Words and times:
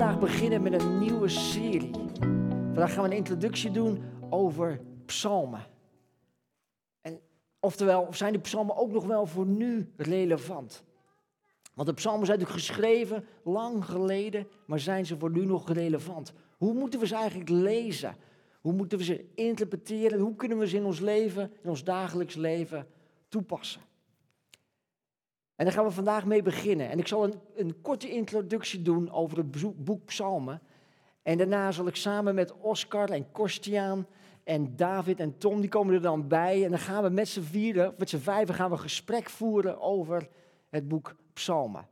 vandaag 0.00 0.20
beginnen 0.20 0.62
met 0.62 0.82
een 0.82 0.98
nieuwe 0.98 1.28
serie. 1.28 1.90
Vandaag 2.64 2.92
gaan 2.92 3.02
we 3.02 3.10
een 3.10 3.16
introductie 3.16 3.70
doen 3.70 4.02
over 4.30 4.80
psalmen. 5.06 5.66
En, 7.00 7.20
oftewel, 7.58 8.08
zijn 8.10 8.32
die 8.32 8.40
psalmen 8.40 8.76
ook 8.76 8.92
nog 8.92 9.06
wel 9.06 9.26
voor 9.26 9.46
nu 9.46 9.92
relevant? 9.96 10.84
Want 11.74 11.88
de 11.88 11.94
psalmen 11.94 12.26
zijn 12.26 12.38
natuurlijk 12.38 12.66
geschreven 12.66 13.24
lang 13.44 13.84
geleden, 13.84 14.46
maar 14.66 14.78
zijn 14.78 15.06
ze 15.06 15.18
voor 15.18 15.30
nu 15.30 15.44
nog 15.44 15.72
relevant? 15.72 16.32
Hoe 16.56 16.74
moeten 16.74 17.00
we 17.00 17.06
ze 17.06 17.14
eigenlijk 17.14 17.50
lezen? 17.50 18.16
Hoe 18.60 18.72
moeten 18.72 18.98
we 18.98 19.04
ze 19.04 19.24
interpreteren? 19.34 20.20
Hoe 20.20 20.36
kunnen 20.36 20.58
we 20.58 20.68
ze 20.68 20.76
in 20.76 20.84
ons 20.84 21.00
leven, 21.00 21.52
in 21.62 21.70
ons 21.70 21.84
dagelijks 21.84 22.34
leven 22.34 22.86
toepassen? 23.28 23.80
En 25.60 25.66
daar 25.66 25.74
gaan 25.74 25.84
we 25.84 25.90
vandaag 25.90 26.24
mee 26.24 26.42
beginnen. 26.42 26.90
En 26.90 26.98
ik 26.98 27.06
zal 27.06 27.24
een, 27.24 27.34
een 27.54 27.80
korte 27.80 28.10
introductie 28.10 28.82
doen 28.82 29.10
over 29.10 29.36
het 29.36 29.84
boek 29.84 30.04
Psalmen. 30.04 30.60
En 31.22 31.38
daarna 31.38 31.72
zal 31.72 31.86
ik 31.86 31.96
samen 31.96 32.34
met 32.34 32.52
Oscar 32.58 33.10
en 33.10 33.30
Kostiaan 33.32 34.06
en 34.44 34.76
David 34.76 35.20
en 35.20 35.38
Tom, 35.38 35.60
die 35.60 35.70
komen 35.70 35.94
er 35.94 36.00
dan 36.00 36.28
bij. 36.28 36.64
En 36.64 36.70
dan 36.70 36.78
gaan 36.78 37.02
we 37.02 37.08
met 37.08 37.28
z'n 37.28 37.40
vieren, 37.40 37.94
met 37.98 38.08
z'n 38.08 38.18
vijven, 38.18 38.54
gaan 38.54 38.68
we 38.70 38.76
een 38.76 38.82
gesprek 38.82 39.30
voeren 39.30 39.80
over 39.80 40.28
het 40.70 40.88
boek 40.88 41.14
Psalmen. 41.32 41.86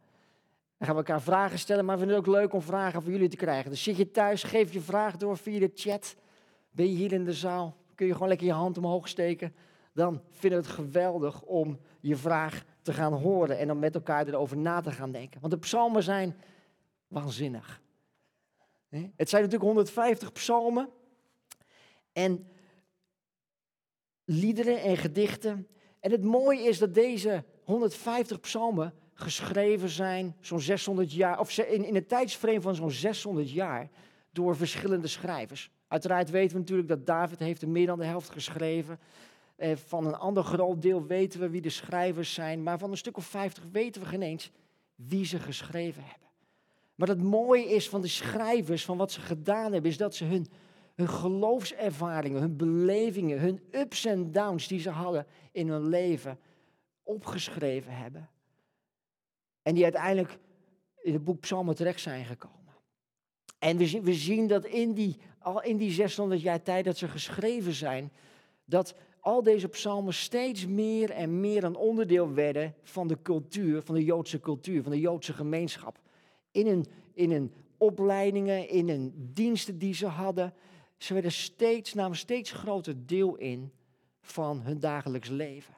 Dan 0.78 0.86
gaan 0.86 0.96
we 0.96 1.02
elkaar 1.02 1.22
vragen 1.22 1.58
stellen, 1.58 1.84
maar 1.84 1.94
we 1.94 2.00
vinden 2.00 2.18
het 2.18 2.28
ook 2.28 2.34
leuk 2.34 2.52
om 2.52 2.62
vragen 2.62 3.02
van 3.02 3.12
jullie 3.12 3.28
te 3.28 3.36
krijgen. 3.36 3.70
Dus 3.70 3.82
zit 3.82 3.96
je 3.96 4.10
thuis, 4.10 4.42
geef 4.42 4.72
je 4.72 4.80
vraag 4.80 5.16
door 5.16 5.36
via 5.36 5.58
de 5.58 5.70
chat. 5.74 6.16
Ben 6.70 6.86
je 6.86 6.96
hier 6.96 7.12
in 7.12 7.24
de 7.24 7.32
zaal, 7.32 7.76
kun 7.94 8.06
je 8.06 8.12
gewoon 8.12 8.28
lekker 8.28 8.46
je 8.46 8.52
hand 8.52 8.78
omhoog 8.78 9.08
steken. 9.08 9.54
Dan 9.92 10.22
vinden 10.30 10.60
we 10.60 10.66
het 10.66 10.74
geweldig 10.74 11.42
om 11.42 11.78
je 12.00 12.16
vraag 12.16 12.64
te 12.88 12.94
gaan 12.94 13.12
horen 13.12 13.58
en 13.58 13.66
dan 13.66 13.78
met 13.78 13.94
elkaar 13.94 14.26
erover 14.26 14.56
na 14.56 14.80
te 14.80 14.92
gaan 14.92 15.12
denken. 15.12 15.40
Want 15.40 15.52
de 15.52 15.58
psalmen 15.58 16.02
zijn 16.02 16.36
waanzinnig. 17.08 17.80
Het 18.88 19.28
zijn 19.28 19.42
natuurlijk 19.42 19.70
150 19.70 20.32
psalmen 20.32 20.88
en 22.12 22.48
liederen 24.24 24.82
en 24.82 24.96
gedichten. 24.96 25.68
En 26.00 26.10
het 26.10 26.24
mooie 26.24 26.62
is 26.62 26.78
dat 26.78 26.94
deze 26.94 27.44
150 27.64 28.40
psalmen 28.40 28.94
geschreven 29.14 29.88
zijn, 29.88 30.36
zo'n 30.40 30.60
600 30.60 31.12
jaar, 31.12 31.38
of 31.38 31.58
in, 31.58 31.84
in 31.84 31.96
een 31.96 32.06
tijdsframe 32.06 32.60
van 32.60 32.74
zo'n 32.74 32.90
600 32.90 33.50
jaar, 33.50 33.88
door 34.32 34.56
verschillende 34.56 35.08
schrijvers. 35.08 35.70
Uiteraard 35.88 36.30
weten 36.30 36.52
we 36.52 36.58
natuurlijk 36.58 36.88
dat 36.88 37.06
David 37.06 37.38
heeft 37.38 37.62
er 37.62 37.68
meer 37.68 37.86
dan 37.86 37.98
de 37.98 38.04
helft 38.04 38.30
geschreven. 38.30 38.98
Eh, 39.58 39.76
van 39.76 40.06
een 40.06 40.14
ander 40.14 40.42
groot 40.42 40.82
deel 40.82 41.06
weten 41.06 41.40
we 41.40 41.48
wie 41.48 41.60
de 41.60 41.70
schrijvers 41.70 42.34
zijn, 42.34 42.62
maar 42.62 42.78
van 42.78 42.90
een 42.90 42.96
stuk 42.96 43.16
of 43.16 43.24
50 43.24 43.64
weten 43.72 44.02
we 44.02 44.08
geen 44.08 44.22
eens 44.22 44.50
wie 44.94 45.24
ze 45.24 45.38
geschreven 45.38 46.02
hebben. 46.02 46.28
Maar 46.94 47.08
het 47.08 47.22
mooie 47.22 47.64
is 47.64 47.88
van 47.88 48.00
de 48.00 48.08
schrijvers, 48.08 48.84
van 48.84 48.96
wat 48.96 49.12
ze 49.12 49.20
gedaan 49.20 49.72
hebben, 49.72 49.90
is 49.90 49.96
dat 49.96 50.14
ze 50.14 50.24
hun, 50.24 50.46
hun 50.94 51.08
geloofservaringen, 51.08 52.40
hun 52.40 52.56
belevingen, 52.56 53.40
hun 53.40 53.60
ups 53.70 54.04
en 54.04 54.32
downs 54.32 54.68
die 54.68 54.80
ze 54.80 54.90
hadden 54.90 55.26
in 55.52 55.68
hun 55.68 55.88
leven 55.88 56.38
opgeschreven 57.02 57.96
hebben. 57.96 58.28
En 59.62 59.74
die 59.74 59.84
uiteindelijk 59.84 60.38
in 61.02 61.12
het 61.12 61.24
boek 61.24 61.40
Psalmen 61.40 61.74
terecht 61.74 62.00
zijn 62.00 62.24
gekomen. 62.24 62.74
En 63.58 63.76
we 63.76 63.86
zien, 63.86 64.02
we 64.02 64.14
zien 64.14 64.46
dat 64.46 64.64
in 64.64 64.92
die, 64.92 65.16
al 65.38 65.62
in 65.62 65.76
die 65.76 65.90
600 65.90 66.40
jaar 66.40 66.62
tijd 66.62 66.84
dat 66.84 66.96
ze 66.96 67.08
geschreven 67.08 67.72
zijn, 67.72 68.12
dat 68.64 68.94
al 69.28 69.42
deze 69.42 69.68
psalmen 69.68 70.14
steeds 70.14 70.66
meer 70.66 71.10
en 71.10 71.40
meer 71.40 71.64
een 71.64 71.76
onderdeel 71.76 72.34
werden 72.34 72.74
van 72.82 73.08
de 73.08 73.22
cultuur, 73.22 73.82
van 73.82 73.94
de 73.94 74.04
Joodse 74.04 74.40
cultuur, 74.40 74.82
van 74.82 74.92
de 74.92 75.00
Joodse 75.00 75.32
gemeenschap. 75.32 75.98
In 76.50 76.66
hun, 76.66 76.86
in 77.12 77.30
hun 77.30 77.52
opleidingen, 77.76 78.68
in 78.68 78.88
hun 78.88 79.12
diensten 79.32 79.78
die 79.78 79.94
ze 79.94 80.06
hadden. 80.06 80.54
Ze 80.96 81.12
werden 81.12 81.32
steeds, 81.32 81.94
namen 81.94 82.16
steeds 82.16 82.50
groter 82.50 83.06
deel 83.06 83.36
in 83.36 83.72
van 84.20 84.60
hun 84.60 84.80
dagelijks 84.80 85.28
leven. 85.28 85.74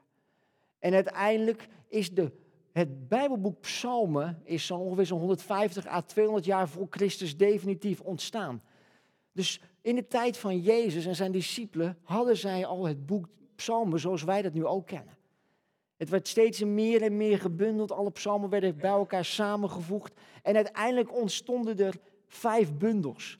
En 0.78 0.94
uiteindelijk 0.94 1.68
is 1.88 2.14
de, 2.14 2.32
het 2.72 3.08
Bijbelboek 3.08 3.60
Psalmen 3.60 4.40
is 4.44 4.66
zo 4.66 4.76
ongeveer 4.76 5.06
zo'n 5.06 5.18
150 5.18 5.86
à 5.86 6.00
200 6.00 6.46
jaar 6.46 6.68
voor 6.68 6.86
Christus 6.90 7.36
definitief 7.36 8.00
ontstaan. 8.00 8.62
Dus 9.32 9.60
in 9.80 9.94
de 9.94 10.06
tijd 10.06 10.36
van 10.36 10.60
Jezus 10.60 11.06
en 11.06 11.16
zijn 11.16 11.32
discipelen 11.32 11.98
hadden 12.02 12.36
zij 12.36 12.66
al 12.66 12.86
het 12.86 13.06
boek 13.06 13.28
Psalmen 13.60 14.00
zoals 14.00 14.22
wij 14.22 14.42
dat 14.42 14.52
nu 14.52 14.66
ook 14.66 14.86
kennen. 14.86 15.16
Het 15.96 16.08
werd 16.08 16.28
steeds 16.28 16.64
meer 16.64 17.02
en 17.02 17.16
meer 17.16 17.38
gebundeld. 17.38 17.92
Alle 17.92 18.10
psalmen 18.10 18.50
werden 18.50 18.76
bij 18.76 18.90
elkaar 18.90 19.24
samengevoegd. 19.24 20.20
En 20.42 20.56
uiteindelijk 20.56 21.14
ontstonden 21.14 21.78
er 21.78 21.94
vijf 22.26 22.74
bundels. 22.74 23.38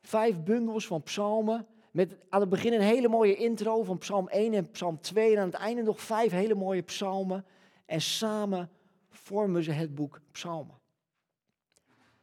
Vijf 0.00 0.42
bundels 0.42 0.86
van 0.86 1.02
psalmen. 1.02 1.66
Met 1.90 2.16
aan 2.28 2.40
het 2.40 2.48
begin 2.48 2.72
een 2.72 2.80
hele 2.80 3.08
mooie 3.08 3.36
intro 3.36 3.82
van 3.82 3.98
psalm 3.98 4.28
1 4.28 4.54
en 4.54 4.70
psalm 4.70 5.00
2. 5.00 5.32
En 5.32 5.40
aan 5.40 5.46
het 5.46 5.54
einde 5.54 5.82
nog 5.82 6.00
vijf 6.00 6.32
hele 6.32 6.54
mooie 6.54 6.82
psalmen. 6.82 7.44
En 7.86 8.00
samen 8.00 8.70
vormen 9.08 9.62
ze 9.62 9.70
het 9.70 9.94
boek 9.94 10.20
psalmen. 10.32 10.81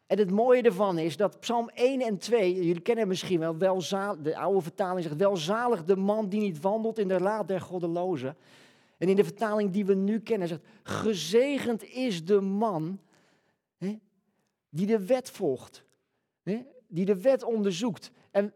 En 0.10 0.18
het 0.18 0.32
mooie 0.32 0.62
ervan 0.62 0.98
is 0.98 1.18
dat 1.18 1.40
Psalm 1.40 1.70
1 1.74 2.02
en 2.02 2.18
2, 2.18 2.54
jullie 2.54 2.82
kennen 2.82 3.08
misschien 3.08 3.40
wel, 3.40 3.58
welzalig, 3.58 4.22
de 4.22 4.38
oude 4.38 4.62
vertaling 4.62 5.04
zegt, 5.04 5.16
welzalig 5.16 5.84
de 5.84 5.96
man 5.96 6.30
die 6.30 6.40
niet 6.40 6.62
wandelt 6.62 6.98
in 6.98 7.08
de 7.08 7.18
raad 7.18 7.48
der 7.48 7.62
goddelozen. 7.62 8.36
En 8.98 9.10
in 9.10 9.16
de 9.16 9.24
vertaling 9.24 9.72
die 9.72 9.86
we 9.86 9.94
nu 9.94 10.20
kennen 10.20 10.48
zegt, 10.48 10.66
gezegend 10.84 11.84
is 11.84 12.26
de 12.26 12.42
man 12.42 13.00
hè, 13.78 14.00
die 14.70 14.86
de 14.86 15.06
wet 15.06 15.30
volgt, 15.30 15.84
hè, 16.44 16.66
die 16.88 17.06
de 17.06 17.22
wet 17.22 17.44
onderzoekt. 17.44 18.12
En 18.32 18.54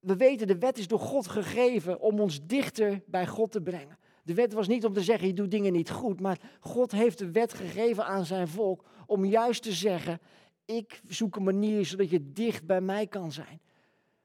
we 0.00 0.16
weten, 0.16 0.46
de 0.46 0.58
wet 0.58 0.78
is 0.78 0.88
door 0.88 1.00
God 1.00 1.26
gegeven 1.26 2.00
om 2.00 2.20
ons 2.20 2.46
dichter 2.46 3.02
bij 3.06 3.26
God 3.26 3.52
te 3.52 3.60
brengen. 3.60 3.98
De 4.22 4.34
wet 4.34 4.52
was 4.52 4.68
niet 4.68 4.84
om 4.84 4.92
te 4.92 5.02
zeggen, 5.02 5.28
je 5.28 5.34
doet 5.34 5.50
dingen 5.50 5.72
niet 5.72 5.90
goed, 5.90 6.20
maar 6.20 6.40
God 6.60 6.92
heeft 6.92 7.18
de 7.18 7.30
wet 7.30 7.54
gegeven 7.54 8.06
aan 8.06 8.24
zijn 8.24 8.48
volk 8.48 8.84
om 9.06 9.24
juist 9.24 9.62
te 9.62 9.72
zeggen, 9.72 10.20
ik 10.64 11.00
zoek 11.08 11.36
een 11.36 11.42
manier 11.42 11.86
zodat 11.86 12.10
je 12.10 12.32
dicht 12.32 12.66
bij 12.66 12.80
mij 12.80 13.06
kan 13.06 13.32
zijn. 13.32 13.60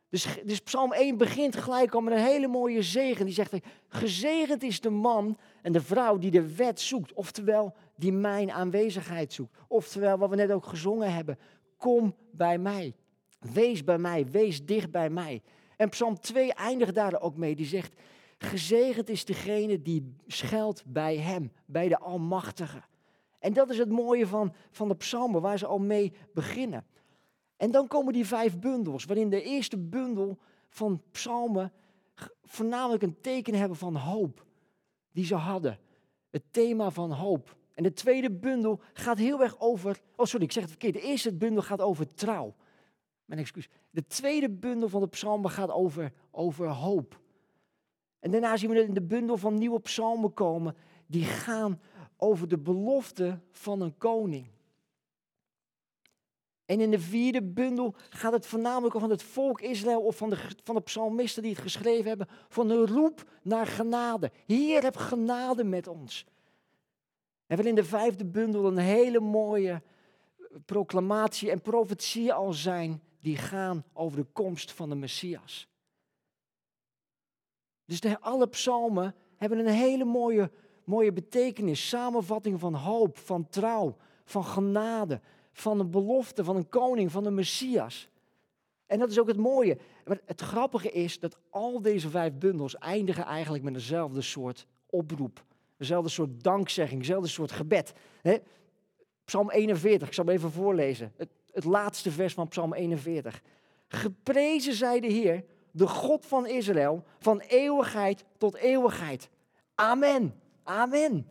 Dus, 0.09 0.27
dus 0.45 0.59
Psalm 0.59 0.93
1 0.93 1.17
begint 1.17 1.55
gelijk 1.55 1.93
al 1.93 2.01
met 2.01 2.13
een 2.13 2.23
hele 2.23 2.47
mooie 2.47 2.81
zegen. 2.81 3.25
Die 3.25 3.33
zegt, 3.33 3.53
gezegend 3.87 4.63
is 4.63 4.81
de 4.81 4.89
man 4.89 5.37
en 5.61 5.71
de 5.71 5.81
vrouw 5.81 6.17
die 6.17 6.31
de 6.31 6.55
wet 6.55 6.79
zoekt. 6.79 7.13
Oftewel, 7.13 7.75
die 7.95 8.11
mijn 8.11 8.51
aanwezigheid 8.51 9.33
zoekt. 9.33 9.57
Oftewel, 9.67 10.17
wat 10.17 10.29
we 10.29 10.35
net 10.35 10.51
ook 10.51 10.65
gezongen 10.65 11.13
hebben. 11.13 11.37
Kom 11.77 12.15
bij 12.31 12.57
mij. 12.57 12.95
Wees 13.39 13.83
bij 13.83 13.97
mij. 13.97 14.25
Wees 14.31 14.65
dicht 14.65 14.91
bij 14.91 15.09
mij. 15.09 15.41
En 15.77 15.89
Psalm 15.89 16.19
2 16.19 16.53
eindigt 16.53 16.95
daar 16.95 17.21
ook 17.21 17.35
mee. 17.35 17.55
Die 17.55 17.65
zegt, 17.65 17.93
gezegend 18.37 19.09
is 19.09 19.25
degene 19.25 19.81
die 19.81 20.15
schuilt 20.27 20.83
bij 20.85 21.17
hem. 21.17 21.51
Bij 21.65 21.87
de 21.87 21.99
Almachtige. 21.99 22.81
En 23.39 23.53
dat 23.53 23.69
is 23.69 23.77
het 23.77 23.89
mooie 23.89 24.27
van, 24.27 24.53
van 24.71 24.87
de 24.87 24.95
psalmen, 24.95 25.41
waar 25.41 25.57
ze 25.57 25.65
al 25.65 25.79
mee 25.79 26.13
beginnen. 26.33 26.85
En 27.57 27.71
dan 27.71 27.87
komen 27.87 28.13
die 28.13 28.25
vijf 28.25 28.59
bundels, 28.59 29.05
waarin 29.05 29.29
de 29.29 29.41
eerste 29.41 29.77
bundel 29.77 30.37
van 30.69 31.01
psalmen 31.11 31.71
voornamelijk 32.43 33.03
een 33.03 33.21
teken 33.21 33.53
hebben 33.53 33.77
van 33.77 33.95
hoop, 33.95 34.45
die 35.11 35.25
ze 35.25 35.35
hadden. 35.35 35.79
Het 36.29 36.43
thema 36.51 36.89
van 36.89 37.11
hoop. 37.11 37.57
En 37.73 37.83
de 37.83 37.93
tweede 37.93 38.31
bundel 38.31 38.79
gaat 38.93 39.17
heel 39.17 39.41
erg 39.41 39.59
over, 39.59 40.01
oh 40.15 40.25
sorry, 40.25 40.45
ik 40.45 40.51
zeg 40.51 40.63
het 40.63 40.71
verkeerd. 40.71 40.93
De 40.93 41.01
eerste 41.01 41.33
bundel 41.33 41.63
gaat 41.63 41.81
over 41.81 42.13
trouw. 42.13 42.55
Mijn 43.25 43.39
excuus. 43.39 43.69
De 43.89 44.07
tweede 44.07 44.49
bundel 44.49 44.89
van 44.89 45.01
de 45.01 45.07
psalmen 45.07 45.51
gaat 45.51 45.71
over, 45.71 46.13
over 46.31 46.67
hoop. 46.67 47.19
En 48.19 48.31
daarna 48.31 48.57
zien 48.57 48.69
we 48.69 48.83
in 48.83 48.93
de 48.93 49.01
bundel 49.01 49.37
van 49.37 49.57
nieuwe 49.57 49.79
psalmen 49.79 50.33
komen, 50.33 50.75
die 51.05 51.23
gaan 51.23 51.81
over 52.21 52.47
de 52.47 52.57
belofte 52.57 53.39
van 53.51 53.81
een 53.81 53.97
koning. 53.97 54.47
En 56.65 56.81
in 56.81 56.91
de 56.91 56.99
vierde 56.99 57.43
bundel 57.43 57.95
gaat 58.09 58.31
het 58.31 58.45
voornamelijk 58.45 58.95
over 58.95 59.09
het 59.09 59.23
volk 59.23 59.61
Israël 59.61 60.01
of 60.01 60.17
van 60.17 60.29
de, 60.29 60.37
van 60.63 60.75
de 60.75 60.81
psalmisten 60.81 61.43
die 61.43 61.51
het 61.51 61.61
geschreven 61.61 62.07
hebben, 62.07 62.27
van 62.49 62.69
een 62.69 62.87
roep 62.87 63.29
naar 63.41 63.67
genade. 63.67 64.31
Heer, 64.45 64.83
heb 64.83 64.95
genade 64.95 65.63
met 65.63 65.87
ons. 65.87 66.25
En 67.47 67.57
wil 67.57 67.65
in 67.65 67.75
de 67.75 67.83
vijfde 67.83 68.25
bundel 68.25 68.65
een 68.65 68.77
hele 68.77 69.19
mooie 69.19 69.81
proclamatie 70.65 71.51
en 71.51 71.61
profetie 71.61 72.33
al 72.33 72.53
zijn 72.53 73.01
die 73.21 73.37
gaan 73.37 73.83
over 73.93 74.17
de 74.17 74.27
komst 74.33 74.71
van 74.71 74.89
de 74.89 74.95
Messias. 74.95 75.67
Dus 77.85 77.99
de, 77.99 78.19
alle 78.19 78.47
psalmen 78.47 79.15
hebben 79.35 79.59
een 79.59 79.73
hele 79.73 80.05
mooie 80.05 80.51
mooie 80.89 81.11
betekenis, 81.11 81.89
samenvatting 81.89 82.59
van 82.59 82.73
hoop, 82.73 83.17
van 83.17 83.49
trouw, 83.49 83.95
van 84.25 84.45
genade, 84.45 85.21
van 85.51 85.79
een 85.79 85.91
belofte, 85.91 86.43
van 86.43 86.55
een 86.55 86.69
koning, 86.69 87.11
van 87.11 87.25
een 87.25 87.33
Messias. 87.33 88.09
En 88.85 88.99
dat 88.99 89.09
is 89.09 89.19
ook 89.19 89.27
het 89.27 89.37
mooie. 89.37 89.77
Maar 90.05 90.19
het 90.25 90.41
grappige 90.41 90.91
is 90.91 91.19
dat 91.19 91.37
al 91.49 91.81
deze 91.81 92.09
vijf 92.09 92.33
bundels 92.33 92.77
eindigen 92.77 93.23
eigenlijk 93.25 93.63
met 93.63 93.73
dezelfde 93.73 94.21
soort 94.21 94.67
oproep. 94.89 95.43
Dezelfde 95.77 96.09
soort 96.09 96.43
dankzegging, 96.43 96.99
dezelfde 96.99 97.29
soort 97.29 97.51
gebed. 97.51 97.93
Psalm 99.25 99.49
41, 99.51 100.07
ik 100.07 100.13
zal 100.13 100.25
hem 100.25 100.33
even 100.33 100.51
voorlezen. 100.51 101.13
Het 101.17 101.29
het 101.53 101.63
laatste 101.63 102.11
vers 102.11 102.33
van 102.33 102.47
Psalm 102.47 102.73
41. 102.73 103.41
Geprezen 103.87 104.73
zij 104.73 104.99
de 104.99 105.07
Heer, 105.07 105.43
de 105.71 105.87
God 105.87 106.25
van 106.25 106.47
Israël, 106.47 107.03
van 107.19 107.39
eeuwigheid 107.39 108.25
tot 108.37 108.55
eeuwigheid. 108.55 109.29
Amen. 109.75 110.41
Amen. 110.69 111.29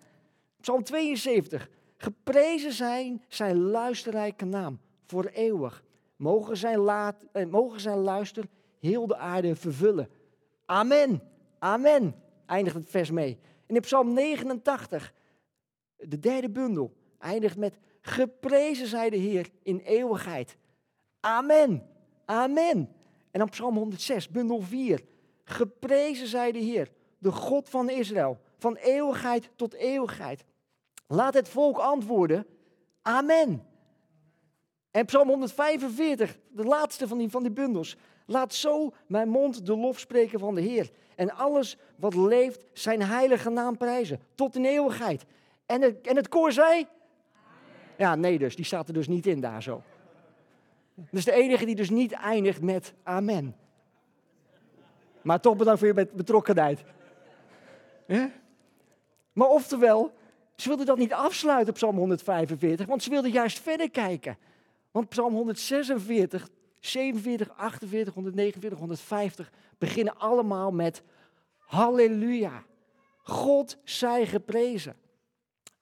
Psalm 0.60 0.82
72. 0.82 1.70
Geprezen 1.96 2.72
zijn 2.72 3.24
zijn 3.28 3.60
luisterrijke 3.60 4.44
naam 4.44 4.80
voor 5.06 5.24
eeuwig. 5.24 5.84
Mogen 6.16 6.56
zijn, 6.56 6.78
laat, 6.78 7.24
eh, 7.32 7.46
mogen 7.46 7.80
zijn 7.80 7.96
luister 7.98 8.44
heel 8.80 9.06
de 9.06 9.16
aarde 9.16 9.56
vervullen. 9.56 10.08
Amen. 10.64 11.22
Amen. 11.58 12.14
Eindigt 12.46 12.76
het 12.76 12.90
vers 12.90 13.10
mee. 13.10 13.38
En 13.66 13.74
in 13.74 13.80
Psalm 13.80 14.12
89, 14.12 15.12
de 15.96 16.18
derde 16.18 16.50
bundel, 16.50 16.92
eindigt 17.18 17.56
met 17.56 17.78
Geprezen 18.00 18.86
zij 18.86 19.10
de 19.10 19.16
Heer 19.16 19.48
in 19.62 19.78
eeuwigheid. 19.78 20.56
Amen. 21.20 21.86
Amen. 22.24 22.92
En 23.30 23.38
dan 23.38 23.48
Psalm 23.48 23.76
106, 23.76 24.28
bundel 24.28 24.60
4. 24.60 25.04
Geprezen 25.44 26.26
zij 26.26 26.52
de 26.52 26.58
Heer, 26.58 26.90
de 27.18 27.32
God 27.32 27.68
van 27.68 27.90
Israël, 27.90 28.38
van 28.58 28.76
eeuwigheid 28.76 29.50
tot 29.56 29.74
eeuwigheid. 29.74 30.44
Laat 31.06 31.34
het 31.34 31.48
volk 31.48 31.78
antwoorden, 31.78 32.46
Amen. 33.02 33.62
En 34.90 35.04
Psalm 35.04 35.28
145, 35.28 36.38
de 36.48 36.64
laatste 36.64 37.08
van 37.08 37.18
die, 37.18 37.28
van 37.28 37.42
die 37.42 37.52
bundels. 37.52 37.96
Laat 38.26 38.54
zo 38.54 38.92
mijn 39.06 39.28
mond 39.28 39.66
de 39.66 39.76
lof 39.76 39.98
spreken 39.98 40.38
van 40.38 40.54
de 40.54 40.60
Heer. 40.60 40.90
En 41.16 41.34
alles 41.34 41.76
wat 41.96 42.14
leeft 42.14 42.64
zijn 42.72 43.02
heilige 43.02 43.50
naam 43.50 43.76
prijzen. 43.76 44.20
Tot 44.34 44.56
in 44.56 44.64
eeuwigheid. 44.64 45.24
En 45.66 45.82
het, 45.82 46.06
en 46.06 46.16
het 46.16 46.28
koor 46.28 46.52
zei? 46.52 46.86
Ja, 47.96 48.14
nee 48.14 48.38
dus. 48.38 48.56
Die 48.56 48.64
staat 48.64 48.88
er 48.88 48.94
dus 48.94 49.08
niet 49.08 49.26
in 49.26 49.40
daar 49.40 49.62
zo. 49.62 49.82
Dus 51.10 51.24
de 51.24 51.32
enige 51.32 51.64
die 51.64 51.74
dus 51.74 51.90
niet 51.90 52.12
eindigt 52.12 52.62
met 52.62 52.94
amen. 53.02 53.56
Maar 55.22 55.40
toch 55.40 55.56
bedankt 55.56 55.78
voor 55.78 55.88
je 55.88 56.08
betrokkenheid. 56.12 56.84
Maar 59.38 59.48
oftewel, 59.48 60.12
ze 60.56 60.68
wilden 60.68 60.86
dat 60.86 60.98
niet 60.98 61.12
afsluiten 61.12 61.68
op 61.68 61.74
Psalm 61.74 61.96
145, 61.96 62.86
want 62.86 63.02
ze 63.02 63.10
wilden 63.10 63.30
juist 63.30 63.58
verder 63.58 63.90
kijken. 63.90 64.38
Want 64.90 65.08
Psalm 65.08 65.34
146, 65.34 66.48
47, 66.80 67.50
48, 67.56 68.14
149, 68.14 68.78
150 68.78 69.50
beginnen 69.78 70.18
allemaal 70.18 70.70
met 70.70 71.02
Halleluja. 71.56 72.64
God 73.22 73.76
zij 73.84 74.26
geprezen. 74.26 74.96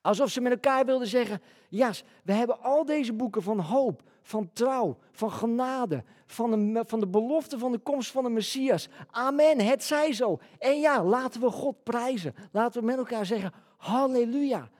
Alsof 0.00 0.30
ze 0.30 0.40
met 0.40 0.52
elkaar 0.52 0.84
wilden 0.84 1.08
zeggen: 1.08 1.42
Ja, 1.68 1.92
we 2.22 2.32
hebben 2.32 2.62
al 2.62 2.84
deze 2.84 3.12
boeken 3.12 3.42
van 3.42 3.58
hoop, 3.58 4.02
van 4.26 4.52
trouw, 4.52 4.98
van 5.10 5.32
genade, 5.32 6.04
van 6.26 6.50
de, 6.50 6.84
van 6.86 7.00
de 7.00 7.06
belofte 7.06 7.58
van 7.58 7.72
de 7.72 7.78
komst 7.78 8.10
van 8.10 8.24
de 8.24 8.30
Messias. 8.30 8.88
Amen, 9.10 9.60
het 9.60 9.84
zij 9.84 10.12
zo. 10.12 10.38
En 10.58 10.80
ja, 10.80 11.04
laten 11.04 11.40
we 11.40 11.50
God 11.50 11.82
prijzen. 11.82 12.34
Laten 12.52 12.80
we 12.80 12.86
met 12.86 12.96
elkaar 12.96 13.26
zeggen: 13.26 13.52
Halleluja. 13.76 14.70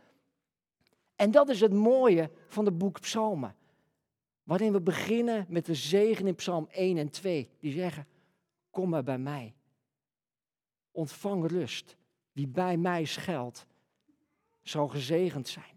En 1.17 1.31
dat 1.31 1.49
is 1.49 1.61
het 1.61 1.73
mooie 1.73 2.31
van 2.49 2.65
het 2.65 2.79
boek 2.79 3.01
Psalmen. 3.01 3.55
Waarin 4.43 4.73
we 4.73 4.81
beginnen 4.81 5.47
met 5.49 5.67
de 5.67 5.75
zegen 5.75 6.27
in 6.27 6.35
Psalm 6.35 6.67
1 6.71 6.99
en 6.99 7.11
2. 7.11 7.51
Die 7.61 7.73
zeggen, 7.73 8.07
kom 8.71 8.89
maar 8.89 9.03
bij 9.03 9.19
mij. 9.19 9.55
Ontvang 10.91 11.51
rust. 11.51 11.97
Wie 12.33 12.49
bij 12.49 12.77
mij 12.77 13.05
schuilt, 13.05 13.67
zal 14.63 14.89
gezegend 14.89 15.49
zijn. 15.49 15.76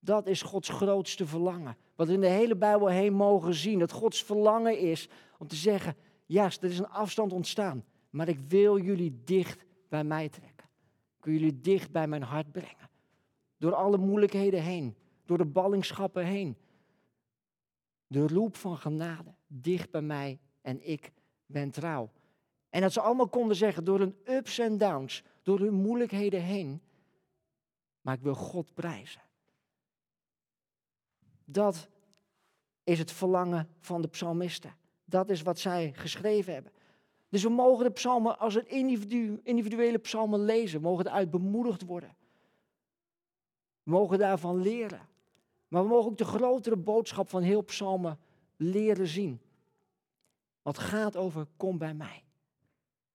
Dat 0.00 0.26
is 0.26 0.42
Gods 0.42 0.68
grootste 0.68 1.26
verlangen. 1.26 1.76
Wat 1.94 2.06
we 2.06 2.12
in 2.12 2.20
de 2.20 2.26
hele 2.26 2.56
Bijbel 2.56 2.86
heen 2.86 3.12
mogen 3.12 3.54
zien. 3.54 3.78
Dat 3.78 3.92
Gods 3.92 4.24
verlangen 4.24 4.78
is 4.78 5.08
om 5.38 5.46
te 5.46 5.56
zeggen, 5.56 5.96
ja, 6.26 6.44
er 6.44 6.70
is 6.70 6.78
een 6.78 6.88
afstand 6.88 7.32
ontstaan. 7.32 7.84
Maar 8.10 8.28
ik 8.28 8.38
wil 8.38 8.78
jullie 8.78 9.20
dicht 9.24 9.64
bij 9.88 10.04
mij 10.04 10.28
trekken. 10.28 10.68
Ik 11.18 11.24
wil 11.24 11.34
jullie 11.34 11.60
dicht 11.60 11.90
bij 11.90 12.06
mijn 12.06 12.22
hart 12.22 12.52
brengen. 12.52 12.90
Door 13.58 13.74
alle 13.74 13.98
moeilijkheden 13.98 14.62
heen. 14.62 14.96
Door 15.24 15.38
de 15.38 15.46
ballingschappen 15.46 16.24
heen 16.24 16.56
de 18.10 18.26
roep 18.26 18.56
van 18.56 18.76
genade 18.76 19.34
dicht 19.46 19.90
bij 19.90 20.02
mij 20.02 20.38
en 20.60 20.88
ik 20.88 21.12
ben 21.46 21.70
trouw. 21.70 22.10
En 22.70 22.80
dat 22.80 22.92
ze 22.92 23.00
allemaal 23.00 23.28
konden 23.28 23.56
zeggen 23.56 23.84
door 23.84 23.98
hun 23.98 24.16
ups 24.24 24.58
en 24.58 24.78
downs, 24.78 25.22
door 25.42 25.58
hun 25.58 25.74
moeilijkheden 25.74 26.42
heen, 26.42 26.82
maar 28.00 28.14
ik 28.14 28.22
wil 28.22 28.34
God 28.34 28.74
prijzen. 28.74 29.20
Dat 31.52 31.88
is 32.84 32.98
het 32.98 33.12
verlangen 33.12 33.68
van 33.80 34.02
de 34.02 34.08
psalmisten. 34.08 34.74
Dat 35.04 35.30
is 35.30 35.42
wat 35.42 35.58
zij 35.58 35.92
geschreven 35.94 36.52
hebben. 36.52 36.72
Dus 37.28 37.42
we 37.42 37.48
mogen 37.48 37.84
de 37.84 37.90
psalmen 37.90 38.38
als 38.38 38.54
een 38.54 38.68
individu, 38.68 39.40
individuele 39.42 39.98
psalmen 39.98 40.44
lezen, 40.44 40.80
mogen 40.80 41.06
eruit 41.06 41.30
bemoedigd 41.30 41.84
worden. 41.84 42.16
We 43.82 43.90
mogen 43.90 44.18
daarvan 44.18 44.62
leren. 44.62 45.08
Maar 45.70 45.82
we 45.82 45.88
mogen 45.88 46.10
ook 46.10 46.18
de 46.18 46.24
grotere 46.24 46.76
boodschap 46.76 47.28
van 47.28 47.42
heel 47.42 47.62
Psalmen 47.62 48.18
leren 48.56 49.06
zien. 49.06 49.40
Wat 50.62 50.78
gaat 50.78 51.16
over 51.16 51.46
kom 51.56 51.78
bij 51.78 51.94
mij. 51.94 52.24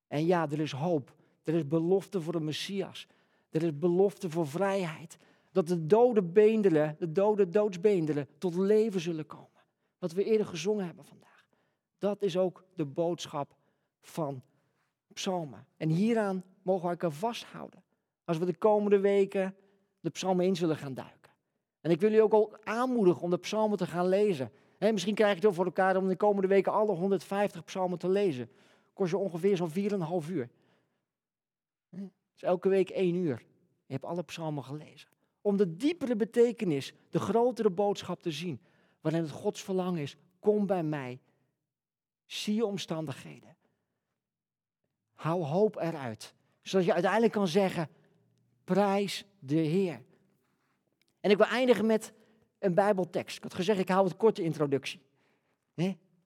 En 0.07 0.25
ja, 0.25 0.49
er 0.51 0.59
is 0.59 0.71
hoop. 0.71 1.15
Er 1.43 1.53
is 1.53 1.67
belofte 1.67 2.21
voor 2.21 2.33
de 2.33 2.39
Messias. 2.39 3.07
Er 3.49 3.63
is 3.63 3.77
belofte 3.77 4.29
voor 4.29 4.47
vrijheid. 4.47 5.17
Dat 5.55 5.67
de 5.67 5.85
dode 5.85 6.23
beendelen, 6.23 6.95
de 6.99 7.11
dode 7.11 7.49
doodsbeendelen, 7.49 8.27
tot 8.37 8.55
leven 8.55 8.99
zullen 8.99 9.25
komen. 9.25 9.63
Wat 9.97 10.11
we 10.11 10.23
eerder 10.23 10.45
gezongen 10.45 10.85
hebben 10.85 11.05
vandaag. 11.05 11.47
Dat 11.97 12.21
is 12.21 12.37
ook 12.37 12.63
de 12.73 12.85
boodschap 12.85 13.55
van 14.01 14.41
psalmen. 15.13 15.67
En 15.77 15.89
hieraan 15.89 16.43
mogen 16.61 16.83
we 16.83 16.89
elkaar 16.89 17.11
vasthouden. 17.11 17.83
Als 18.25 18.37
we 18.37 18.45
de 18.45 18.57
komende 18.57 18.99
weken 18.99 19.55
de 19.99 20.09
psalmen 20.09 20.45
in 20.45 20.55
zullen 20.55 20.77
gaan 20.77 20.93
duiken. 20.93 21.31
En 21.81 21.91
ik 21.91 21.99
wil 21.99 22.09
jullie 22.09 22.23
ook 22.23 22.33
al 22.33 22.57
aanmoedigen 22.63 23.21
om 23.21 23.29
de 23.29 23.37
psalmen 23.37 23.77
te 23.77 23.87
gaan 23.87 24.07
lezen. 24.07 24.51
misschien 24.79 25.15
krijg 25.15 25.29
je 25.29 25.35
het 25.35 25.45
wel 25.45 25.53
voor 25.53 25.65
elkaar 25.65 25.97
om 25.97 26.07
de 26.07 26.15
komende 26.15 26.47
weken 26.47 26.71
alle 26.71 26.91
150 26.91 27.63
psalmen 27.63 27.97
te 27.97 28.09
lezen. 28.09 28.49
Kost 28.93 29.11
je 29.11 29.17
ongeveer 29.17 29.57
zo'n 29.57 30.23
4,5 30.23 30.29
uur. 30.29 30.49
Dus 31.89 32.41
elke 32.41 32.69
week 32.69 32.89
1 32.89 33.15
uur. 33.15 33.45
Je 33.85 33.93
hebt 33.93 34.05
alle 34.05 34.23
psalmen 34.23 34.63
gelezen. 34.63 35.13
Om 35.45 35.57
de 35.57 35.75
diepere 35.75 36.15
betekenis, 36.15 36.93
de 37.09 37.19
grotere 37.19 37.69
boodschap 37.69 38.21
te 38.21 38.31
zien. 38.31 38.59
Waarin 39.01 39.21
het 39.21 39.31
Gods 39.31 39.63
verlangen 39.63 40.01
is, 40.01 40.17
kom 40.39 40.65
bij 40.65 40.83
mij. 40.83 41.19
Zie 42.25 42.55
je 42.55 42.65
omstandigheden. 42.65 43.55
Hou 45.13 45.43
hoop 45.43 45.75
eruit. 45.75 46.33
Zodat 46.61 46.85
je 46.85 46.93
uiteindelijk 46.93 47.33
kan 47.33 47.47
zeggen, 47.47 47.89
prijs 48.63 49.25
de 49.39 49.55
Heer. 49.55 50.01
En 51.19 51.31
ik 51.31 51.37
wil 51.37 51.47
eindigen 51.47 51.85
met 51.85 52.13
een 52.59 52.73
Bijbeltekst. 52.73 53.37
Ik 53.37 53.43
had 53.43 53.53
gezegd, 53.53 53.79
ik 53.79 53.89
hou 53.89 54.07
het 54.07 54.17
korte 54.17 54.41
introductie. 54.41 55.01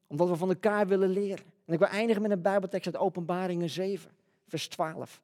Omdat 0.07 0.29
we 0.29 0.35
van 0.35 0.49
elkaar 0.49 0.87
willen 0.87 1.09
leren. 1.09 1.45
En 1.65 1.73
ik 1.73 1.79
wil 1.79 1.87
eindigen 1.87 2.21
met 2.21 2.31
een 2.31 2.41
Bijbeltekst 2.41 2.93
uit 2.93 3.03
Openbaringen 3.03 3.69
7, 3.69 4.11
vers 4.47 4.67
12. 4.67 5.21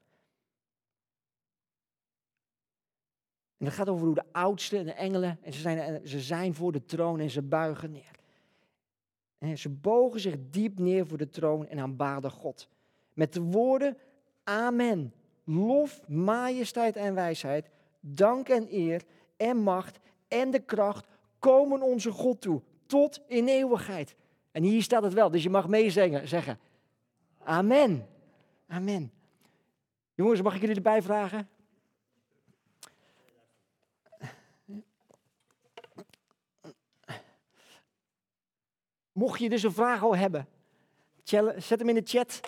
En 3.58 3.66
dat 3.66 3.74
gaat 3.74 3.90
over 3.90 4.06
hoe 4.06 4.16
de 4.16 4.24
oudsten 4.32 4.80
en 4.80 4.86
de 4.86 4.94
engelen, 4.94 5.40
en 5.42 5.54
ze 5.54 5.60
zijn, 5.60 6.08
ze 6.08 6.20
zijn 6.20 6.54
voor 6.54 6.72
de 6.72 6.86
troon 6.86 7.20
en 7.20 7.30
ze 7.30 7.42
buigen 7.42 7.92
neer. 7.92 8.14
Ze 9.58 9.70
bogen 9.70 10.20
zich 10.20 10.36
diep 10.50 10.80
neer 10.80 11.08
voor 11.08 11.18
de 11.18 11.30
troon 11.30 11.68
en 11.68 11.80
aanbaden 11.80 12.32
God. 12.32 12.70
Met 13.14 13.34
de 13.34 13.42
woorden, 13.42 13.98
amen, 14.44 15.14
lof, 15.44 16.08
majesteit 16.08 16.96
en 16.96 17.14
wijsheid, 17.14 17.70
dank 18.00 18.50
en 18.50 18.68
eer 18.70 19.04
en 19.38 19.58
macht 19.58 20.00
en 20.28 20.52
de 20.52 20.60
kracht 20.60 21.08
komen 21.40 21.82
onze 21.82 22.12
God 22.12 22.42
toe. 22.42 22.62
Tot 22.86 23.22
in 23.28 23.48
eeuwigheid. 23.48 24.16
En 24.52 24.64
hier 24.64 24.82
staat 24.82 25.04
het 25.04 25.14
wel, 25.14 25.32
dus 25.32 25.44
je 25.44 25.50
mag 25.50 25.68
meezingen, 25.68 26.28
zeggen. 26.28 26.60
Amen. 27.44 28.08
Amen. 28.68 29.12
Jongens, 30.14 30.42
mag 30.42 30.56
ik 30.56 30.62
jullie 30.62 30.76
erbij 30.76 31.02
vragen? 31.02 31.50
Mocht 39.16 39.40
je 39.40 39.50
dus 39.50 39.64
een 39.64 39.74
vraag 39.74 40.04
al 40.04 40.16
hebben, 40.16 40.48
zet 41.58 41.80
hem 41.80 41.90
in 41.90 41.96
de 41.96 42.02
chat. 42.06 42.42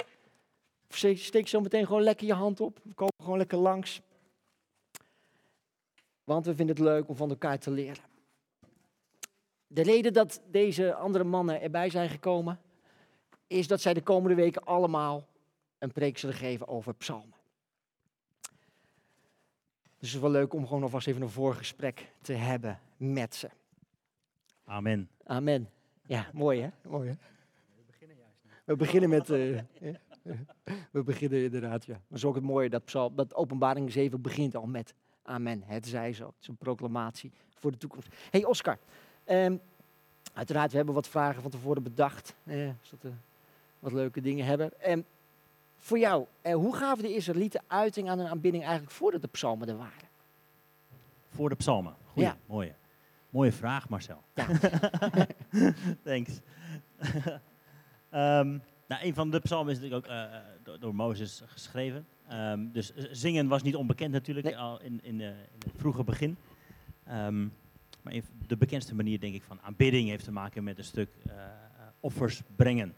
Of 0.89 0.95
steek 0.97 1.47
zo 1.47 1.61
meteen 1.61 1.85
gewoon 1.85 2.01
lekker 2.01 2.27
je 2.27 2.33
hand 2.33 2.59
op. 2.59 2.79
We 2.83 2.93
komen 2.93 3.13
gewoon 3.21 3.37
lekker 3.37 3.57
langs. 3.57 4.01
Want 6.23 6.45
we 6.45 6.55
vinden 6.55 6.75
het 6.75 6.85
leuk 6.85 7.09
om 7.09 7.15
van 7.15 7.29
elkaar 7.29 7.59
te 7.59 7.71
leren. 7.71 8.03
De 9.67 9.81
reden 9.81 10.13
dat 10.13 10.41
deze 10.51 10.93
andere 10.93 11.23
mannen 11.23 11.61
erbij 11.61 11.89
zijn 11.89 12.09
gekomen, 12.09 12.59
is 13.47 13.67
dat 13.67 13.81
zij 13.81 13.93
de 13.93 14.01
komende 14.01 14.35
weken 14.35 14.63
allemaal 14.63 15.27
een 15.77 15.91
preek 15.91 16.17
zullen 16.17 16.35
geven 16.35 16.67
over 16.67 16.93
psalmen. 16.93 17.35
Dus 19.99 20.07
het 20.07 20.15
is 20.15 20.19
wel 20.19 20.31
leuk 20.31 20.53
om 20.53 20.67
gewoon 20.67 20.83
alvast 20.83 21.07
even 21.07 21.21
een 21.21 21.29
voorgesprek 21.29 22.11
te 22.21 22.33
hebben 22.33 22.79
met 22.97 23.35
ze. 23.35 23.49
Amen. 24.65 25.09
Amen. 25.23 25.69
Ja, 26.07 26.27
mooi 26.33 26.61
hè? 26.61 26.69
Mooi 26.89 27.09
hè? 27.09 27.15
We 28.63 28.75
beginnen 28.75 29.09
met. 29.09 29.29
eh, 29.29 29.59
we 30.91 31.03
beginnen 31.03 31.43
inderdaad, 31.43 31.85
ja. 31.85 31.93
Maar 31.93 32.01
het 32.07 32.17
is 32.17 32.25
ook 32.25 32.35
het 32.35 32.43
mooie 32.43 32.69
dat, 32.69 32.85
psalm, 32.85 33.15
dat 33.15 33.35
openbaring 33.35 33.91
7 33.91 34.21
begint 34.21 34.55
al 34.55 34.65
met 34.65 34.93
Amen. 35.23 35.63
Het 35.65 35.87
zij 35.87 36.13
zo. 36.13 36.25
Het 36.25 36.35
is 36.41 36.47
een 36.47 36.55
proclamatie 36.57 37.31
voor 37.59 37.71
de 37.71 37.77
toekomst. 37.77 38.07
hey 38.29 38.45
Oscar. 38.45 38.77
ehm, 39.23 39.57
uiteraard, 40.33 40.71
we 40.71 40.77
hebben 40.77 40.95
wat 40.95 41.07
vragen 41.07 41.41
van 41.41 41.51
tevoren 41.51 41.83
bedacht. 41.83 42.35
eh, 42.43 42.69
zodat 42.81 43.01
we 43.01 43.11
wat 43.79 43.91
leuke 43.91 44.21
dingen 44.21 44.45
hebben. 44.45 44.81
Ehm, 44.81 45.01
voor 45.77 45.99
jou, 45.99 46.25
eh, 46.41 46.53
hoe 46.53 46.75
gaven 46.75 47.03
de 47.03 47.15
Israëlieten 47.15 47.61
uiting 47.67 48.09
aan 48.09 48.17
hun 48.19 48.27
aanbidding 48.27 48.63
eigenlijk 48.63 48.93
voordat 48.93 49.21
de 49.21 49.27
psalmen 49.27 49.67
er 49.69 49.77
waren? 49.77 50.07
Voor 51.29 51.49
de 51.49 51.55
psalmen. 51.55 51.95
Goeie, 52.11 52.27
Ja. 52.29 52.37
mooie. 52.45 52.73
Mooie 53.29 53.51
vraag, 53.51 53.89
Marcel. 53.89 54.23
Ja. 54.33 54.47
Thanks. 56.03 56.39
Ehm, 58.09 58.57
nou, 58.87 59.03
een 59.03 59.13
van 59.13 59.31
de 59.31 59.39
psalmen 59.39 59.71
is 59.71 59.79
natuurlijk 59.79 60.05
ook 60.05 60.11
eh, 60.11 60.23
eh, 60.23 60.41
door, 60.63 60.79
door 60.79 60.95
Mozes 60.95 61.41
geschreven. 61.45 62.07
Ehm, 62.27 62.71
dus 62.71 62.93
zingen 62.95 63.47
was 63.47 63.61
niet 63.61 63.75
onbekend 63.75 64.11
natuurlijk 64.11 64.45
Nee. 64.45 64.57
al 64.57 64.81
in, 64.81 64.99
in, 65.03 65.21
eh, 65.21 65.27
in 65.27 65.59
het 65.59 65.71
vroege 65.75 66.03
begin. 66.03 66.37
Ehm, 67.03 67.47
maar 68.01 68.13
de 68.47 68.57
bekendste 68.57 68.95
manier, 68.95 69.19
denk 69.19 69.33
ik, 69.35 69.43
van 69.43 69.61
aanbidding 69.61 70.09
heeft 70.09 70.23
te 70.23 70.31
maken 70.31 70.63
met 70.63 70.77
een 70.77 70.83
stuk 70.83 71.09
offers 71.99 72.41
brengen. 72.55 72.93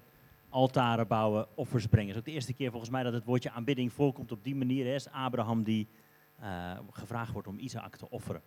Altaren 0.49 1.07
bouwen, 1.07 1.47
offers 1.55 1.87
brengen. 1.87 2.07
Het 2.07 2.15
is 2.15 2.19
ook 2.19 2.27
de 2.27 2.33
eerste 2.33 2.53
keer 2.53 2.69
volgens 2.69 2.91
mij 2.91 3.03
dat 3.03 3.13
het 3.13 3.25
woordje 3.25 3.51
aanbidding 3.51 3.93
voorkomt 3.93 4.31
op 4.31 4.43
die 4.43 4.55
manier. 4.55 4.85
Hè. 4.85 4.93
is 4.93 5.09
Abraham 5.09 5.63
die 5.63 5.87
gevraagd 6.91 7.31
wordt 7.31 7.47
om 7.47 7.59
Isaac 7.59 7.95
te 7.95 8.09
offeren. 8.09 8.41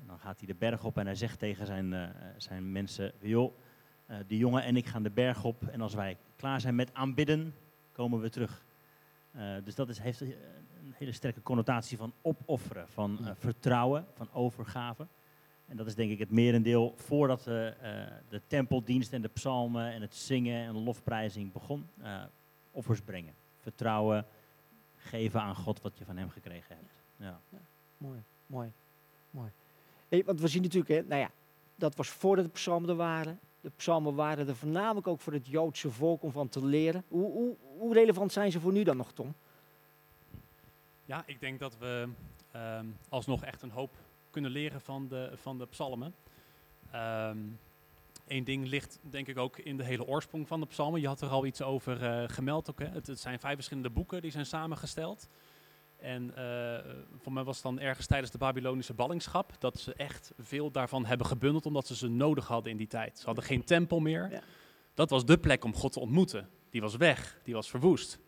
En 0.00 0.06
dan 0.06 0.18
gaat 0.18 0.38
hij 0.38 0.46
de 0.46 0.54
berg 0.54 0.84
op 0.84 0.98
en 0.98 1.06
hij 1.06 1.14
zegt 1.14 1.38
tegen 1.38 1.66
zijn, 1.66 1.92
eh, 1.92 2.08
zijn 2.36 2.72
mensen, 2.72 3.12
joh, 3.20 3.58
eh, 4.06 4.16
die 4.26 4.38
jongen 4.38 4.62
en 4.62 4.76
ik 4.76 4.86
gaan 4.86 5.02
de 5.02 5.10
berg 5.10 5.44
op 5.44 5.66
en 5.66 5.80
als 5.80 5.94
wij 5.94 6.16
klaar 6.36 6.60
zijn 6.60 6.74
met 6.74 6.94
aanbidden, 6.94 7.54
komen 7.92 8.20
we 8.20 8.30
terug. 8.30 8.64
Eh, 9.30 9.54
dus 9.64 9.74
dat 9.74 9.88
is, 9.88 9.98
heeft 9.98 10.20
een 10.20 10.94
hele 10.94 11.12
sterke 11.12 11.42
connotatie 11.42 11.96
van 11.96 12.12
opofferen, 12.22 12.88
van 12.88 13.18
vertrouwen, 13.38 14.06
van 14.14 14.32
overgave. 14.32 15.06
En 15.66 15.76
dat 15.76 15.86
is 15.86 15.94
denk 15.94 16.10
ik 16.10 16.18
het 16.18 16.30
merendeel 16.30 16.94
voordat 16.96 17.42
de, 17.42 17.74
de 18.28 18.40
tempeldienst 18.46 19.12
en 19.12 19.22
de 19.22 19.28
psalmen 19.28 19.92
en 19.92 20.00
het 20.00 20.14
zingen 20.14 20.66
en 20.66 20.72
de 20.72 20.78
lofprijzing 20.78 21.52
begon. 21.52 21.88
offers 22.70 23.00
brengen, 23.00 23.34
vertrouwen, 23.56 24.26
geven 24.96 25.40
aan 25.40 25.54
God 25.54 25.80
wat 25.80 25.98
je 25.98 26.04
van 26.04 26.16
hem 26.16 26.30
gekregen 26.30 26.76
hebt. 26.76 26.92
Ja. 27.16 27.40
Mooi, 27.96 28.22
mooi, 28.46 28.72
mooi. 29.30 29.50
Want 30.24 30.40
we 30.40 30.48
zien 30.48 30.62
natuurlijk, 30.62 30.90
hè, 30.90 31.02
nou 31.02 31.20
ja, 31.20 31.30
dat 31.74 31.94
was 31.94 32.08
voordat 32.08 32.44
de 32.44 32.50
psalmen 32.50 32.88
er 32.88 32.96
waren. 32.96 33.40
De 33.60 33.70
psalmen 33.76 34.14
waren 34.14 34.48
er 34.48 34.56
voornamelijk 34.56 35.06
ook 35.06 35.20
voor 35.20 35.32
het 35.32 35.46
Joodse 35.46 35.90
volk 35.90 36.22
om 36.22 36.32
van 36.32 36.48
te 36.48 36.64
leren. 36.64 37.04
Hoe, 37.08 37.32
hoe, 37.32 37.56
hoe 37.78 37.94
relevant 37.94 38.32
zijn 38.32 38.52
ze 38.52 38.60
voor 38.60 38.72
nu 38.72 38.82
dan 38.82 38.96
nog, 38.96 39.12
Tom? 39.12 39.34
Ja, 41.04 41.22
ik 41.26 41.40
denk 41.40 41.58
dat 41.58 41.78
we 41.78 42.08
ehm, 42.50 42.86
alsnog 43.08 43.44
echt 43.44 43.62
een 43.62 43.70
hoop 43.70 43.90
kunnen 44.30 44.50
leren 44.50 44.80
van 44.80 45.08
de, 45.08 45.30
van 45.34 45.58
de 45.58 45.66
psalmen. 45.66 46.14
Eén 48.26 48.44
ding 48.44 48.66
ligt 48.66 48.98
denk 49.02 49.26
ik 49.26 49.38
ook 49.38 49.58
in 49.58 49.76
de 49.76 49.84
hele 49.84 50.06
oorsprong 50.06 50.48
van 50.48 50.60
de 50.60 50.66
psalmen. 50.66 51.00
Je 51.00 51.06
had 51.06 51.20
er 51.20 51.28
al 51.28 51.46
iets 51.46 51.62
over 51.62 52.02
eh, 52.02 52.28
gemeld 52.28 52.70
ook. 52.70 52.78
Hè? 52.78 52.86
Het 52.86 53.10
zijn 53.14 53.40
vijf 53.40 53.54
verschillende 53.54 53.90
boeken 53.90 54.22
die 54.22 54.30
zijn 54.30 54.46
samengesteld. 54.46 55.28
En 56.00 56.36
eh, 56.36 56.92
voor 57.18 57.32
mij 57.32 57.44
was 57.44 57.54
het 57.54 57.64
dan 57.64 57.80
ergens 57.80 58.06
tijdens 58.06 58.30
de 58.30 58.38
Babylonische 58.38 58.94
ballingschap 58.94 59.52
dat 59.58 59.78
ze 59.78 59.94
echt 59.94 60.32
veel 60.38 60.70
daarvan 60.70 61.06
hebben 61.06 61.26
gebundeld 61.26 61.66
omdat 61.66 61.86
ze 61.86 61.96
ze 61.96 62.08
nodig 62.08 62.46
hadden 62.46 62.72
in 62.72 62.78
die 62.78 62.86
tijd. 62.86 63.18
Ze 63.18 63.26
hadden 63.26 63.44
geen 63.44 63.64
tempel 63.64 64.00
meer. 64.00 64.30
Ja. 64.30 64.40
Dat 64.94 65.10
was 65.10 65.24
de 65.24 65.38
plek 65.38 65.64
om 65.64 65.74
God 65.74 65.92
te 65.92 66.00
ontmoeten. 66.00 66.48
Die 66.70 66.80
was 66.80 66.96
weg, 66.96 67.40
die 67.44 67.54
was 67.54 67.70
verwoest. 67.70 68.18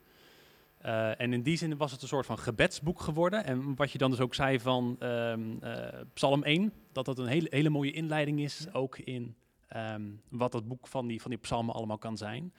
Eh, 0.78 1.20
en 1.20 1.32
in 1.32 1.42
die 1.42 1.56
zin 1.56 1.76
was 1.76 1.92
het 1.92 2.02
een 2.02 2.08
soort 2.08 2.26
van 2.26 2.38
gebedsboek 2.38 3.00
geworden. 3.00 3.44
En 3.44 3.74
wat 3.76 3.92
je 3.92 3.98
dan 3.98 4.10
dus 4.10 4.20
ook 4.20 4.34
zei 4.34 4.60
van 4.60 4.96
ehm, 4.98 5.40
eh, 5.60 6.00
Psalm 6.12 6.42
1, 6.42 6.72
dat 6.92 7.04
dat 7.04 7.18
een 7.18 7.26
hele, 7.26 7.46
hele 7.50 7.70
mooie 7.70 7.92
inleiding 7.92 8.40
is, 8.40 8.66
ook 8.72 8.98
in 8.98 9.34
ehm, 9.68 10.02
wat 10.28 10.52
dat 10.52 10.68
boek 10.68 10.86
van 10.86 11.06
die, 11.06 11.20
van 11.20 11.30
die 11.30 11.40
psalmen 11.40 11.74
allemaal 11.74 11.98
kan 11.98 12.16
zijn. 12.16 12.52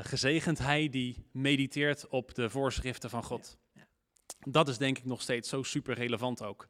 Gezegend 0.00 0.58
hij 0.58 0.88
die 0.88 1.16
mediteert 1.30 2.08
op 2.08 2.34
de 2.34 2.50
voorschriften 2.50 3.10
van 3.10 3.22
God. 3.22 3.58
Dat 4.46 4.68
is 4.68 4.78
denk 4.78 4.98
ik 4.98 5.04
nog 5.04 5.22
steeds 5.22 5.48
zo 5.48 5.62
super 5.62 5.94
relevant 5.94 6.42
ook. 6.42 6.68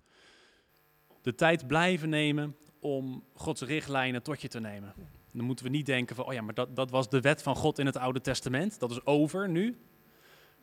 De 1.23 1.35
tijd 1.35 1.67
blijven 1.67 2.09
nemen 2.09 2.57
om 2.81 3.25
Gods 3.35 3.63
richtlijnen 3.63 4.23
tot 4.23 4.41
je 4.43 4.49
te 4.49 4.61
nemen. 4.61 4.95
Dan 5.33 5.45
moeten 5.45 5.65
we 5.65 5.71
niet 5.71 5.87
denken 5.87 6.17
van, 6.17 6.25
oh 6.27 6.33
ja, 6.33 6.43
maar 6.43 6.55
dat, 6.55 6.77
dat 6.77 6.91
was 6.91 7.09
de 7.09 7.21
wet 7.21 7.43
van 7.43 7.57
God 7.57 7.79
in 7.79 7.87
het 7.87 7.97
Oude 7.97 8.21
Testament. 8.21 8.79
Dat 8.79 8.91
is 8.91 9.07
over 9.07 9.49
nu. 9.49 9.79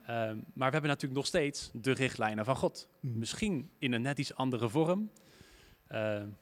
Ehm, 0.06 0.36
maar 0.54 0.68
we 0.68 0.72
hebben 0.74 0.82
natuurlijk 0.90 1.14
nog 1.14 1.26
steeds 1.26 1.70
de 1.74 1.92
richtlijnen 1.92 2.46
van 2.46 2.56
God. 2.56 2.88
Misschien 3.00 3.70
in 3.80 3.94
een 3.94 4.02
net 4.02 4.20
iets 4.20 4.36
andere 4.36 4.70
vorm. 4.70 5.12
Uh, 5.92 5.98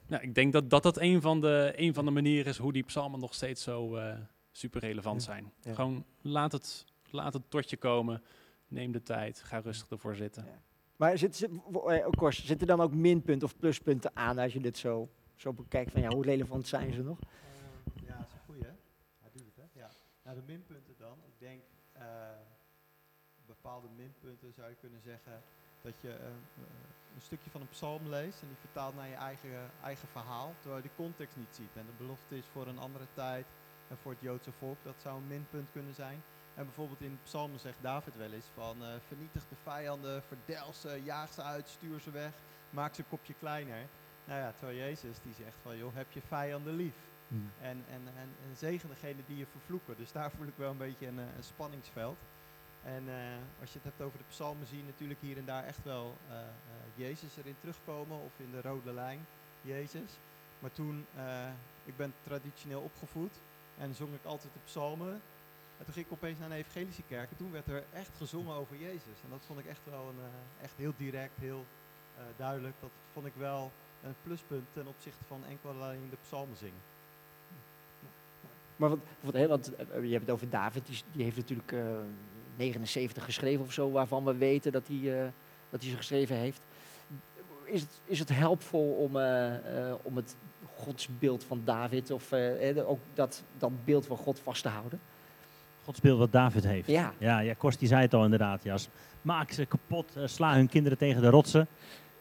nou, 0.06 0.22
ik 0.22 0.34
denk 0.34 0.52
dat 0.52 0.70
dat, 0.70 0.82
dat 0.82 1.00
een, 1.00 1.20
van 1.20 1.40
de, 1.40 1.72
een 1.76 1.94
van 1.94 2.04
de 2.04 2.10
manieren 2.10 2.46
is 2.46 2.58
hoe 2.58 2.72
die 2.72 2.82
psalmen 2.82 3.20
nog 3.20 3.34
steeds 3.34 3.62
zo 3.62 3.96
uh, 3.96 4.14
super 4.52 4.80
relevant 4.80 5.20
Ja, 5.24 5.26
zijn. 5.26 5.52
ja. 5.62 5.74
Gewoon 5.74 6.04
laat 6.22 6.52
het, 6.52 6.84
laat 7.10 7.32
het 7.32 7.50
tot 7.50 7.70
je 7.70 7.76
komen. 7.76 8.22
Neem 8.68 8.92
de 8.92 9.02
tijd. 9.02 9.42
Ga 9.42 9.58
rustig 9.58 9.90
ervoor 9.90 10.14
zitten. 10.14 10.44
Ja. 10.44 10.60
Maar 10.96 11.18
zit, 11.18 11.36
zit, 11.36 11.50
wo- 11.70 11.88
eh, 11.88 12.06
Kors, 12.10 12.44
zitten 12.44 12.66
dan 12.66 12.80
ook 12.80 12.94
minpunten 12.94 13.48
of 13.48 13.56
pluspunten 13.56 14.10
aan 14.16 14.38
als 14.38 14.52
je 14.52 14.60
dit 14.60 14.78
zo, 14.78 15.08
zo 15.34 15.52
bekijkt? 15.52 15.92
Van 15.92 16.00
ja, 16.00 16.08
hoe 16.08 16.24
relevant 16.24 16.66
zijn 16.66 16.92
ze 16.92 17.02
nog? 17.02 17.18
Eh, 17.20 17.26
ja, 18.06 18.16
dat 18.16 18.26
is 18.26 18.32
een 18.32 18.38
goeie. 18.46 18.62
hè? 18.62 18.70
Hij 19.20 19.30
doet 19.32 19.44
het, 19.46 19.56
hè? 19.56 19.80
Ja. 19.80 19.90
Nou, 20.22 20.36
de 20.36 20.42
minpunten 20.46 20.94
dan. 20.98 21.18
Ik 21.26 21.34
denk, 21.38 21.60
eh, 21.92 22.04
bepaalde 23.46 23.88
minpunten 23.96 24.52
zou 24.52 24.68
je 24.68 24.74
kunnen 24.80 25.00
zeggen 25.00 25.42
dat 25.82 25.94
je 26.00 26.08
een 27.14 27.20
stukje 27.22 27.50
van 27.50 27.60
een 27.60 27.68
psalm 27.68 28.08
leest 28.08 28.42
en 28.42 28.48
die 28.48 28.56
vertaalt 28.56 28.94
naar 28.94 29.08
je 29.08 29.14
eigen, 29.14 29.70
eigen 29.82 30.08
verhaal, 30.08 30.54
terwijl 30.60 30.82
je 30.82 30.88
de 30.88 30.94
context 30.96 31.36
niet 31.36 31.54
ziet. 31.54 31.76
En 31.76 31.86
de 31.86 32.04
belofte 32.04 32.36
is 32.36 32.44
voor 32.52 32.66
een 32.66 32.78
andere 32.78 33.06
tijd 33.14 33.46
en 33.88 33.96
voor 33.96 34.12
het 34.12 34.20
Joodse 34.20 34.52
volk, 34.52 34.76
dat 34.82 34.94
zou 35.00 35.16
een 35.20 35.26
minpunt 35.26 35.70
kunnen 35.72 35.94
zijn. 35.94 36.22
En 36.56 36.64
bijvoorbeeld 36.64 37.00
in 37.00 37.18
psalmen 37.22 37.60
zegt 37.60 37.76
David 37.80 38.16
wel 38.16 38.32
eens 38.32 38.50
van 38.54 38.76
eh, 38.82 38.88
vernietig 39.06 39.42
de 39.48 39.56
vijanden, 39.62 40.22
verdel 40.22 40.72
ze, 40.72 41.00
jaag 41.04 41.32
ze 41.32 41.42
uit, 41.42 41.68
stuur 41.68 42.00
ze 42.00 42.10
weg, 42.10 42.32
maak 42.70 42.94
ze 42.94 43.00
een 43.00 43.08
kopje 43.08 43.34
kleiner. 43.38 43.86
Nou 44.24 44.40
ja, 44.40 44.52
terwijl 44.58 44.78
Jezus 44.78 45.16
die 45.22 45.34
zegt 45.34 45.56
van 45.62 45.76
joh, 45.76 45.94
heb 45.94 46.12
je 46.12 46.20
vijanden 46.20 46.76
lief. 46.76 46.94
En, 47.60 47.84
en, 47.90 48.02
en, 48.16 48.28
en 48.48 48.56
zegen 48.56 48.88
degene 48.88 49.22
die 49.26 49.36
je 49.36 49.46
vervloeken. 49.46 49.96
Dus 49.96 50.12
daar 50.12 50.30
voel 50.30 50.46
ik 50.46 50.56
wel 50.56 50.70
een 50.70 50.76
beetje 50.76 51.06
een, 51.06 51.18
eh, 51.18 51.36
een 51.36 51.44
spanningsveld. 51.44 52.16
En 52.84 53.08
eh, 53.08 53.60
als 53.60 53.72
je 53.72 53.78
het 53.78 53.84
hebt 53.84 54.00
over 54.00 54.18
de 54.18 54.24
psalmen, 54.28 54.66
zie 54.66 54.78
je 54.78 54.84
natuurlijk 54.84 55.20
hier 55.20 55.36
en 55.36 55.44
daar 55.44 55.64
echt 55.64 55.84
wel 55.84 56.16
Jezus 56.94 57.36
erin 57.36 57.56
terugkomen. 57.60 58.18
Of 58.18 58.32
in 58.36 58.50
de 58.50 58.60
rode 58.60 58.92
lijn, 58.92 59.26
Jezus. 59.62 60.10
Maar 60.58 60.72
toen, 60.72 61.06
ik 61.84 61.96
ben 61.96 62.14
traditioneel 62.22 62.80
opgevoed 62.80 63.32
en 63.78 63.94
zong 63.94 64.14
ik 64.14 64.24
altijd 64.24 64.52
de 64.52 64.58
psalmen. 64.64 65.20
En 65.78 65.84
toen 65.84 65.94
ging 65.94 66.06
ik 66.06 66.12
opeens 66.12 66.38
naar 66.38 66.50
een 66.50 66.56
evangelische 66.56 67.02
kerk 67.08 67.30
en 67.30 67.36
toen 67.36 67.52
werd 67.52 67.68
er 67.68 67.84
echt 67.92 68.10
gezongen 68.16 68.54
over 68.54 68.76
Jezus. 68.76 69.18
En 69.24 69.30
dat 69.30 69.44
vond 69.46 69.58
ik 69.58 69.66
echt 69.66 69.80
wel 69.84 70.08
een, 70.08 70.20
eh, 70.20 70.64
echt 70.64 70.72
heel 70.76 70.92
direct, 70.96 71.36
heel 71.40 71.64
eh, 72.16 72.22
duidelijk. 72.36 72.74
Dat 72.80 72.90
vond 73.12 73.26
ik 73.26 73.32
wel 73.36 73.70
een 74.02 74.14
pluspunt 74.22 74.66
ten 74.72 74.86
opzichte 74.86 75.24
van 75.24 75.44
enkel 75.48 75.70
alleen 75.70 76.10
de 76.10 76.16
psalmen 76.22 76.56
zingen. 76.56 76.80
Maar 78.76 78.90
eh, 78.90 78.98
je 80.02 80.12
hebt 80.12 80.26
het 80.26 80.30
over 80.30 80.50
David, 80.50 80.86
die, 80.86 81.02
die 81.12 81.22
heeft 81.24 81.36
natuurlijk 81.36 81.72
eh 81.72 81.98
79 82.56 83.24
geschreven 83.24 83.64
of 83.64 83.72
zo, 83.72 83.90
waarvan 83.90 84.24
we 84.24 84.36
weten 84.36 84.72
dat 84.72 84.88
hij, 84.88 85.32
dat 85.70 85.80
hij 85.80 85.90
ze 85.90 85.96
geschreven 85.96 86.36
heeft. 86.36 86.60
Is 87.64 87.80
het, 87.80 88.00
is 88.04 88.18
het 88.18 88.28
helpvol 88.28 88.92
om, 88.92 89.16
om 90.02 90.16
het 90.16 90.36
godsbeeld 90.74 91.44
van 91.44 91.60
David, 91.64 92.10
of 92.10 92.32
ook 92.86 93.00
dat, 93.14 93.42
dat 93.58 93.84
beeld 93.84 94.06
van 94.06 94.16
God 94.16 94.38
vast 94.38 94.62
te 94.62 94.68
houden? 94.68 95.00
Gods 95.86 96.00
beeld 96.00 96.18
wat 96.18 96.32
David 96.32 96.66
heeft. 96.66 96.88
Ja. 96.88 97.12
Ja, 97.18 97.38
ja 97.38 97.54
die 97.78 97.88
zei 97.88 98.00
het 98.00 98.14
al 98.14 98.24
inderdaad. 98.24 98.64
Ja, 98.64 98.76
maak 99.22 99.50
ze 99.50 99.64
kapot, 99.64 100.16
eh, 100.16 100.22
sla 100.26 100.54
hun 100.54 100.68
kinderen 100.68 100.98
tegen 100.98 101.22
de 101.22 101.28
rotsen. 101.28 101.66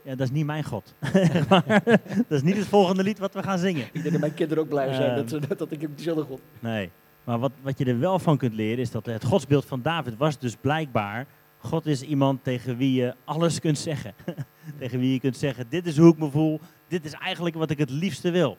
Ja, 0.04 0.16
dat 0.16 0.28
is 0.28 0.32
niet 0.32 0.46
mijn 0.46 0.64
God. 0.64 0.94
dat 2.28 2.30
is 2.30 2.42
niet 2.42 2.58
het 2.58 2.68
volgende 2.68 3.04
lied 3.04 3.20
wat 3.20 3.34
we 3.34 3.44
gaan 3.44 3.58
zingen. 3.58 3.86
Ik 3.86 3.94
denk 3.94 4.12
dat 4.12 4.20
mijn 4.20 4.34
kinderen 4.34 4.64
ook 4.64 4.70
blij 4.70 4.94
zijn 4.94 5.26
Ehm. 5.26 5.48
dat, 5.48 5.58
dat 5.58 5.72
ik 5.72 5.82
heb 5.82 5.90
diezelfde 5.96 6.24
God. 6.24 6.42
Nee. 6.60 6.92
Maar 7.24 7.40
wat, 7.40 7.52
wat 7.62 7.78
je 7.78 7.86
er 7.86 8.00
wel 8.00 8.20
van 8.20 8.38
kunt 8.38 8.54
leren 8.54 8.80
is 8.80 8.92
dat 8.92 9.06
het 9.06 9.24
godsbeeld 9.24 9.66
van 9.66 9.82
David 9.82 10.18
was 10.18 10.40
dus 10.40 10.56
blijkbaar... 10.56 11.26
God 11.58 11.86
is 11.86 12.02
iemand 12.02 12.44
tegen 12.44 12.78
wie 12.78 12.94
je 12.94 13.16
alles 13.24 13.60
kunt 13.60 13.78
zeggen. 13.78 14.14
tegen 14.80 15.00
wie 15.00 15.14
je 15.14 15.20
kunt 15.20 15.38
zeggen, 15.38 15.66
dit 15.70 15.86
is 15.86 15.98
hoe 15.98 16.12
ik 16.12 16.18
me 16.18 16.30
voel. 16.30 16.60
Dit 16.88 17.06
is 17.06 17.14
eigenlijk 17.14 17.56
wat 17.56 17.70
ik 17.70 17.78
het 17.78 17.90
liefste 17.90 18.32
wil. 18.32 18.58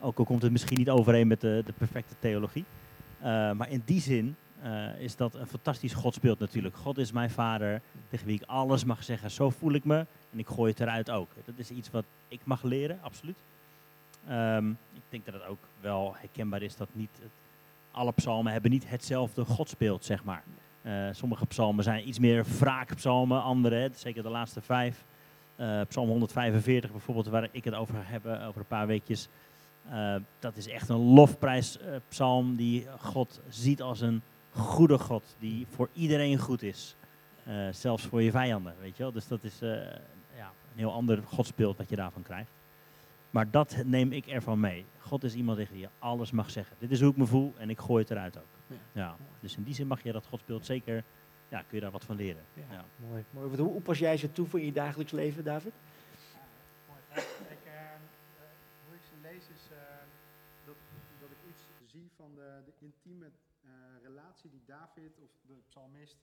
Ook 0.00 0.18
al 0.18 0.24
komt 0.24 0.42
het 0.42 0.52
misschien 0.52 0.78
niet 0.78 0.90
overeen 0.90 1.26
met 1.26 1.40
de, 1.40 1.62
de 1.66 1.72
perfecte 1.72 2.14
theologie. 2.18 2.64
Eh, 3.20 3.52
maar 3.52 3.70
in 3.70 3.82
die 3.84 4.00
zin 4.00 4.36
eh, 4.62 5.00
is 5.00 5.16
dat 5.16 5.34
een 5.34 5.46
fantastisch 5.46 5.94
godsbeeld 5.94 6.38
natuurlijk. 6.38 6.76
God 6.76 6.98
is 6.98 7.12
mijn 7.12 7.30
vader, 7.30 7.80
tegen 8.10 8.26
wie 8.26 8.36
ik 8.40 8.46
alles 8.46 8.84
mag 8.84 9.04
zeggen. 9.04 9.30
Zo 9.30 9.50
voel 9.50 9.72
ik 9.72 9.84
me 9.84 10.06
en 10.32 10.38
ik 10.38 10.46
gooi 10.48 10.70
het 10.70 10.80
eruit 10.80 11.10
ook. 11.10 11.28
Dat 11.44 11.54
is 11.58 11.70
iets 11.70 11.90
wat 11.90 12.04
ik 12.28 12.40
mag 12.44 12.62
leren, 12.62 12.98
absoluut. 13.02 13.36
Ehm, 14.28 14.70
ik 14.70 15.02
denk 15.08 15.24
dat 15.24 15.34
het 15.34 15.46
ook 15.46 15.58
wel 15.80 16.14
herkenbaar 16.18 16.62
is 16.62 16.76
dat 16.76 16.88
niet 16.92 17.10
het- 17.22 17.30
alle 17.90 18.12
psalmen 18.12 18.52
hebben 18.52 18.70
niet 18.70 18.90
hetzelfde 18.90 19.44
godsbeeld, 19.44 20.04
zeg 20.04 20.24
maar. 20.24 20.42
Eh, 20.82 21.08
sommige 21.12 21.46
psalmen 21.46 21.84
zijn 21.84 22.08
iets 22.08 22.18
meer 22.18 22.44
wraakpsalmen, 22.58 23.42
andere, 23.42 23.74
hè, 23.76 23.88
zeker 23.94 24.22
de 24.22 24.28
laatste 24.28 24.60
vijf. 24.60 25.04
Psalm 25.88 26.08
145 26.08 26.90
bijvoorbeeld, 26.90 27.26
waar 27.26 27.48
ik 27.52 27.64
het 27.64 27.74
over 27.74 27.94
ga 27.94 28.00
hebben 28.04 28.42
over 28.42 28.60
een 28.60 28.66
paar 28.66 28.86
weekjes. 28.86 29.28
Eh, 29.90 30.14
dat 30.38 30.56
is 30.56 30.68
echt 30.68 30.88
een 30.88 31.14
lofprijspsalm 31.14 32.56
die 32.56 32.86
God 33.00 33.40
ziet 33.48 33.82
als 33.82 34.00
een 34.00 34.22
goede 34.50 34.98
God, 34.98 35.36
die 35.38 35.66
voor 35.70 35.88
iedereen 35.92 36.38
goed 36.38 36.62
is. 36.62 36.96
Eh, 37.44 37.68
zelfs 37.70 38.04
voor 38.06 38.22
je 38.22 38.30
vijanden, 38.30 38.74
weet 38.80 38.96
je 38.96 39.02
wel. 39.02 39.12
Dus 39.12 39.28
dat 39.28 39.44
is 39.44 39.62
eh, 39.62 39.68
ja, 40.36 40.52
een 40.72 40.78
heel 40.78 40.92
ander 40.92 41.22
godsbeeld 41.22 41.76
wat 41.76 41.88
je 41.88 41.96
daarvan 41.96 42.22
krijgt. 42.22 42.50
Maar 43.30 43.50
dat 43.50 43.82
neem 43.84 44.12
ik 44.12 44.26
ervan 44.26 44.60
mee. 44.60 44.84
God 44.98 45.24
is 45.24 45.34
iemand 45.34 45.58
tegen 45.58 45.72
wie 45.72 45.82
je 45.82 45.88
alles 45.98 46.30
mag 46.30 46.50
zeggen. 46.50 46.76
Dit 46.78 46.90
is 46.90 47.00
hoe 47.00 47.10
ik 47.10 47.16
me 47.16 47.26
voel 47.26 47.54
en 47.58 47.70
ik 47.70 47.78
gooi 47.78 48.02
het 48.02 48.10
eruit 48.10 48.38
ook. 48.38 48.58
Ja. 48.66 48.76
Ja. 48.92 49.16
Dus 49.40 49.56
in 49.56 49.62
die 49.62 49.74
zin 49.74 49.86
mag 49.86 50.02
je 50.02 50.12
dat 50.12 50.26
godsbeeld 50.26 50.66
zeker, 50.66 51.04
ja, 51.48 51.58
kun 51.58 51.76
je 51.76 51.80
daar 51.80 51.90
wat 51.90 52.04
van 52.04 52.16
leren. 52.16 52.42
Ja. 52.54 52.62
Ja. 52.70 52.84
Mooi. 53.08 53.24
mooi. 53.30 53.60
Hoe, 53.60 53.80
pas 53.80 53.98
jij 53.98 54.16
ze 54.16 54.32
toe 54.32 54.46
voor 54.46 54.60
je 54.60 54.72
dagelijks 54.72 55.12
leven, 55.12 55.44
David? 55.44 55.72
Mooi. 56.88 57.00
Kijk, 57.48 57.64
eh, 57.64 57.72
eh, 57.72 57.90
hoe 58.86 58.94
ik 58.94 59.02
ze 59.02 59.14
lees 59.22 59.44
is 59.56 59.70
eh, 59.70 59.78
dat, 60.64 60.74
dat 61.20 61.30
ik 61.30 61.50
iets 61.50 61.62
zie 61.92 62.08
van 62.16 62.30
de, 62.34 62.48
de 62.64 62.72
intieme 63.22 63.32
eh, 63.60 64.02
relatie 64.02 64.50
die 64.50 64.64
David 64.64 65.18
of 65.18 65.30
de 65.46 65.54
psalmist 65.68 66.18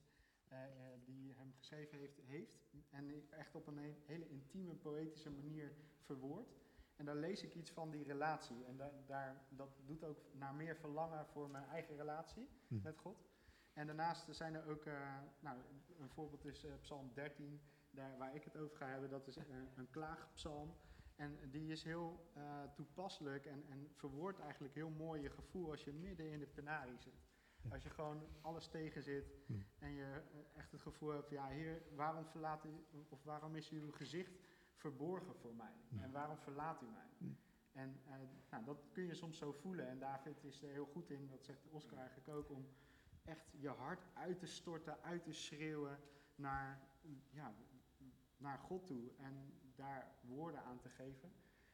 eh, 0.48 0.64
eh, 0.64 0.70
die 1.06 1.34
hem 1.38 1.54
geschreven 1.58 1.98
heeft, 1.98 2.20
heeft. 2.25 2.58
En 2.90 3.30
echt 3.32 3.56
op 3.56 3.68
een 3.68 3.78
he- 3.78 3.98
hele 4.06 4.30
intieme, 4.30 4.74
poëtische 4.75 5.30
manier 5.30 5.72
verwoord. 6.02 6.54
En 6.96 7.06
daar 7.06 7.16
lees 7.16 7.44
ik 7.44 7.54
iets 7.56 7.72
van 7.72 7.92
die 7.92 8.04
relatie. 8.04 8.66
En 8.66 8.78
da- 8.78 8.92
daar, 9.06 9.46
dat 9.50 9.78
doet 9.86 10.04
ook 10.04 10.20
naar 10.34 10.54
meer 10.56 10.75
verlangen 10.75 11.25
voor 11.28 11.50
mijn 11.50 11.66
eigen 11.66 11.96
relatie 11.96 12.50
Hm. 12.68 12.82
met 12.82 12.98
God. 12.98 13.24
En 13.74 13.86
daarnaast 13.88 14.36
zijn 14.36 14.54
er 14.56 14.68
ook, 14.70 14.86
nou, 15.40 15.58
een 16.00 16.10
voorbeeld 16.10 16.46
is 16.46 16.66
Psalm 16.82 17.12
13, 17.14 17.62
daar 17.92 18.18
waar 18.18 18.36
ik 18.36 18.44
het 18.44 18.58
over 18.58 18.78
ga 18.78 18.88
hebben. 18.88 19.10
Dat 19.10 19.28
is 19.28 19.36
een 19.75 19.90
klaagpsalm. 19.90 20.75
En 21.15 21.39
die 21.51 21.72
is 21.72 21.84
heel 21.84 22.29
eh, 22.34 22.43
toepasselijk 22.75 23.45
en, 23.45 23.65
en 23.69 23.88
verwoordt 23.91 24.39
eigenlijk 24.39 24.74
heel 24.74 24.89
mooi 24.89 25.22
je 25.22 25.29
gevoel 25.29 25.69
als 25.72 25.84
je 25.84 25.93
midden 25.93 26.31
in 26.31 26.39
de 26.39 26.45
penarie 26.45 26.98
zit. 26.98 27.24
Als 27.69 27.84
je 27.84 27.89
gewoon 27.89 28.22
alles 28.41 28.67
tegen 28.67 29.03
zit 29.03 29.34
Hm. 29.45 29.53
en 29.79 29.91
je 29.91 30.03
eh, 30.03 30.60
echt 30.60 30.72
het 30.72 30.81
gevoel 30.81 31.10
hebt, 31.10 31.29
ja 31.29 31.48
heer, 31.48 31.81
waarom 31.95 32.25
verlaat 32.25 32.65
u, 32.65 32.86
of 33.10 33.24
waarom 33.24 33.55
is 33.55 33.69
uw 33.69 33.91
gezicht 33.91 34.39
verborgen 34.74 35.36
voor 35.36 35.55
mij? 35.55 35.74
Hm. 35.89 36.00
En 36.00 36.12
waarom 36.12 36.38
verlaat 36.38 36.81
u 36.81 36.86
mij? 36.86 37.10
Hm. 37.17 37.25
En 37.72 38.01
eh, 38.05 38.13
nou, 38.50 38.65
dat 38.65 38.86
kun 38.91 39.05
je 39.05 39.13
soms 39.13 39.38
zo 39.38 39.51
voelen. 39.51 39.88
En 39.88 40.00
David 40.00 40.43
is 40.43 40.62
er 40.62 40.69
heel 40.69 40.86
goed 40.86 41.10
in, 41.10 41.27
dat 41.27 41.43
zegt 41.43 41.67
Oscar 41.69 41.98
eigenlijk 41.98 42.29
ook, 42.29 42.50
om 42.50 42.67
echt 43.24 43.51
je 43.51 43.69
hart 43.69 44.05
uit 44.13 44.39
te 44.39 44.45
storten, 44.45 45.03
uit 45.03 45.24
te 45.24 45.34
schreeuwen 45.34 46.00
naar, 46.36 46.81
ja, 47.29 47.55
naar 48.38 48.60
God 48.60 48.86
toe. 48.86 49.12
En 49.17 49.53
daar 49.75 50.08
woorden 50.22 50.63
aan 50.63 50.79
te 50.79 50.89
geven. 50.89 51.32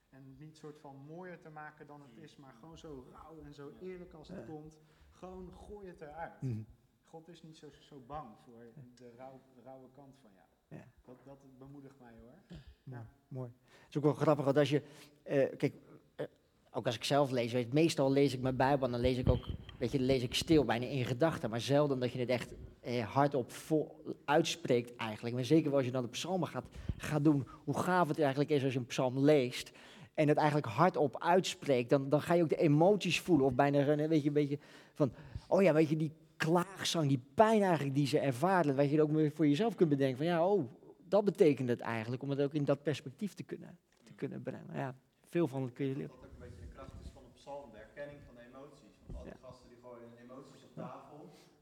En 0.09 0.35
niet 0.37 0.57
soort 0.57 0.79
van 0.79 0.95
mooier 1.07 1.39
te 1.41 1.49
maken 1.49 1.87
dan 1.87 2.01
het 2.01 2.17
is, 2.23 2.35
maar 2.35 2.53
gewoon 2.59 2.77
zo 2.77 3.05
rauw 3.11 3.41
en 3.43 3.53
zo 3.53 3.71
eerlijk 3.79 4.13
als 4.13 4.27
het 4.27 4.37
Ja. 4.39 4.45
komt. 4.45 4.79
Gewoon 5.11 5.51
gooi 5.67 5.87
het 5.87 6.01
eruit. 6.01 6.33
Hm. 6.39 6.61
God 7.03 7.27
is 7.27 7.43
niet 7.43 7.57
zo, 7.57 7.69
zo 7.79 8.03
bang 8.07 8.27
voor 8.43 8.63
de 8.95 9.11
rauw, 9.17 9.41
rauwe 9.63 9.89
kant 9.95 10.15
van 10.21 10.29
jou. 10.33 10.45
Ja. 10.81 10.87
Dat, 11.05 11.23
dat 11.25 11.57
bemoedigt 11.57 11.99
mij 11.99 12.13
hoor. 12.19 12.37
Mooi. 12.49 12.61
Ja. 12.83 13.05
Mooi. 13.27 13.51
Het 13.79 13.89
is 13.89 13.97
ook 13.97 14.03
wel 14.03 14.13
grappig, 14.13 14.45
want 14.45 14.57
als 14.57 14.69
je, 14.69 14.81
eh, 15.23 15.57
kijk, 15.57 15.73
eh, 16.15 16.25
ook 16.71 16.85
als 16.85 16.95
ik 16.95 17.03
zelf 17.03 17.31
lees, 17.31 17.51
weet, 17.53 17.73
meestal 17.73 18.11
lees 18.11 18.33
ik 18.33 18.41
mijn 18.41 18.55
Bijbel 18.55 18.85
en 18.85 18.91
dan 18.91 19.01
lees 19.01 19.17
ik 19.17 19.29
ook, 19.29 19.45
weet 19.81 19.91
je, 19.91 19.99
lees 19.99 20.23
ik 20.23 20.33
stil, 20.33 20.65
bijna 20.65 20.85
in 20.85 21.05
gedachten, 21.05 21.49
maar 21.49 21.61
zelden 21.61 21.99
dat 21.99 22.11
je 22.11 22.19
het 22.19 22.29
echt 22.29 22.53
eh, 22.79 23.03
hardop 23.13 23.51
uitspreekt 24.25 24.95
eigenlijk. 24.95 25.35
Maar 25.35 25.45
zeker 25.45 25.75
als 25.75 25.85
je 25.85 25.91
dan 25.91 26.03
de 26.03 26.09
psalmen 26.09 26.47
gaat, 26.47 26.65
gaat 26.97 27.23
doen, 27.23 27.47
hoe 27.63 27.77
gaaf 27.77 28.07
het 28.07 28.19
eigenlijk 28.19 28.49
is 28.49 28.63
als 28.63 28.73
je 28.73 28.79
een 28.79 28.85
psalm 28.85 29.19
leest 29.19 29.71
en 30.13 30.27
het 30.27 30.37
eigenlijk 30.37 30.67
hardop 30.67 31.21
uitspreekt, 31.21 31.89
dan, 31.89 32.09
dan 32.09 32.21
ga 32.21 32.33
je 32.33 32.43
ook 32.43 32.49
de 32.49 32.57
emoties 32.57 33.19
voelen 33.19 33.45
of 33.45 33.53
bijna, 33.53 33.79
eh, 33.79 34.07
weet 34.07 34.21
je, 34.21 34.27
een 34.27 34.33
beetje 34.33 34.59
van, 34.93 35.11
oh 35.47 35.61
ja, 35.61 35.73
weet 35.73 35.89
je, 35.89 35.97
die 35.97 36.11
klaagzang, 36.37 37.07
die 37.07 37.23
pijn 37.33 37.61
eigenlijk 37.61 37.95
die 37.95 38.07
ze 38.07 38.19
ervaren, 38.19 38.75
dat 38.75 38.89
je 38.89 38.99
het 38.99 39.09
ook 39.09 39.35
voor 39.35 39.47
jezelf 39.47 39.75
kunt 39.75 39.89
bedenken 39.89 40.17
van, 40.17 40.25
ja, 40.25 40.47
oh, 40.47 40.69
dat 41.07 41.25
betekent 41.25 41.69
het 41.69 41.79
eigenlijk, 41.79 42.21
om 42.21 42.29
het 42.29 42.41
ook 42.41 42.53
in 42.53 42.65
dat 42.65 42.83
perspectief 42.83 43.33
te 43.33 43.43
kunnen, 43.43 43.77
te 44.03 44.13
kunnen 44.13 44.41
brengen. 44.41 44.73
Ja, 44.73 44.95
veel 45.29 45.47
van 45.47 45.61
het 45.61 45.73
kun 45.73 45.85
je 45.85 45.95
leren. 45.95 46.09
Dat 46.09 46.17
ook 46.17 46.33
een 46.33 46.49
beetje 46.49 46.65
de 46.65 46.73
kracht 46.75 46.95
is 47.03 47.09
van 47.13 47.23
een 47.23 47.35
psalm, 47.41 47.71
de 47.71 47.77
herkenning 47.77 48.19
van 48.25 48.35
de 48.35 48.43
emoties. 48.49 48.95
Want 49.05 49.17
al 49.17 49.23
die 49.23 49.41
gasten 49.45 49.67
die 49.69 49.79
gooien 49.83 50.07
hun 50.09 50.19
emoties 50.25 50.63
op 50.63 50.73
tafel. 50.75 51.19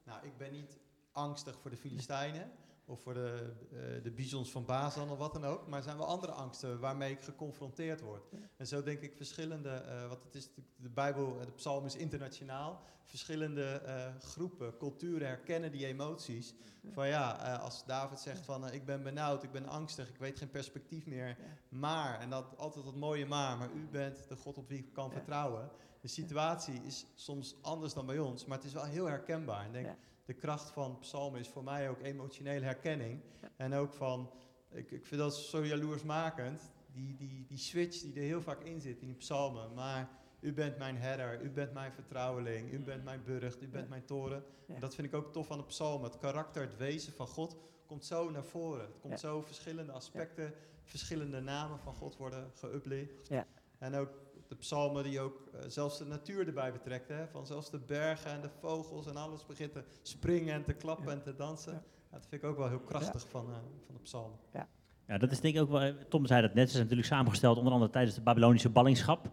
Nou, 0.09 0.19
ik 0.28 0.28
ben 0.39 0.51
niet 0.51 0.77
angstig 1.11 1.59
voor 1.61 1.69
de 1.69 1.77
Filistijnen 1.77 2.51
of 2.85 3.01
voor 3.01 3.13
de, 3.13 3.53
eh, 3.71 4.03
de 4.03 4.11
bizons 4.11 4.51
van 4.51 4.65
Bazan 4.65 5.09
of 5.09 5.17
wat 5.17 5.33
dan 5.33 5.45
ook. 5.45 5.67
Maar 5.67 5.77
er 5.77 5.83
zijn 5.83 5.97
wel 5.97 6.05
andere 6.05 6.31
angsten 6.31 6.79
waarmee 6.79 7.11
ik 7.11 7.21
geconfronteerd 7.21 8.01
word. 8.01 8.23
En 8.57 8.67
zo 8.67 8.83
denk 8.83 9.01
ik 9.01 9.15
verschillende, 9.15 9.69
eh 9.69 10.07
wat 10.07 10.23
het 10.23 10.35
is, 10.35 10.53
de, 10.53 10.61
de 10.75 10.89
Bijbel, 10.89 11.39
eh, 11.39 11.45
de 11.45 11.51
psalm 11.51 11.85
is 11.85 11.95
internationaal. 11.95 12.81
Verschillende 13.05 13.81
groepen, 14.21 14.77
culturen 14.77 15.27
herkennen 15.27 15.71
die 15.71 15.85
emoties. 15.85 16.53
Van 16.91 17.07
ja, 17.07 17.31
als 17.55 17.85
David 17.85 18.19
zegt 18.19 18.45
van 18.45 18.71
ik 18.71 18.85
ben 18.85 19.03
benauwd, 19.03 19.43
ik 19.43 19.51
ben 19.51 19.67
angstig, 19.67 20.09
ik 20.09 20.17
weet 20.17 20.37
geen 20.37 20.49
perspectief 20.49 21.05
meer. 21.05 21.37
Maar, 21.69 22.19
en 22.19 22.29
dat 22.29 22.57
altijd 22.57 22.85
dat 22.85 22.95
mooie 22.95 23.25
maar, 23.25 23.57
maar 23.57 23.71
u 23.71 23.87
bent 23.91 24.27
de 24.27 24.35
God 24.35 24.57
op 24.57 24.69
wie 24.69 24.77
ik 24.77 24.93
kan 24.93 25.11
vertrouwen. 25.11 25.69
De 26.01 26.07
situatie 26.07 26.81
is 26.83 27.05
soms 27.15 27.55
anders 27.61 27.93
dan 27.93 28.05
bij 28.05 28.19
ons, 28.19 28.45
maar 28.45 28.57
het 28.57 28.67
is 28.67 28.73
wel 28.73 28.83
heel 28.83 29.05
herkenbaar. 29.05 29.65
Ik 29.65 29.73
denk. 29.73 29.97
De 30.29 30.35
kracht 30.35 30.71
van 30.71 30.99
psalmen 30.99 31.39
is 31.39 31.47
voor 31.47 31.63
mij 31.63 31.89
ook 31.89 32.01
emotionele 32.01 32.65
herkenning. 32.65 33.21
Ja. 33.41 33.49
En 33.57 33.73
ook 33.73 33.93
van, 33.93 34.31
ik, 34.71 34.91
ik 34.91 35.05
vind 35.05 35.21
dat 35.21 35.35
zo 35.35 35.65
jaloersmakend, 35.65 36.71
die, 36.91 37.15
die, 37.15 37.45
die 37.47 37.57
switch 37.57 38.01
die 38.01 38.13
er 38.13 38.21
heel 38.21 38.41
vaak 38.41 38.63
in 38.63 38.81
zit 38.81 39.01
in 39.01 39.07
die 39.07 39.15
psalmen. 39.15 39.73
Maar 39.73 40.09
u 40.39 40.53
bent 40.53 40.77
mijn 40.77 40.97
herder, 40.97 41.41
u 41.41 41.49
bent 41.49 41.73
mijn 41.73 41.91
vertrouweling, 41.91 42.71
u 42.73 42.79
bent 42.79 43.03
mijn 43.03 43.23
burcht, 43.23 43.61
u 43.61 43.67
bent 43.67 43.83
Ja. 43.83 43.89
mijn 43.89 44.05
toren. 44.05 44.43
Ja. 44.65 44.73
En 44.73 44.79
dat 44.81 44.95
vind 44.95 45.07
ik 45.07 45.13
ook 45.13 45.33
tof 45.33 45.51
aan 45.51 45.57
de 45.57 45.63
psalmen. 45.63 46.09
Het 46.09 46.19
karakter, 46.19 46.61
het 46.61 46.77
wezen 46.77 47.13
van 47.13 47.27
God 47.27 47.57
komt 47.85 48.05
zo 48.05 48.29
naar 48.29 48.43
voren. 48.45 48.85
Het 48.85 48.99
komt 48.99 49.19
zo 49.19 49.41
verschillende 49.41 49.91
aspecten, 49.91 50.53
verschillende 50.83 51.39
namen 51.39 51.79
van 51.79 51.93
God 51.93 52.17
worden. 52.17 52.51
Ja. 53.27 53.47
En 53.77 53.95
ook 53.95 54.09
de 54.49 54.55
psalmen 54.55 55.03
die 55.03 55.19
ook 55.19 55.41
eh, 55.53 55.59
zelfs 55.67 55.97
de 55.97 56.05
natuur 56.05 56.47
erbij 56.47 56.71
betrekken. 56.71 57.17
Hè? 57.17 57.27
Van 57.27 57.45
zelfs 57.45 57.69
de 57.69 57.79
bergen 57.79 58.31
en 58.31 58.41
de 58.41 58.49
vogels 58.59 59.07
en 59.07 59.15
alles 59.15 59.45
begint 59.45 59.73
te 59.73 59.83
springen 60.01 60.53
en 60.53 60.63
te 60.63 60.73
klappen 60.73 61.05
Ja. 61.05 61.11
en 61.11 61.21
te 61.21 61.35
dansen. 61.35 61.73
Ja. 61.73 61.83
Ja, 62.11 62.17
dat 62.17 62.25
vind 62.29 62.43
ik 62.43 62.49
ook 62.49 62.57
wel 62.57 62.67
heel 62.67 62.79
krachtig 62.79 63.25
van, 63.29 63.45
eh, 63.49 63.55
van 63.85 63.95
de 63.95 64.01
psalmen. 64.01 64.37
Ja, 65.07 65.17
dat 65.17 65.31
is 65.31 65.39
denk 65.39 65.55
ik 65.55 65.61
ook 65.61 65.69
wel, 65.69 65.93
Tom 66.09 66.25
zei 66.25 66.41
dat 66.41 66.53
net, 66.53 66.65
ze 66.65 66.71
zijn 66.71 66.83
natuurlijk 66.83 67.09
samengesteld 67.13 67.57
onder 67.57 67.73
andere 67.73 67.91
tijdens 67.91 68.15
de 68.15 68.21
Babylonische 68.21 68.69
ballingschap. 68.69 69.29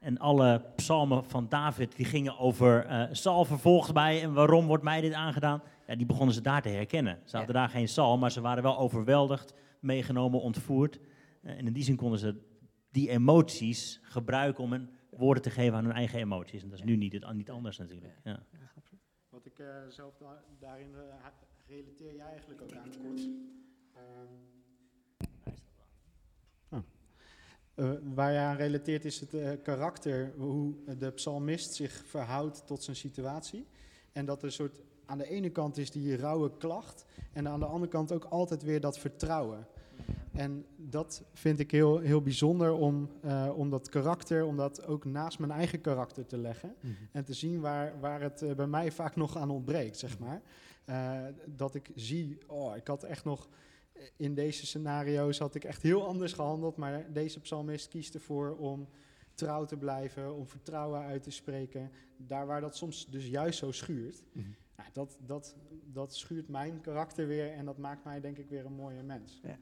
En 0.00 0.18
alle 0.18 0.64
psalmen 0.76 1.24
van 1.24 1.46
David 1.48 1.96
die 1.96 2.04
gingen 2.06 2.38
over, 2.38 2.86
eh 2.86 3.02
zal 3.12 3.44
vervolgd 3.44 3.94
mij 3.94 4.22
en 4.22 4.32
waarom 4.32 4.66
wordt 4.66 4.82
mij 4.82 5.00
dit 5.00 5.12
aangedaan? 5.12 5.62
Ja, 5.86 5.96
die 5.96 6.06
begonnen 6.06 6.34
ze 6.34 6.40
daar 6.40 6.62
te 6.62 6.68
herkennen. 6.68 7.18
Ze 7.24 7.36
hadden 7.36 7.54
daar 7.54 7.68
geen 7.68 7.84
psalm, 7.84 8.20
maar 8.20 8.30
ze 8.30 8.40
waren 8.40 8.62
wel 8.62 8.78
overweldigd, 8.78 9.54
meegenomen, 9.80 10.40
ontvoerd. 10.40 10.98
En 11.42 11.66
in 11.66 11.72
die 11.72 11.84
zin 11.84 11.96
konden 11.96 12.18
ze 12.18 12.34
die 12.90 13.08
emoties 13.08 14.00
gebruiken 14.02 14.64
om 14.64 14.72
een 14.72 14.88
woorden 15.10 15.42
te 15.42 15.50
geven 15.50 15.76
aan 15.78 15.84
hun 15.84 15.94
eigen 15.94 16.18
emoties. 16.18 16.62
En 16.62 16.68
dat 16.68 16.78
is 16.78 16.84
nu 16.84 16.96
niet, 16.96 17.12
het, 17.12 17.32
niet 17.32 17.50
anders 17.50 17.78
natuurlijk. 17.78 18.14
Ja. 18.24 18.42
Wat 19.28 19.46
ik 19.46 19.58
eh, 19.58 19.66
zelf 19.88 20.16
da- 20.16 20.44
daarin 20.58 20.94
ha- 21.20 21.32
relateer 21.66 22.14
jij 22.14 22.26
eigenlijk 22.26 22.62
ook 22.62 22.72
aan 22.72 22.90
kort. 23.02 23.28
Ehm, 23.94 24.34
oh. 26.68 26.78
Eh, 27.74 27.90
waar 28.14 28.32
je 28.32 28.38
aan 28.38 28.56
relateert 28.56 29.04
is 29.04 29.20
het 29.20 29.62
karakter, 29.62 30.32
hoe 30.36 30.74
de 30.98 31.10
psalmist 31.10 31.74
zich 31.74 32.06
verhoudt 32.06 32.66
tot 32.66 32.82
zijn 32.82 32.96
situatie. 32.96 33.66
En 34.12 34.24
dat 34.24 34.38
er 34.38 34.44
een 34.44 34.52
soort, 34.52 34.80
aan 35.06 35.18
de 35.18 35.28
ene 35.28 35.50
kant 35.50 35.76
is 35.76 35.90
die 35.90 36.16
rauwe 36.16 36.56
klacht 36.56 37.04
en 37.32 37.48
aan 37.48 37.60
de 37.60 37.66
andere 37.66 37.90
kant 37.90 38.12
ook 38.12 38.24
altijd 38.24 38.62
weer 38.62 38.80
dat 38.80 38.98
vertrouwen. 38.98 39.66
En 40.38 40.66
dat 40.76 41.24
vind 41.32 41.58
ik 41.58 41.70
heel, 41.70 41.98
heel 41.98 42.22
bijzonder 42.22 42.72
om, 42.72 43.10
eh, 43.22 43.52
om 43.56 43.70
dat 43.70 43.88
karakter, 43.88 44.44
om 44.44 44.56
dat 44.56 44.86
ook 44.86 45.04
naast 45.04 45.38
mijn 45.38 45.52
eigen 45.52 45.80
karakter 45.80 46.26
te 46.26 46.38
leggen. 46.38 46.74
En 47.12 47.24
te 47.24 47.34
zien 47.34 47.60
waar, 47.60 48.00
waar 48.00 48.20
het 48.20 48.42
eh, 48.42 48.54
bij 48.54 48.66
mij 48.66 48.92
vaak 48.92 49.16
nog 49.16 49.36
aan 49.36 49.50
ontbreekt, 49.50 49.96
zeg 49.98 50.18
maar. 50.18 50.42
Eh, 50.84 51.24
dat 51.46 51.74
ik 51.74 51.90
zie, 51.94 52.38
oh, 52.46 52.76
ik 52.76 52.86
had 52.86 53.02
echt 53.02 53.24
nog... 53.24 53.48
In 54.16 54.34
deze 54.34 54.66
scenario's 54.66 55.38
had 55.38 55.54
ik 55.54 55.64
echt 55.64 55.82
heel 55.82 56.06
anders 56.06 56.32
gehandeld, 56.32 56.76
maar 56.76 57.12
deze 57.12 57.40
psalmist 57.40 57.88
kiest 57.88 58.14
ervoor 58.14 58.56
om 58.56 58.88
trouw 59.34 59.64
te 59.64 59.76
blijven, 59.76 60.34
om 60.34 60.46
vertrouwen 60.46 61.00
uit 61.00 61.22
te 61.22 61.30
spreken. 61.30 61.90
Daar 62.16 62.46
waar 62.46 62.60
dat 62.60 62.76
soms 62.76 63.06
dus 63.06 63.26
juist 63.26 63.58
zo 63.58 63.72
schuurt. 63.72 64.24
Mhm. 64.32 64.46
Nou, 64.76 64.88
dat, 64.92 65.18
dat, 65.26 65.56
dat 65.92 66.14
schuurt 66.14 66.48
mijn 66.48 66.80
karakter 66.80 67.26
weer 67.26 67.52
en 67.52 67.64
dat 67.64 67.78
maakt 67.78 68.04
mij 68.04 68.20
denk 68.20 68.38
ik 68.38 68.48
weer 68.48 68.66
een 68.66 68.72
mooie 68.72 69.02
mens. 69.02 69.40
Ja, 69.42 69.58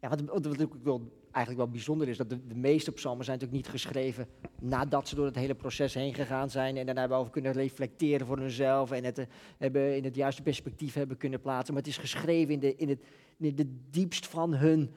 wat, 0.00 0.20
wat, 0.20 0.46
wat 0.46 0.62
ook 0.62 0.76
wel, 0.82 1.12
eigenlijk 1.30 1.64
wel 1.64 1.72
bijzonder 1.72 2.08
is, 2.08 2.16
dat 2.16 2.30
de, 2.30 2.46
de 2.46 2.54
meeste 2.54 2.92
psalmen 2.92 3.24
zijn 3.24 3.38
natuurlijk 3.38 3.64
niet 3.64 3.74
geschreven 3.82 4.26
nadat 4.60 5.08
ze 5.08 5.14
door 5.14 5.26
het 5.26 5.34
hele 5.34 5.54
proces 5.54 5.94
heen 5.94 6.14
gegaan 6.14 6.50
zijn 6.50 6.76
en 6.76 6.84
daarna 6.84 7.00
hebben 7.00 7.18
over 7.18 7.32
kunnen 7.32 7.52
reflecteren 7.52 8.26
voor 8.26 8.38
hunzelf 8.38 8.90
en 8.90 9.04
het 9.04 9.18
eh, 9.18 9.26
hebben 9.58 9.96
in 9.96 10.04
het 10.04 10.14
juiste 10.14 10.42
perspectief 10.42 10.94
hebben 10.94 11.16
kunnen 11.16 11.40
plaatsen. 11.40 11.74
Maar 11.74 11.82
het 11.82 11.92
is 11.92 11.98
geschreven 11.98 12.52
in 12.54 12.60
de, 12.60 12.76
in 12.76 12.88
het, 12.88 13.00
in 13.38 13.54
de 13.54 13.78
diepst 13.90 14.26
van 14.26 14.54
hun, 14.54 14.90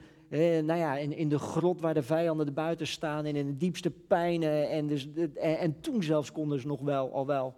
nou 0.66 0.74
ja, 0.74 0.96
in, 0.96 1.12
in 1.12 1.28
de 1.28 1.38
grot 1.38 1.80
waar 1.80 1.94
de 1.94 2.02
vijanden 2.02 2.46
er 2.46 2.52
buiten 2.52 2.86
staan 2.86 3.24
en 3.24 3.36
in 3.36 3.46
de 3.46 3.56
diepste 3.56 3.90
pijnen. 3.90 4.70
En, 4.70 4.86
dus, 4.86 5.08
en, 5.14 5.58
en 5.58 5.80
toen 5.80 6.02
zelfs 6.02 6.32
konden 6.32 6.60
ze 6.60 6.66
nog 6.66 6.80
wel, 6.80 7.12
al 7.12 7.26
wel 7.26 7.56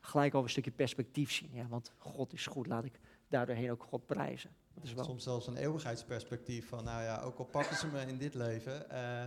gelijk 0.00 0.34
over 0.34 0.44
een 0.44 0.50
stukje 0.50 0.70
perspectief 0.70 1.32
zien. 1.32 1.50
Ja, 1.52 1.66
want 1.68 1.92
God 1.98 2.32
is 2.32 2.46
goed, 2.46 2.66
laat 2.66 2.84
ik 2.84 3.00
daardoorheen 3.28 3.70
ook 3.70 3.82
God 3.82 4.06
prijzen. 4.06 4.50
Dat 4.74 4.84
is 4.84 4.92
wel, 4.92 5.04
Soms 5.04 5.22
zelfs 5.22 5.46
een 5.46 5.56
eeuwigheidsperspectief 5.56 6.68
van, 6.68 6.84
nou 6.84 7.02
ja, 7.02 7.20
ook 7.20 7.38
al 7.38 7.44
pakken 7.44 7.76
ze 7.76 7.86
me 7.86 8.00
in 8.06 8.18
dit 8.18 8.34
leven, 8.34 8.90
eh, 8.90 9.20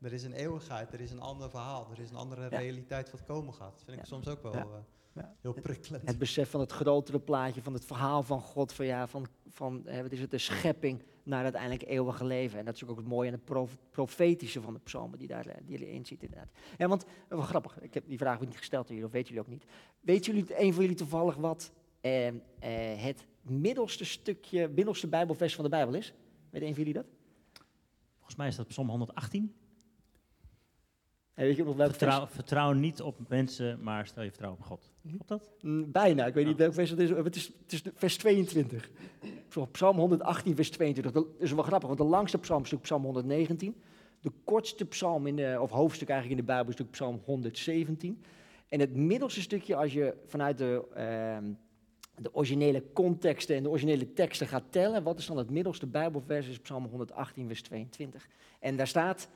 er 0.00 0.12
is 0.12 0.22
een 0.22 0.32
eeuwigheid, 0.32 0.92
er 0.92 1.00
is 1.00 1.10
een 1.10 1.20
ander 1.20 1.50
verhaal, 1.50 1.88
er 1.92 2.00
is 2.00 2.10
een 2.10 2.16
andere 2.16 2.46
realiteit 2.48 3.10
wat 3.10 3.22
komen 3.24 3.54
gaat. 3.54 3.72
Dat 3.72 3.82
vind 3.84 3.96
ik 3.96 4.02
Ja. 4.02 4.08
soms 4.08 4.28
ook 4.28 4.42
wel 4.42 4.52
Ja. 4.52 4.66
eh, 5.14 5.24
heel 5.40 5.52
prikkelend. 5.52 6.06
het 6.08 6.18
besef 6.18 6.50
van 6.50 6.60
het 6.60 6.72
grotere 6.72 7.18
plaatje, 7.20 7.62
van 7.62 7.72
het 7.74 7.84
verhaal 7.84 8.22
van 8.22 8.40
God, 8.40 8.72
van, 8.72 8.86
ja, 8.86 9.06
van, 9.06 9.26
van 9.48 9.86
eh, 9.86 10.02
wat 10.02 10.12
is 10.12 10.20
het, 10.20 10.30
de 10.30 10.38
schepping 10.38 11.02
naar 11.22 11.44
het 11.44 11.54
uiteindelijk 11.54 11.90
eeuwige 11.90 12.24
leven. 12.24 12.58
En 12.58 12.64
dat 12.64 12.74
is 12.74 12.84
ook 12.86 12.96
het 12.96 13.06
mooie 13.06 13.26
en 13.28 13.34
het 13.34 13.44
prof- 13.44 13.76
profetische 13.90 14.60
van 14.60 14.72
de 14.74 14.80
psalmen 14.80 15.18
die, 15.18 15.28
daar, 15.28 15.46
die 15.62 15.86
erin 15.86 16.06
ziet 16.06 16.22
inderdaad. 16.22 16.48
Ja, 16.78 16.88
want, 16.88 17.04
eh, 17.04 17.10
wel 17.28 17.40
grappig, 17.40 17.80
ik 17.80 17.94
heb 17.94 18.08
die 18.08 18.18
vraag 18.18 18.40
niet 18.40 18.56
gesteld 18.56 18.82
aan 18.88 18.90
jullie, 18.94 19.04
of 19.06 19.12
weten 19.12 19.28
jullie 19.34 19.44
ook 19.44 19.52
niet. 19.52 19.64
Weten 20.00 20.34
jullie, 20.34 20.60
een 20.62 20.72
van 20.72 20.82
jullie 20.82 20.96
toevallig 20.98 21.36
wat 21.36 21.72
eh, 22.02 22.26
eh, 22.26 22.34
het 23.02 23.26
middelste 23.42 24.04
stukje, 24.04 24.68
middelste 24.68 25.06
bijbelvers 25.08 25.54
van 25.54 25.64
de 25.64 25.70
Bijbel 25.70 25.94
is? 25.94 26.14
Weet 26.50 26.62
een 26.62 26.74
van 26.74 26.78
jullie 26.84 26.92
dat? 26.92 27.06
Volgens 28.16 28.36
mij 28.36 28.48
is 28.48 28.56
dat 28.56 28.66
Psalm 28.66 28.88
118. 28.88 29.54
En 31.34 31.44
weet 31.44 31.56
je 31.56 31.64
nog 31.64 31.76
Vertrouw, 31.76 32.20
vers? 32.20 32.32
vertrouw 32.34 32.72
niet 32.72 33.02
op 33.02 33.28
mensen, 33.28 33.82
maar 33.82 34.06
stel 34.06 34.22
je 34.22 34.28
vertrouwen 34.28 34.60
op 34.60 34.66
God. 34.66 34.90
Klopt 35.08 35.28
dat? 35.28 35.50
Mm, 35.60 35.92
Bijna, 35.92 36.26
ik 36.26 36.34
weet 36.34 36.46
niet 36.46 36.56
welk 36.56 36.74
vers 36.74 36.90
het 36.90 36.98
is. 36.98 37.10
Het 37.10 37.36
is, 37.36 37.52
het 37.62 37.72
is 37.72 37.82
vers 37.94 38.16
22. 38.16 38.90
Zo, 39.48 39.66
Psalm 39.66 39.96
118, 39.96 40.54
vers 40.54 40.70
22. 40.70 41.12
Dat 41.12 41.26
is 41.38 41.52
wel 41.52 41.62
grappig, 41.62 41.88
want 41.88 42.00
de 42.00 42.06
langste 42.06 42.38
psalm 42.38 42.62
is 42.62 42.74
Psalm 42.80 43.04
119. 43.04 43.82
De 44.20 44.32
kortste 44.44 44.84
psalm, 44.84 45.26
in 45.26 45.36
de, 45.36 45.58
of 45.60 45.70
hoofdstuk 45.70 46.08
eigenlijk 46.08 46.40
in 46.40 46.46
de 46.46 46.52
Bijbel, 46.52 46.72
is 46.72 46.78
natuurlijk 46.78 46.96
Psalm 46.96 47.22
117. 47.24 48.22
En 48.68 48.80
het 48.80 48.94
middelste 48.94 49.40
stukje, 49.40 49.76
als 49.76 49.92
je 49.92 50.14
vanuit 50.26 50.58
de, 50.58 50.84
ehm, 50.94 51.52
de 52.16 52.34
originele 52.34 52.84
contexten 52.92 53.56
en 53.56 53.62
de 53.62 53.68
originele 53.68 54.12
teksten 54.12 54.46
gaat 54.46 54.64
tellen, 54.70 55.02
wat 55.02 55.18
is 55.18 55.26
dan 55.26 55.36
het 55.36 55.50
middelste 55.50 55.86
Bijbelvers, 55.86 56.48
is 56.48 56.58
Psalm 56.58 56.84
118, 56.86 57.46
vers 57.46 57.62
22. 57.62 58.28
En 58.60 58.76
daar 58.76 58.86
staat... 58.86 59.28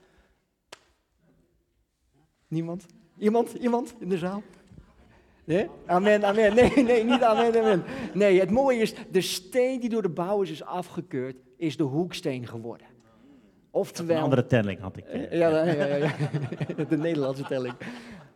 Niemand? 2.48 2.86
Iemand? 3.18 3.54
Iemand 3.54 3.94
in 3.98 4.08
de 4.08 4.18
zaal? 4.18 4.42
Nee? 5.44 5.68
Amen, 5.86 6.24
amen. 6.24 6.54
Nee, 6.54 6.70
nee, 6.82 7.04
niet 7.04 7.22
amen, 7.22 7.60
amen. 7.60 7.84
Nee, 8.14 8.40
het 8.40 8.50
mooie 8.50 8.80
is, 8.80 8.94
de 9.10 9.20
steen 9.20 9.80
die 9.80 9.88
door 9.90 10.02
de 10.02 10.08
bouwers 10.08 10.50
is 10.50 10.62
afgekeurd, 10.64 11.36
is 11.56 11.76
de 11.76 11.82
hoeksteen 11.82 12.46
geworden. 12.46 12.86
Een 12.86 12.94
Oftewel... 13.70 14.22
andere 14.22 14.46
telling 14.46 14.80
had 14.80 14.96
ik. 14.96 15.04
eh, 15.04 15.22
Eh, 15.32 15.38
Ja, 15.38 15.48
ja, 15.48 15.72
ja, 15.72 15.84
ja, 15.84 15.96
ja. 15.96 16.12
de 16.88 16.96
Nederlandse 16.96 17.42
telling. 17.44 17.74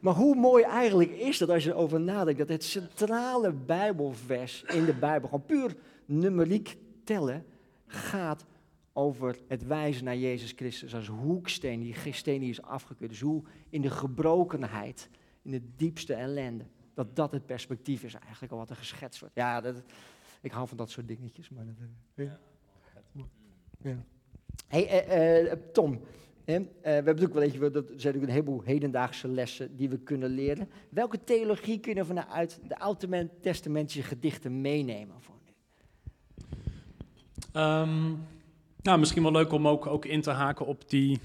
Maar 0.01 0.15
hoe 0.15 0.35
mooi 0.35 0.65
eigenlijk 0.65 1.11
is 1.11 1.39
dat 1.39 1.49
als 1.49 1.65
je 1.65 1.71
erover 1.71 2.01
nadenkt, 2.01 2.39
dat 2.39 2.49
het 2.49 2.65
centrale 2.65 3.53
Bijbelvers 3.53 4.63
in 4.63 4.85
de 4.85 4.95
Bijbel, 4.95 5.29
gewoon 5.29 5.47
puur 5.47 5.77
numeriek 6.05 6.77
tellen, 7.05 7.45
gaat 7.87 8.47
over 8.93 9.39
het 9.49 9.67
wijzen 9.67 10.05
naar 10.05 10.17
Jezus 10.17 10.53
Christus 10.57 10.95
als 10.95 11.07
hoeksteen, 11.07 11.81
die 11.81 12.13
steen 12.13 12.41
die 12.41 12.51
is 12.51 12.63
afgekeurd. 12.63 13.11
Dus 13.11 13.21
hoe 13.21 13.43
in 13.69 13.83
de 13.83 13.91
gebrokenheid, 13.91 15.09
in 15.43 15.51
de 15.51 15.63
diepste 15.77 16.15
ellende, 16.15 16.65
dat 16.95 17.17
dat 17.17 17.33
het 17.33 17.47
perspectief 17.47 18.03
is 18.03 18.15
eigenlijk 18.15 18.53
al 18.53 18.59
wat 18.59 18.71
er 18.71 18.77
geschetst 18.77 19.21
wordt. 19.21 19.35
Ja, 19.35 19.61
dat, 19.61 19.83
ik 20.41 20.53
hou 20.53 20.69
van 20.69 20.77
dat 20.77 20.91
soort 20.91 21.09
dingetjes. 21.09 21.49
Maar 21.49 21.67
dat, 21.67 21.75
eh, 22.15 22.25
ja. 22.25 22.39
Ja. 23.83 24.05
Hey, 24.67 24.87
eh, 24.89 25.53
eh, 25.53 25.59
Tom, 25.73 26.01
hè, 26.45 26.55
eh, 26.55 26.63
we 26.83 26.91
hebben 26.91 27.15
natuurlijk 27.17 27.59
wel, 27.59 27.71
zijn 27.73 27.83
natuurlijk 27.83 28.23
een 28.23 28.31
heleboel 28.31 28.63
hedendaagse 28.65 29.29
lessen 29.29 29.77
die 29.77 29.89
we 29.89 29.99
kunnen 29.99 30.31
leren. 30.31 30.69
Welke 30.89 31.25
theologie 31.25 31.81
kunnen 31.81 32.07
we 32.07 32.15
vanuit 32.15 32.61
de 32.69 32.79
Oud-testamentische 32.79 34.03
gedichten 34.03 34.61
meenemen 34.61 35.17
voor 35.21 35.35
nu? 35.45 35.53
Ehm, 37.53 38.13
nou, 38.83 38.99
misschien 38.99 39.23
wel 39.23 39.33
leuk 39.33 39.53
om 39.53 39.69
ook, 39.69 39.87
ook 39.87 40.05
in 40.05 40.21
te 40.21 40.31
haken 40.31 40.67
op 40.67 40.89
die 40.89 41.21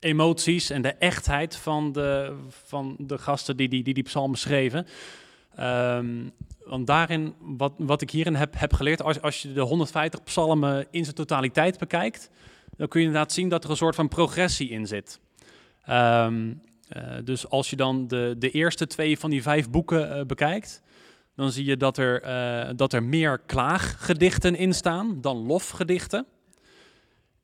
emoties 0.00 0.70
en 0.70 0.82
de 0.82 0.92
echtheid 0.92 1.56
van 1.56 1.92
de, 1.92 2.36
van 2.48 2.96
de 2.98 3.18
gasten 3.18 3.56
die 3.56 3.68
die, 3.68 3.82
die, 3.82 4.08
schreven. 4.32 4.86
Ehm, 5.54 6.28
want 6.64 6.86
daarin, 6.86 7.34
wat, 7.38 7.72
wat 7.76 8.02
ik 8.02 8.10
hierin 8.10 8.34
heb, 8.34 8.54
heb 8.58 8.72
geleerd, 8.72 9.02
als, 9.02 9.22
als 9.22 9.42
je 9.42 9.52
de 9.52 9.60
150 9.60 10.22
psalmen 10.22 10.86
in 10.90 11.04
zijn 11.04 11.16
totaliteit 11.16 11.78
bekijkt, 11.78 12.30
dan 12.80 12.88
kun 12.88 13.00
je 13.00 13.06
inderdaad 13.06 13.32
zien 13.32 13.48
dat 13.48 13.64
er 13.64 13.70
een 13.70 13.76
soort 13.76 13.94
van 13.94 14.08
progressie 14.08 14.68
in 14.68 14.86
zit. 14.86 15.20
Ehm, 15.84 16.52
eh, 16.88 17.02
dus 17.24 17.48
als 17.48 17.70
je 17.70 17.76
dan 17.76 18.08
de, 18.08 18.34
de 18.38 18.50
eerste 18.50 18.86
twee 18.86 19.18
van 19.18 19.30
die 19.30 19.42
vijf 19.42 19.70
boeken 19.70 20.16
eh, 20.16 20.24
bekijkt, 20.24 20.82
dan 21.34 21.52
zie 21.52 21.64
je 21.64 21.76
dat 21.76 21.98
er, 21.98 22.22
eh, 22.22 22.70
dat 22.76 22.92
er 22.92 23.02
meer 23.02 23.38
klaaggedichten 23.38 24.56
in 24.56 24.74
staan 24.74 25.20
dan 25.20 25.36
lofgedichten. 25.36 26.26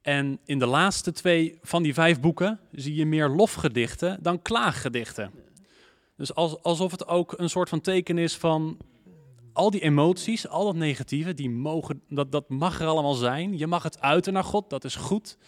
En 0.03 0.39
in 0.45 0.59
de 0.59 0.67
laatste 0.67 1.13
twee 1.13 1.59
van 1.63 1.83
die 1.83 1.95
vijf 1.95 2.21
boeken 2.21 2.61
zie 2.73 2.95
je 2.95 3.07
meer 3.07 3.29
lofgedichten 3.29 4.19
dan 4.23 4.43
klaaggedichten. 4.43 5.31
Dus 6.17 6.35
als, 6.35 6.63
alsof 6.63 6.91
het 6.91 7.07
ook 7.07 7.35
een 7.39 7.51
soort 7.51 7.69
van 7.69 7.81
teken 7.81 8.19
is 8.19 8.37
van 8.37 8.77
al 9.57 9.71
die 9.71 9.81
emoties, 9.81 10.49
al 10.49 10.65
dat 10.65 10.75
negatieve, 10.75 11.35
die 11.35 11.51
mogen, 11.51 12.03
dat, 12.09 12.33
dat 12.33 12.49
mag 12.49 12.81
er 12.81 12.87
allemaal 12.87 13.15
zijn. 13.15 13.59
Je 13.59 13.67
mag 13.67 13.83
het 13.83 14.01
uiten 14.01 14.33
naar 14.33 14.45
God, 14.45 14.71
dat 14.71 14.85
is 14.85 14.97
goed. 14.97 15.39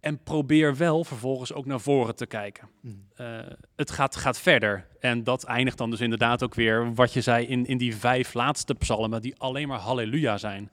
En 0.00 0.22
probeer 0.22 0.76
wel 0.76 1.04
vervolgens 1.04 1.52
ook 1.52 1.66
naar 1.66 1.80
voren 1.80 2.16
te 2.16 2.26
kijken. 2.26 2.68
Eh, 3.14 3.38
het 3.76 3.90
gaat, 3.90 4.16
gaat 4.16 4.38
verder. 4.38 4.86
En 5.00 5.24
dat 5.24 5.44
eindigt 5.44 5.78
dan 5.78 5.90
dus 5.90 6.00
inderdaad 6.00 6.42
ook 6.42 6.54
weer, 6.54 6.94
wat 6.94 7.12
je 7.12 7.20
zei, 7.20 7.46
in, 7.46 7.66
in 7.66 7.78
die 7.78 7.96
vijf 7.96 8.34
laatste 8.34 8.74
psalmen, 8.74 9.22
die 9.22 9.38
alleen 9.38 9.68
maar 9.68 9.78
halleluja 9.78 10.38
zijn. 10.38 10.70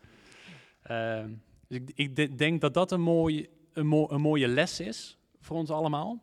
Eh, 0.82 1.24
dus 1.68 1.78
ik, 1.78 1.92
ik 1.96 2.16
de- 2.16 2.36
denk 2.36 2.62
dat 2.62 2.74
dat 2.74 2.92
een, 2.92 3.02
mooi, 3.02 3.48
een, 3.74 3.88
mo- 3.88 4.08
een 4.10 4.22
mooie 4.22 4.48
les 4.48 4.80
is 4.80 5.18
voor 5.42 5.58
ons 5.58 5.70
allemaal. 5.70 6.20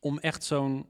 Om 0.00 0.18
echt 0.18 0.44
zo'n 0.44 0.86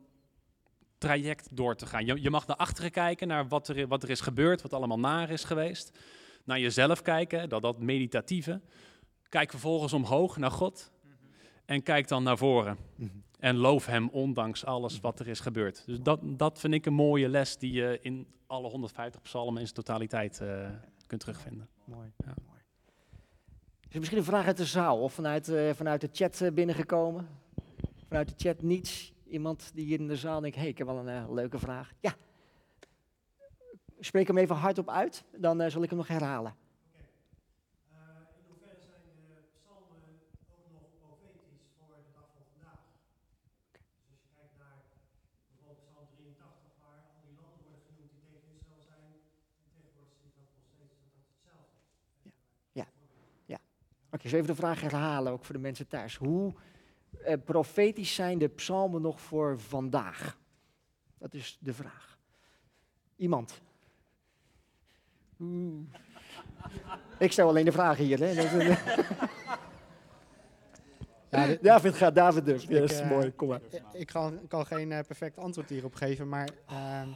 traject 1.01 1.57
door 1.57 1.77
te 1.77 1.87
gaan. 1.87 2.07
Je, 2.07 2.23
je 2.23 2.31
mag 2.31 2.47
naar 2.47 2.57
achteren 2.57 2.91
kijken, 2.91 3.29
naar 3.29 3.49
wat 3.49 3.69
er, 3.69 3.87
wat 3.87 4.03
er 4.03 4.11
is 4.11 4.21
gebeurd, 4.21 4.63
wat 4.63 4.73
allemaal 4.73 4.99
naar 4.99 5.31
is 5.31 5.45
geweest. 5.45 5.99
Naar 6.45 6.61
jezelf 6.61 7.03
kijken, 7.03 7.49
dat, 7.49 7.63
dat 7.63 7.79
meditatieve. 7.79 8.61
Kijk 9.29 9.51
vervolgens 9.51 9.93
omhoog 9.93 10.37
naar 10.37 10.51
God. 10.51 10.91
En 11.65 11.83
kijk 11.83 12.09
dan 12.09 12.23
naar 12.23 12.39
voren. 12.39 12.79
En 13.39 13.57
loof 13.57 13.87
hem 13.87 14.09
ondanks 14.09 14.65
alles 14.65 15.01
wat 15.01 15.21
er 15.21 15.29
is 15.29 15.41
gebeurd. 15.41 15.83
Dus 15.87 16.01
dat, 16.01 16.21
dat 16.23 16.59
vind 16.59 16.75
ik 16.75 16.87
een 16.87 16.95
mooie 16.95 17.29
les 17.29 17.57
die 17.57 17.73
je 17.73 17.99
in 18.03 18.27
alle 18.47 18.69
150 18.69 19.23
psalmen 19.23 19.61
in 19.61 19.67
zijn 19.67 19.85
totaliteit 19.85 20.41
eh, 20.41 20.69
kunt 21.07 21.21
terugvinden. 21.21 21.69
Mooi. 21.85 22.13
Ja. 22.17 22.35
mooi. 22.47 22.61
Is 23.81 23.93
er 23.93 23.99
misschien 23.99 24.19
een 24.19 24.25
vraag 24.25 24.47
uit 24.47 24.57
de 24.57 24.65
zaal 24.65 25.01
of 25.01 25.13
vanuit, 25.13 25.49
eh, 25.49 25.71
vanuit 25.75 26.01
de 26.01 26.09
chat 26.13 26.41
eh, 26.41 26.51
binnengekomen? 26.53 27.29
Vanuit 28.09 28.29
de 28.29 28.35
chat 28.37 28.63
niets? 28.63 29.13
Iemand 29.31 29.71
die 29.75 29.85
hier 29.85 30.01
in 30.01 30.09
de 30.09 30.17
zaal 30.17 30.41
denkt, 30.41 30.57
hé, 30.57 30.67
ik 30.67 30.79
heb 30.79 30.87
wel 30.87 30.99
een 30.99 31.09
eh, 31.09 31.33
leuke 31.33 31.59
vraag. 31.59 31.93
Ja. 32.01 32.15
Spreek 33.99 34.27
hem 34.27 34.39
even 34.39 34.57
hardop 34.57 34.89
uit, 34.89 35.25
dan 35.37 35.61
eh, 35.61 35.71
zal 35.71 35.83
ik 35.83 35.89
hem 35.89 35.99
nog 35.99 36.09
herhalen. 36.09 36.55
Oké, 54.13 54.29
zo 54.29 54.37
even 54.37 54.49
de 54.49 54.55
vraag 54.55 54.81
herhalen, 54.81 55.33
ook 55.33 55.45
voor 55.45 55.55
de 55.55 55.61
mensen 55.61 55.89
thuis. 55.89 56.17
Hoe 56.17 56.53
eh, 57.25 57.37
profetisch 57.45 58.15
zijn 58.15 58.39
de 58.39 58.49
psalmen 58.49 59.03
nog 59.03 59.21
voor 59.21 59.61
vandaag? 59.61 60.39
Dat 61.19 61.35
is 61.35 61.59
de 61.61 61.75
vraag. 61.75 62.19
Iemand? 63.17 63.61
Oeh. 65.41 65.85
Ik 67.19 67.33
stel 67.33 67.49
alleen 67.49 67.65
de 67.65 67.73
vragen 67.73 68.05
hier. 68.05 68.19
Hè? 68.19 68.33
Ja, 71.31 71.57
David 71.63 71.95
gaat, 71.95 72.15
David 72.15 72.45
durft. 72.45 72.69
Ja, 72.69 72.81
dat 72.81 72.91
is 72.91 73.01
eh, 73.01 73.09
mooi, 73.11 73.33
kom 73.33 73.49
maar. 73.49 73.61
Ik 73.93 74.07
kan, 74.07 74.41
kan 74.49 74.67
geen 74.67 74.93
eh, 74.93 74.99
perfect 75.07 75.39
antwoord 75.39 75.69
hierop 75.69 75.95
geven, 75.95 76.29
maar 76.29 76.49
ehm, 76.67 77.09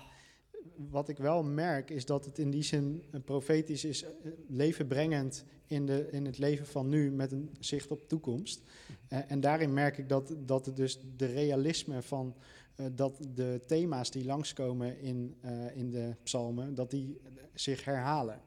wat 0.90 1.08
ik 1.08 1.16
wel 1.18 1.42
merk 1.42 1.90
is 1.90 2.04
dat 2.06 2.24
het 2.24 2.38
in 2.38 2.50
die 2.50 2.62
zin 2.62 3.02
een 3.10 3.22
profetisch 3.24 3.84
is, 3.84 4.02
eh, 4.02 4.10
levenbrengend 4.48 5.44
in, 5.66 5.86
de, 5.86 6.08
in 6.10 6.26
het 6.26 6.38
leven 6.38 6.66
van 6.66 6.88
nu 6.88 7.10
met 7.10 7.32
een 7.32 7.50
zicht 7.60 7.90
op 7.90 8.08
toekomst. 8.08 8.62
Eh, 9.08 9.18
en 9.30 9.40
daarin 9.40 9.72
merk 9.72 9.98
ik 9.98 10.08
dat, 10.08 10.34
dat 10.38 10.66
het 10.66 10.76
dus 10.76 10.98
de 11.16 11.26
realisme 11.26 12.02
van 12.02 12.34
eh, 12.76 12.86
dat 12.92 13.18
de 13.34 13.60
thema's 13.66 14.10
die 14.10 14.24
langskomen 14.24 14.98
in, 15.00 15.34
eh, 15.40 15.76
in 15.76 15.90
de 15.90 16.14
psalmen, 16.22 16.74
dat 16.74 16.90
die 16.90 17.20
zich 17.54 17.84
herhalen. 17.84 18.40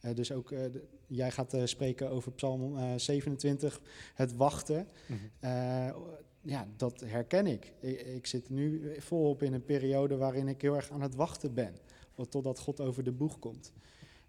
Eh, 0.00 0.14
dus 0.14 0.32
ook, 0.32 0.50
eh, 0.52 0.60
de- 0.72 0.84
jij 1.06 1.30
gaat 1.30 1.54
eh, 1.54 1.64
spreken 1.64 2.10
over 2.10 2.32
psalm 2.32 2.76
eh, 2.76 2.92
27, 2.96 3.80
het 4.14 4.36
wachten. 4.36 4.88
Eh, 5.40 5.96
ja, 6.42 6.66
dat 6.76 7.00
herken 7.00 7.46
ik. 7.46 7.72
ik. 7.80 8.00
Ik 8.00 8.26
zit 8.26 8.50
nu 8.50 8.94
volop 8.98 9.42
in 9.42 9.52
een 9.52 9.64
periode 9.64 10.16
waarin 10.16 10.48
ik 10.48 10.62
heel 10.62 10.76
erg 10.76 10.90
aan 10.90 11.02
het 11.02 11.14
wachten 11.14 11.54
ben. 11.54 11.74
Totdat 12.28 12.58
God 12.58 12.80
over 12.80 13.04
de 13.04 13.12
boeg 13.12 13.38
komt. 13.38 13.72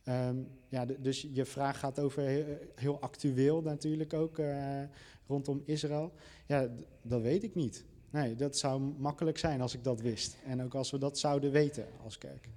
Ehm, 0.04 0.36
ja, 0.70 0.86
dus 0.86 1.28
je 1.32 1.46
vraag 1.46 1.80
gaat 1.80 2.00
over 2.00 2.22
heel, 2.22 2.46
heel 2.76 3.00
actueel 3.00 3.62
natuurlijk 3.62 4.14
ook 4.14 4.38
eh, 4.40 4.82
rondom 5.28 5.62
Israël. 5.66 6.14
Ja, 6.48 6.70
dat 7.02 7.22
weet 7.22 7.44
ik 7.44 7.56
niet. 7.56 7.86
Nee, 8.10 8.36
dat 8.36 8.58
zou 8.58 8.82
makkelijk 8.82 9.38
zijn 9.38 9.62
als 9.62 9.74
ik 9.74 9.84
dat 9.84 10.02
wist. 10.02 10.38
En 10.46 10.64
ook 10.64 10.76
als 10.76 10.92
we 10.92 10.98
dat 10.98 11.20
zouden 11.20 11.52
weten 11.52 11.86
als 12.04 12.18
kerk. 12.18 12.50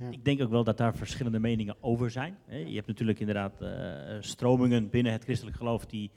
Ja. 0.00 0.10
Ik 0.10 0.24
denk 0.24 0.42
ook 0.42 0.50
wel 0.50 0.64
dat 0.64 0.76
daar 0.76 0.96
verschillende 0.96 1.38
meningen 1.38 1.76
over 1.80 2.10
zijn. 2.10 2.36
Je 2.48 2.74
hebt 2.74 2.86
natuurlijk 2.86 3.20
inderdaad 3.20 3.60
eh, 3.60 4.16
stromingen 4.20 4.90
binnen 4.90 5.12
het 5.12 5.24
christelijk 5.24 5.56
geloof 5.56 5.86
die, 5.86 6.10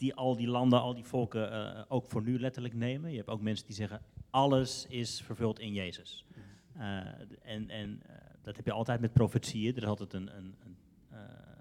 die 0.00 0.14
al 0.14 0.36
die 0.36 0.48
landen, 0.48 0.80
al 0.80 0.94
die 0.94 1.04
volken 1.04 1.52
eh, 1.52 1.82
ook 1.88 2.06
voor 2.06 2.22
nu 2.22 2.38
letterlijk 2.38 2.74
nemen. 2.74 3.10
Je 3.10 3.16
hebt 3.16 3.28
ook 3.28 3.40
mensen 3.40 3.66
die 3.66 3.74
zeggen, 3.74 4.02
alles 4.30 4.86
is 4.88 5.20
vervuld 5.20 5.58
in 5.58 5.72
Jezus. 5.72 6.26
Eh, 6.72 6.96
en 7.42 7.70
en 7.70 8.02
eh, 8.06 8.14
dat 8.42 8.56
heb 8.56 8.64
je 8.64 8.72
altijd 8.72 9.00
met 9.00 9.12
profetieën. 9.12 9.76
Er 9.76 9.82
is 9.82 9.88
altijd 9.88 10.12
een, 10.12 10.36
een, 10.36 10.54
een 10.64 10.76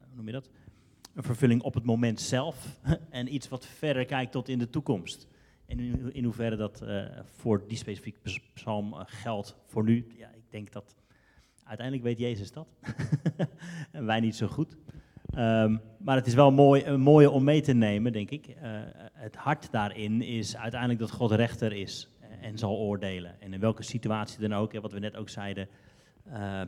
hoe 0.08 0.16
noem 0.16 0.26
je 0.26 0.32
dat? 0.32 0.50
Een 1.14 1.24
vervulling 1.24 1.62
op 1.62 1.74
het 1.74 1.84
moment 1.84 2.20
zelf 2.20 2.80
en 3.10 3.34
iets 3.34 3.48
wat 3.48 3.66
verder 3.66 4.06
kijkt 4.06 4.32
tot 4.32 4.50
in 4.50 4.60
de 4.60 4.70
toekomst. 4.70 5.28
En 5.66 5.80
in, 5.80 6.14
in 6.14 6.24
hoeverre 6.24 6.56
dat 6.56 6.84
voor 7.24 7.68
die 7.68 7.78
specifieke 7.78 8.20
ps- 8.20 8.52
psalm 8.54 8.94
geldt 8.96 9.56
voor 9.66 9.84
nu, 9.84 10.08
ja, 10.18 10.30
ik 10.30 10.44
denk 10.50 10.72
dat 10.72 10.96
uiteindelijk 11.64 12.08
weet 12.08 12.18
Jezus 12.18 12.52
dat. 12.52 12.68
en 13.92 14.06
wij 14.06 14.20
niet 14.20 14.36
zo 14.36 14.48
goed. 14.48 14.78
Ehm, 15.34 15.78
maar 15.98 16.16
het 16.16 16.28
is 16.28 16.34
wel 16.34 16.52
mooi, 16.52 16.86
een 16.86 17.02
mooie 17.02 17.30
om 17.30 17.44
mee 17.44 17.62
te 17.62 17.74
nemen, 17.74 18.12
denk 18.12 18.30
ik. 18.30 18.48
Eh, 18.48 18.72
het 19.14 19.36
hart 19.36 19.72
daarin 19.72 20.22
is 20.22 20.58
uiteindelijk 20.58 21.00
dat 21.00 21.12
God 21.12 21.32
rechter 21.32 21.74
is 21.74 22.10
eh, 22.20 22.48
en 22.48 22.58
zal 22.58 22.78
oordelen. 22.78 23.42
En 23.42 23.54
in 23.54 23.60
welke 23.60 23.84
situatie 23.84 24.40
dan 24.40 24.54
ook, 24.54 24.80
wat 24.80 24.92
we 24.92 25.00
net 25.00 25.16
ook 25.16 25.30
zeiden, 25.30 25.68
ehm, 26.32 26.68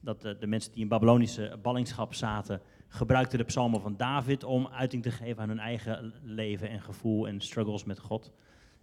dat 0.00 0.20
de, 0.20 0.36
de 0.38 0.46
mensen 0.46 0.72
die 0.72 0.82
in 0.82 0.88
Babylonische 0.88 1.58
ballingschap 1.62 2.14
zaten, 2.14 2.60
gebruikten 2.88 3.38
de 3.38 3.44
psalmen 3.44 3.80
van 3.80 3.96
David 3.96 4.44
om 4.44 4.66
uiting 4.66 5.02
te 5.02 5.10
geven 5.10 5.42
aan 5.42 5.48
hun 5.48 5.58
eigen 5.58 6.12
leven 6.22 6.68
en 6.68 6.80
gevoel 6.80 7.28
en 7.28 7.40
struggles 7.40 7.84
met 7.84 7.98
God. 7.98 8.32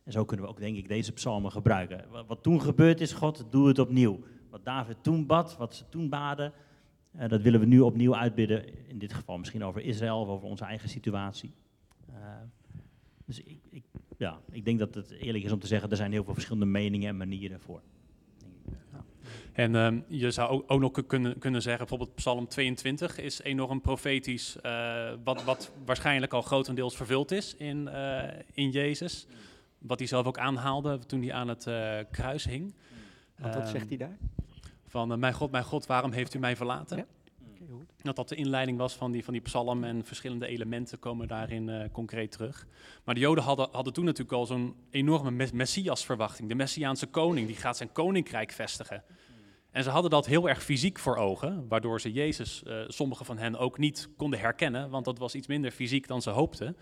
En 0.04 0.12
zo 0.12 0.26
kunnen 0.26 0.46
we 0.46 0.52
ook, 0.52 0.60
denk 0.60 0.78
ik, 0.78 0.88
deze 0.88 1.12
psalmen 1.12 1.52
gebruiken. 1.52 2.06
Wat, 2.12 2.28
wat 2.28 2.44
toen 2.44 2.62
gebeurd 2.62 3.02
is, 3.02 3.14
God, 3.14 3.46
doe 3.50 3.68
het 3.68 3.80
opnieuw. 3.80 4.20
Wat 4.50 4.66
David 4.66 4.98
toen 5.02 5.26
bad, 5.26 5.58
wat 5.58 5.76
ze 5.76 5.90
toen 5.90 6.10
baden, 6.10 6.54
eh, 7.12 7.30
dat 7.30 7.42
willen 7.42 7.60
we 7.60 7.66
nu 7.66 7.80
opnieuw 7.80 8.16
uitbidden. 8.16 8.88
In 8.90 8.98
dit 8.98 9.14
geval 9.14 9.38
misschien 9.38 9.64
over 9.64 9.82
Israël 9.82 10.20
of 10.20 10.28
over 10.28 10.48
onze 10.48 10.66
eigen 10.66 10.90
situatie. 10.90 11.54
Eh, 12.10 12.16
dus 13.26 13.40
ik, 13.44 13.60
ik, 13.70 13.84
ja, 14.18 14.40
ik 14.52 14.66
denk 14.66 14.80
dat 14.80 14.96
het 14.96 15.12
eerlijk 15.12 15.44
is 15.44 15.52
om 15.52 15.60
te 15.60 15.68
zeggen, 15.68 15.90
er 15.90 15.98
zijn 15.98 16.12
heel 16.12 16.24
veel 16.24 16.34
verschillende 16.34 16.66
meningen 16.66 17.10
en 17.10 17.18
manieren 17.18 17.60
voor. 17.60 17.82
denk 18.38 18.54
ik. 18.66 18.74
Ja. 18.92 19.04
En 19.54 19.76
ehm, 19.76 20.00
je 20.08 20.32
zou 20.32 20.50
ook, 20.50 20.64
ook 20.68 20.80
nog 20.80 21.06
kunnen, 21.08 21.40
kunnen 21.40 21.62
zeggen, 21.62 21.88
bijvoorbeeld 21.88 22.16
Psalm 22.16 22.48
22 22.48 23.18
is 23.18 23.42
enorm 23.42 23.82
profetisch, 23.82 24.62
eh, 24.62 25.14
wat, 25.24 25.44
wat 25.44 25.72
waarschijnlijk 25.86 26.34
al 26.34 26.42
grotendeels 26.42 26.96
vervuld 26.96 27.32
is 27.32 27.56
in, 27.56 27.88
eh, 27.88 28.40
in 28.54 28.70
Jezus. 28.70 29.28
Wat 29.78 30.00
hij 30.00 30.08
zelf 30.08 30.26
ook 30.26 30.38
aanhaalde 30.38 31.00
toen 31.00 31.22
hij 31.22 31.34
aan 31.34 31.48
het 31.48 31.68
eh, 31.68 31.98
kruis 32.12 32.46
hing. 32.46 32.74
Want 33.38 33.54
wat 33.54 33.64
Ehm, 33.64 33.72
zegt 33.72 33.88
hij 33.88 33.98
daar? 33.98 34.18
Van, 34.98 35.12
eh, 35.12 35.18
mijn 35.18 35.34
God, 35.34 35.52
mijn 35.52 35.64
God, 35.64 35.86
waarom 35.86 36.12
heeft 36.12 36.34
u 36.34 36.40
mij 36.40 36.56
verlaten? 36.56 36.98
Ja. 36.98 37.06
Dat 38.02 38.16
dat 38.16 38.30
de 38.30 38.36
inleiding 38.36 38.78
was 38.78 38.96
van 38.96 39.12
die, 39.12 39.24
van 39.24 39.34
die 39.34 39.42
psalm 39.42 39.84
en 39.84 40.06
verschillende 40.06 40.48
elementen 40.48 41.00
komen 41.00 41.28
daarin 41.28 41.70
eh, 41.70 41.90
concreet 41.92 42.32
terug. 42.32 42.68
Maar 43.04 43.16
de 43.16 43.22
Joden 43.22 43.44
hadden, 43.44 43.68
hadden 43.72 43.94
toen 43.94 44.06
natuurlijk 44.06 44.38
al 44.38 44.46
zo'n 44.46 44.76
enorme 44.90 45.32
mes- 45.32 45.52
Messias-verwachting. 45.52 46.50
De 46.50 46.56
Messiaanse 46.56 47.08
koning, 47.08 47.48
die 47.48 47.56
gaat 47.56 47.78
zijn 47.78 47.92
koninkrijk 47.92 48.52
vestigen. 48.52 49.04
En 49.72 49.84
ze 49.84 49.90
hadden 49.90 50.12
dat 50.12 50.26
heel 50.26 50.50
erg 50.50 50.64
fysiek 50.64 51.00
voor 51.00 51.16
ogen, 51.16 51.68
waardoor 51.68 52.02
ze 52.02 52.12
Jezus, 52.12 52.64
eh 52.64 52.84
sommigen 52.88 53.26
van 53.26 53.38
hen, 53.38 53.56
ook 53.58 53.78
niet 53.78 54.10
konden 54.16 54.40
herkennen, 54.40 54.90
want 54.90 55.06
dat 55.06 55.18
was 55.18 55.36
iets 55.36 55.48
minder 55.48 55.72
fysiek 55.72 56.08
dan 56.08 56.22
ze 56.22 56.30
hoopten. 56.30 56.78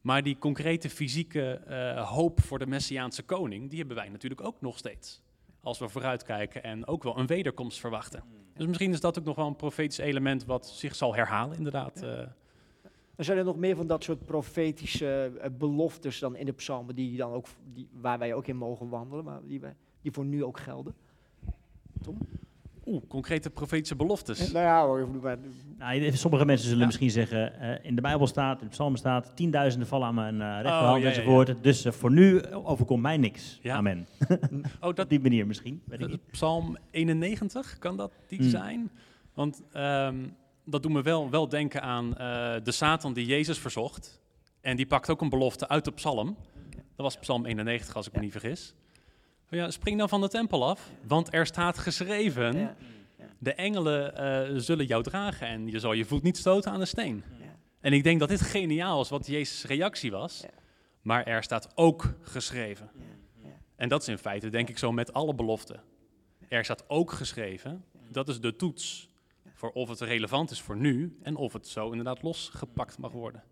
Maar 0.00 0.22
die 0.22 0.38
concrete 0.38 0.90
fysieke 0.90 1.60
hoop 2.08 2.40
voor 2.40 2.58
de 2.58 2.66
Messiaanse 2.66 3.22
koning, 3.22 3.68
die 3.68 3.78
hebben 3.78 3.96
wij 3.96 4.08
natuurlijk 4.08 4.44
ook 4.44 4.60
nog 4.60 4.78
steeds. 4.78 5.22
Als 5.62 5.78
we 5.78 5.88
vooruitkijken 5.88 6.62
en 6.62 6.86
ook 6.86 7.02
wel 7.02 7.18
een 7.18 7.26
wederkomst 7.26 7.80
verwachten. 7.80 8.22
Dus 8.54 8.66
misschien 8.66 8.92
is 8.92 9.00
dat 9.00 9.18
ook 9.18 9.24
nog 9.24 9.36
wel 9.36 9.46
een 9.46 9.56
profetisch 9.56 9.98
element 9.98 10.44
wat 10.44 10.66
zich 10.68 10.94
zal 10.94 11.14
herhalen, 11.14 11.56
inderdaad. 11.56 12.02
eh. 12.02 12.18
Er 13.16 13.24
zijn 13.24 13.38
er 13.38 13.44
nog 13.44 13.56
meer 13.56 13.76
van 13.76 13.86
dat 13.86 14.02
soort 14.04 14.24
profetische 14.24 15.32
eh, 15.40 15.50
beloftes 15.58 16.18
dan 16.18 16.36
in 16.36 16.46
de 16.46 16.52
psalmen, 16.52 16.94
die 16.94 17.16
dan 17.16 17.32
ook, 17.32 17.46
die, 17.72 17.88
waar 17.92 18.18
wij 18.18 18.34
ook 18.34 18.46
in 18.46 18.56
mogen 18.56 18.88
wandelen, 18.88 19.24
maar 19.24 19.40
die, 19.44 19.60
wij, 19.60 19.76
die 20.00 20.12
voor 20.12 20.24
nu 20.24 20.44
ook 20.44 20.58
gelden? 20.58 20.94
Tom? 22.02 22.18
Oeh, 22.86 23.02
concrete 23.08 23.50
profetische 23.50 23.96
beloftes. 23.96 24.52
Nou 24.52 24.64
ja, 24.64 24.84
hoor, 24.86 25.08
maar, 25.22 25.38
Nou, 25.78 26.16
sommige 26.16 26.44
mensen 26.44 26.64
zullen 26.64 26.80
Ja. 26.80 26.86
misschien 26.86 27.10
zeggen, 27.10 27.60
eh, 27.60 27.84
in 27.88 27.94
de 27.94 28.00
Bijbel 28.00 28.26
staat, 28.26 28.60
in 28.60 28.66
de 28.66 28.72
psalmen 28.72 28.98
staat, 28.98 29.32
tienduizenden 29.36 29.88
vallen 29.88 30.06
aan 30.06 30.14
mijn 30.14 30.34
uh, 30.34 30.40
rechterhand 30.40 30.96
Oh, 30.96 31.02
ja, 31.02 31.08
ja, 31.08 31.14
enzovoort. 31.14 31.54
Dus 31.62 31.84
eh, 31.84 31.92
voor 31.92 32.10
nu 32.10 32.44
overkomt 32.52 33.02
mij 33.02 33.16
niks. 33.16 33.58
Ja. 33.62 33.76
Amen. 33.76 34.06
Oh, 34.80 34.88
Op 34.88 34.96
dat, 34.96 35.08
die 35.08 35.20
manier 35.20 35.46
misschien, 35.46 35.82
weet 35.86 36.00
ik 36.00 36.08
niet. 36.08 36.26
Psalm 36.30 36.76
91, 36.90 37.78
kan 37.78 37.96
dat 37.96 38.12
die 38.28 38.38
Hmm. 38.38 38.48
zijn? 38.48 38.90
Want 39.34 39.62
ehm, 39.72 40.16
dat 40.64 40.82
doet 40.82 40.92
me 40.92 41.02
wel, 41.02 41.30
wel 41.30 41.48
denken 41.48 41.82
aan 41.82 42.16
eh, 42.16 42.54
de 42.62 42.72
Satan 42.72 43.12
die 43.12 43.26
Jezus 43.26 43.58
verzocht. 43.58 44.20
En 44.60 44.76
die 44.76 44.86
pakt 44.86 45.10
ook 45.10 45.20
een 45.20 45.28
belofte 45.28 45.68
uit 45.68 45.84
de 45.84 45.92
psalm. 45.92 46.36
Dat 46.96 47.06
was 47.06 47.16
psalm 47.18 47.46
91, 47.46 47.96
als 47.96 48.06
ik 48.06 48.12
me 48.12 48.20
niet 48.20 48.32
vergis. 48.32 48.74
Van 49.52 49.60
Ja, 49.60 49.70
spring 49.70 49.98
dan 49.98 50.08
van 50.08 50.20
de 50.20 50.28
tempel 50.28 50.68
af, 50.68 50.90
want 51.06 51.34
er 51.34 51.46
staat 51.46 51.78
geschreven... 51.78 52.76
De 53.38 53.54
engelen 53.54 54.16
eh, 54.16 54.58
zullen 54.58 54.86
jou 54.86 55.02
dragen 55.02 55.46
en 55.46 55.66
je 55.66 55.78
zal 55.78 55.92
je 55.92 56.04
voet 56.04 56.22
niet 56.22 56.36
stoten 56.36 56.72
aan 56.72 56.78
de 56.78 56.86
steen. 56.86 57.24
ja. 57.40 57.56
En 57.80 57.92
ik 57.92 58.02
denk 58.02 58.20
dat 58.20 58.28
dit 58.28 58.40
geniaal 58.40 59.00
is 59.00 59.08
wat 59.08 59.26
Jezus' 59.26 59.64
reactie 59.64 60.10
was. 60.10 60.40
Ja. 60.40 60.48
Maar 61.02 61.24
er 61.24 61.42
staat 61.42 61.68
ook 61.74 62.14
geschreven. 62.20 62.90
ja. 63.42 63.48
En 63.76 63.88
dat 63.88 64.02
is 64.02 64.08
in 64.08 64.18
feite 64.18 64.48
denk 64.48 64.68
ik 64.68 64.78
zo 64.78 64.92
met 64.92 65.12
alle 65.12 65.34
beloften. 65.34 65.82
Er 66.48 66.64
staat 66.64 66.84
ook 66.88 67.12
geschreven. 67.12 67.84
Dat 68.08 68.28
is 68.28 68.40
de 68.40 68.56
toets 68.56 69.08
voor 69.54 69.70
of 69.70 69.88
het 69.88 70.00
relevant 70.00 70.50
is 70.50 70.60
voor 70.60 70.76
nu 70.76 71.18
en 71.22 71.36
of 71.36 71.52
het 71.52 71.68
zo 71.68 71.90
inderdaad 71.90 72.22
losgepakt 72.22 72.98
mag 72.98 73.12
worden. 73.12 73.42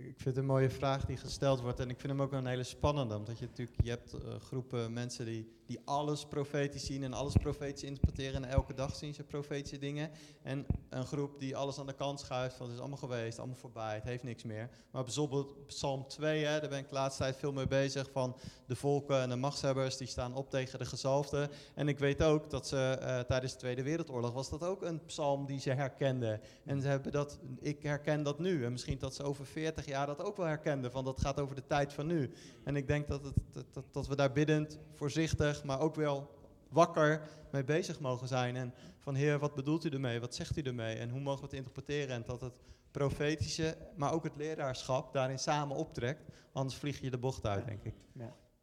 Ik 0.00 0.14
vind 0.16 0.24
het 0.24 0.36
een 0.36 0.44
mooie 0.44 0.70
vraag 0.70 1.04
die 1.04 1.16
gesteld 1.16 1.60
wordt 1.60 1.80
en 1.80 1.90
ik 1.90 2.00
vind 2.00 2.12
hem 2.12 2.22
ook 2.22 2.32
een 2.32 2.46
hele 2.46 2.62
spannende. 2.62 3.16
Omdat 3.16 3.38
je 3.38 3.46
natuurlijk, 3.46 3.76
je 3.82 3.90
hebt 3.90 4.12
eh, 4.12 4.34
groepen 4.40 4.92
mensen 4.92 5.24
die, 5.24 5.48
die 5.70 5.80
alles 5.84 6.26
profetisch 6.26 6.86
zien 6.86 7.02
en 7.02 7.12
alles 7.12 7.34
profetisch 7.36 7.82
interpreteren. 7.82 8.44
En 8.44 8.50
elke 8.50 8.74
dag 8.74 8.96
zien 8.96 9.14
ze 9.14 9.24
profetische 9.24 9.78
dingen. 9.78 10.10
En 10.42 10.66
een 10.88 11.06
groep 11.06 11.40
die 11.40 11.56
alles 11.56 11.78
aan 11.78 11.86
de 11.86 11.92
kant 11.92 12.20
schuift 12.20 12.56
van 12.56 12.66
het 12.66 12.74
is 12.74 12.80
allemaal 12.80 12.98
geweest, 12.98 13.38
allemaal 13.38 13.56
voorbij, 13.56 13.94
het 13.94 14.04
heeft 14.04 14.22
niks 14.22 14.42
meer. 14.42 14.68
Maar 14.90 15.04
bijvoorbeeld 15.04 15.66
Psalm 15.66 16.06
2, 16.08 16.44
hè, 16.44 16.60
daar 16.60 16.68
ben 16.68 16.78
ik 16.78 16.88
de 16.88 16.94
laatste 16.94 17.22
tijd 17.22 17.36
veel 17.36 17.52
mee 17.52 17.66
bezig. 17.66 18.10
Van 18.10 18.36
de 18.66 18.76
volken 18.76 19.20
en 19.20 19.28
de 19.28 19.36
machtshebbers 19.36 19.96
die 19.96 20.06
staan 20.06 20.34
op 20.34 20.50
tegen 20.50 20.78
de 20.78 20.84
gezalfden. 20.84 21.50
En 21.74 21.88
ik 21.88 21.98
weet 21.98 22.22
ook 22.22 22.50
dat 22.50 22.66
ze 22.66 22.76
eh, 22.76 23.20
tijdens 23.20 23.52
de 23.52 23.58
Tweede 23.58 23.82
Wereldoorlog 23.82 24.32
was 24.32 24.50
dat 24.50 24.62
ook 24.62 24.82
een 24.82 25.04
psalm 25.04 25.46
die 25.46 25.60
ze 25.60 25.70
herkenden. 25.70 26.40
En 26.64 26.80
ze 26.80 26.88
hebben 26.88 27.12
dat, 27.12 27.38
ik 27.60 27.82
herken 27.82 28.22
dat 28.22 28.38
nu. 28.38 28.64
En 28.64 28.72
misschien 28.72 28.98
dat 28.98 29.14
ze 29.14 29.22
over 29.22 29.46
40 29.46 29.86
jaar 29.86 30.06
dat 30.06 30.22
ook 30.22 30.36
wel 30.36 30.46
herkenden. 30.46 30.90
Van 30.90 31.04
dat 31.04 31.20
gaat 31.20 31.40
over 31.40 31.54
de 31.54 31.66
tijd 31.66 31.92
van 31.92 32.06
nu. 32.06 32.30
En 32.64 32.76
ik 32.76 32.86
denk 32.86 33.06
dat, 33.06 33.24
het, 33.24 33.34
dat, 33.52 33.64
dat, 33.72 33.84
dat 33.90 34.06
we 34.06 34.16
daar 34.16 34.32
biddend, 34.32 34.78
voorzichtig, 34.94 35.59
maar 35.64 35.80
ook 35.80 35.94
wel 35.94 36.30
wakker 36.68 37.28
mee 37.52 37.64
bezig 37.64 38.00
mogen 38.00 38.28
zijn. 38.28 38.56
En 38.56 38.74
van 38.98 39.14
Heer, 39.14 39.38
wat 39.38 39.54
bedoelt 39.54 39.84
u 39.84 39.88
ermee? 39.88 40.20
Wat 40.20 40.34
zegt 40.34 40.56
u 40.56 40.62
ermee? 40.62 40.96
En 40.96 41.10
hoe 41.10 41.20
mogen 41.20 41.40
we 41.40 41.46
het 41.46 41.54
interpreteren? 41.56 42.14
En 42.14 42.22
dat 42.26 42.40
het 42.40 42.60
profetische, 42.90 43.76
maar 43.96 44.12
ook 44.12 44.24
het 44.24 44.36
leraarschap 44.36 45.12
daarin 45.12 45.38
samen 45.38 45.76
optrekt. 45.76 46.24
Anders 46.52 46.76
vlieg 46.76 47.00
je 47.00 47.10
de 47.10 47.18
bocht 47.18 47.46
uit, 47.46 47.66
denk 47.66 47.82
ik. 47.84 47.94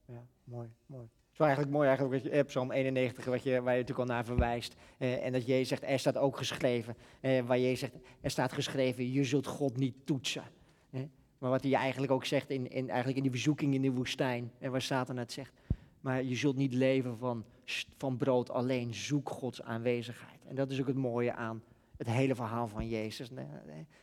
Ja, 0.05 0.23
mooi, 0.43 0.69
mooi. 0.85 1.03
Het 1.03 1.31
is 1.31 1.37
wel 1.37 1.47
eigenlijk 1.47 1.77
mooi 1.77 1.87
eigenlijk 1.87 2.23
wat 2.23 2.31
je, 2.31 2.37
eh, 2.39 2.45
Psalm 2.45 2.71
91, 2.71 3.25
wat 3.25 3.43
je, 3.43 3.61
waar 3.61 3.73
je 3.73 3.79
natuurlijk 3.81 4.09
al 4.09 4.15
naar 4.15 4.25
verwijst. 4.25 4.75
Eh, 4.97 5.25
en 5.25 5.31
dat 5.31 5.45
Jezus 5.45 5.67
zegt, 5.67 5.83
er 5.83 5.99
staat 5.99 6.17
ook 6.17 6.37
geschreven. 6.37 6.95
eh, 7.21 7.45
waar 7.45 7.59
Jezus 7.59 7.79
zegt, 7.79 7.93
er 8.21 8.29
staat 8.29 8.51
geschreven, 8.53 9.11
je 9.11 9.23
zult 9.23 9.45
God 9.47 9.77
niet 9.77 9.95
toetsen. 10.05 10.43
Eh, 10.91 11.01
maar 11.37 11.49
wat 11.49 11.63
hij 11.63 11.73
eigenlijk 11.73 12.11
ook 12.11 12.25
zegt 12.25 12.49
in, 12.49 12.69
in, 12.69 12.87
eigenlijk 12.87 13.17
in 13.17 13.23
die 13.23 13.31
verzoeking 13.31 13.73
in 13.73 13.81
de 13.81 13.91
woestijn. 13.91 14.51
En 14.59 14.71
waar 14.71 14.81
Satan 14.81 15.17
het 15.17 15.31
zegt. 15.31 15.53
Maar 16.07 16.23
je 16.23 16.35
zult 16.35 16.55
niet 16.55 16.73
leven 16.73 17.17
van, 17.17 17.45
van 17.97 18.17
brood 18.17 18.49
alleen. 18.49 18.93
Zoek 18.93 19.29
Gods 19.29 19.61
aanwezigheid. 19.61 20.45
En 20.45 20.55
dat 20.55 20.71
is 20.71 20.79
ook 20.79 20.87
het 20.87 20.95
mooie 20.95 21.33
aan 21.33 21.63
het 21.97 22.07
hele 22.07 22.35
verhaal 22.35 22.67
van 22.67 22.87
Jezus. 22.87 23.31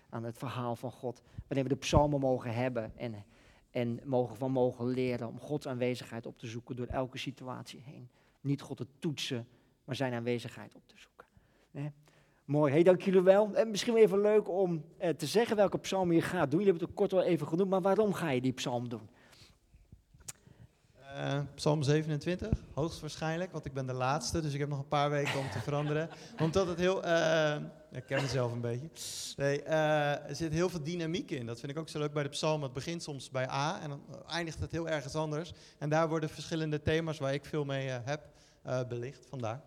Aan 0.09 0.25
het 0.25 0.38
verhaal 0.38 0.77
van 0.77 0.90
God. 0.90 1.23
Wanneer 1.47 1.67
we 1.67 1.75
de 1.75 1.81
psalmen 1.81 2.21
mogen 2.21 2.55
hebben 2.55 2.93
en, 2.97 3.25
en 3.71 4.01
mogen 4.05 4.37
van 4.37 4.51
mogen 4.51 4.87
leren 4.87 5.29
om 5.29 5.38
Gods 5.38 5.67
aanwezigheid 5.67 6.27
op 6.27 6.38
te 6.38 6.47
zoeken 6.47 6.77
door 6.77 6.87
elke 6.87 7.19
situatie 7.19 7.81
heen. 7.85 8.09
Niet 8.40 8.61
God 8.61 8.77
te 8.77 8.87
toetsen, 8.99 9.47
maar 9.85 9.97
zijn 9.97 10.12
aanwezigheid 10.12 10.75
op 10.75 10.83
te 10.87 10.95
zoeken. 10.97 11.27
Mooi, 12.45 12.73
hey, 12.73 12.83
dank 12.83 13.03
jullie 13.03 13.21
wel. 13.21 13.55
En 13.55 13.71
misschien 13.71 13.95
wel 13.95 14.03
even 14.03 14.21
leuk 14.21 14.49
om 14.49 14.85
eh, 14.97 15.11
te 15.11 15.27
zeggen 15.27 15.57
welke 15.57 15.79
psalm 15.79 16.12
je 16.12 16.21
gaat 16.21 16.51
doen. 16.51 16.61
Jullie 16.61 16.67
hebben 16.67 16.88
het 16.88 16.97
kort 16.97 17.12
al 17.12 17.23
even 17.23 17.47
genoemd, 17.47 17.71
maar 17.71 17.83
waarom 17.83 18.12
ga 18.12 18.31
je 18.31 18.40
die 18.40 18.53
psalm 18.53 18.88
doen? 18.88 19.09
Eh, 21.14 21.38
Psalm 21.55 21.83
27, 21.83 22.48
hoogstwaarschijnlijk, 22.74 23.53
want 23.53 23.64
ik 23.64 23.72
ben 23.72 23.87
de 23.87 23.92
laatste, 23.92 24.40
dus 24.40 24.53
ik 24.53 24.61
heb 24.61 24.68
nog 24.68 24.79
een 24.79 24.88
paar 24.88 25.11
weken 25.11 25.38
om 25.38 25.50
te 25.50 25.59
veranderen. 25.68 26.09
Omdat 26.40 26.66
het 26.66 26.79
heel, 26.79 27.05
eh, 27.05 27.57
ik 27.92 28.07
ken 28.07 28.22
mezelf 28.22 28.53
een 28.53 28.61
beetje. 28.61 28.88
Nee, 29.37 29.62
eh, 29.62 30.29
er 30.29 30.37
zit 30.37 30.53
heel 30.53 30.68
veel 30.68 30.83
dynamiek 30.83 31.31
in. 31.31 31.46
Dat 31.46 31.61
vind 31.61 31.72
ik 31.72 31.79
ook 31.79 31.88
zo 31.88 31.98
leuk 31.98 32.12
bij 32.12 32.22
de 32.22 32.29
psalm. 32.29 32.62
Het 32.62 32.72
begint 32.72 33.03
soms 33.03 33.31
bij 33.31 33.48
A 33.48 33.81
en 33.83 33.88
dan 33.88 34.00
eindigt 34.29 34.61
het 34.61 34.72
heel 34.72 34.88
ergens 34.88 35.14
anders. 35.14 35.53
En 35.79 35.88
daar 35.88 36.09
worden 36.09 36.29
verschillende 36.29 36.83
thema's 36.83 37.18
waar 37.18 37.35
ik 37.35 37.44
veel 37.44 37.64
mee 37.64 37.88
eh, 37.88 37.96
heb 38.05 38.20
eh, 38.62 38.81
belicht. 38.88 39.27
Vandaar. 39.29 39.61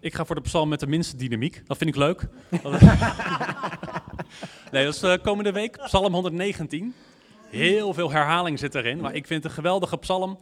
Ik 0.00 0.14
ga 0.14 0.24
voor 0.24 0.34
de 0.34 0.40
psalm 0.40 0.68
met 0.68 0.80
de 0.80 0.86
minste 0.86 1.16
dynamiek. 1.16 1.62
Dat 1.66 1.76
vind 1.76 1.90
ik 1.90 1.96
leuk. 1.96 2.28
nee, 4.72 4.84
dat 4.84 5.02
is 5.02 5.20
komende 5.22 5.52
week. 5.52 5.76
Psalm 5.76 6.12
119. 6.12 6.94
Heel 7.50 7.94
veel 7.94 8.10
herhaling 8.10 8.58
zit 8.58 8.74
erin. 8.74 9.00
Maar 9.00 9.14
ik 9.14 9.26
vind 9.26 9.42
het 9.42 9.52
een 9.52 9.58
geweldige 9.58 9.96
psalm. 9.98 10.38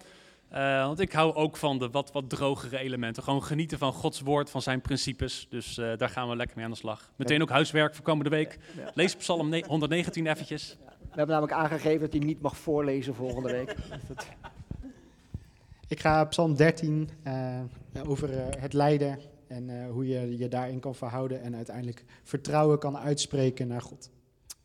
eh, 0.49 0.87
want 0.87 1.01
ik 1.01 1.13
hou 1.13 1.35
ook 1.35 1.57
van 1.57 1.79
de 1.79 1.91
wat, 1.91 2.13
wat 2.13 2.31
drogere 2.31 2.79
elementen. 2.79 3.23
Gewoon 3.23 3.43
genieten 3.43 3.79
van 3.79 3.93
Gods 3.93 4.21
woord, 4.21 4.51
van 4.51 4.63
zijn 4.63 4.81
principes. 4.81 5.47
Dus 5.51 5.79
eh, 5.79 5.97
daar 5.97 6.09
gaan 6.09 6.29
we 6.29 6.37
lekker 6.37 6.57
mee 6.57 6.65
aan 6.65 6.71
de 6.71 6.77
slag. 6.77 7.11
Meteen 7.17 7.43
ook 7.43 7.51
huiswerk 7.51 7.95
voor 7.95 8.05
komende 8.05 8.31
week. 8.31 8.59
Lees 8.95 9.17
psalm 9.17 9.49
ne- 9.49 9.65
119 9.67 10.27
eventjes. 10.27 10.77
We 10.87 11.23
hebben 11.23 11.37
namelijk 11.41 11.53
aangegeven 11.59 12.01
dat 12.01 12.13
hij 12.13 12.21
niet 12.21 12.41
mag 12.41 12.57
voorlezen 12.57 13.15
volgende 13.15 13.53
week. 13.53 13.75
Ik 15.89 16.01
ga 16.01 16.25
Psalm 16.25 16.57
13 16.57 17.09
eh, 17.23 17.61
over 18.07 18.31
het 18.61 18.73
lijden 18.73 19.19
en 19.49 19.71
eh, 19.71 19.91
hoe 19.91 20.07
je 20.09 20.39
je 20.39 20.49
daarin 20.49 20.81
kan 20.81 20.95
verhouden 20.95 21.43
en 21.43 21.57
uiteindelijk 21.57 22.05
vertrouwen 22.25 22.79
kan 22.79 22.99
uitspreken 22.99 23.69
naar 23.69 23.81
God. 23.83 24.11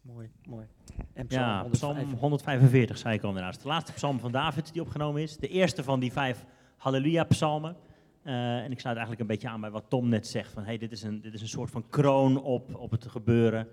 Mooi, 0.01 0.29
mooi. 0.49 0.65
En 1.13 1.25
Ja, 1.29 1.61
105. 1.61 1.71
psalm 1.71 2.13
145 2.19 2.97
zei 2.97 3.15
ik 3.15 3.21
al 3.23 3.29
inderdaad. 3.29 3.61
De 3.61 3.67
laatste 3.67 3.93
psalm 3.93 4.19
van 4.19 4.31
David 4.31 4.73
die 4.73 4.81
opgenomen 4.81 5.21
is. 5.21 5.37
De 5.37 5.47
eerste 5.47 5.83
van 5.83 5.99
die 5.99 6.11
vijf 6.11 6.45
Halleluja-psalmen. 6.77 7.75
Eh, 8.23 8.57
en 8.63 8.71
ik 8.71 8.79
sluit 8.79 8.97
eigenlijk 8.97 9.19
een 9.19 9.27
beetje 9.35 9.49
aan 9.49 9.61
bij 9.61 9.71
wat 9.71 9.83
Tom 9.87 10.09
net 10.09 10.27
zegt. 10.27 10.51
Van, 10.53 10.63
hey, 10.63 10.77
dit, 10.77 10.91
is 10.91 11.03
een, 11.03 11.21
dit 11.21 11.33
is 11.33 11.41
een 11.41 11.47
soort 11.47 11.69
van 11.71 11.89
kroon 11.89 12.41
op, 12.43 12.75
op 12.75 12.91
het 12.91 13.05
gebeuren. 13.07 13.67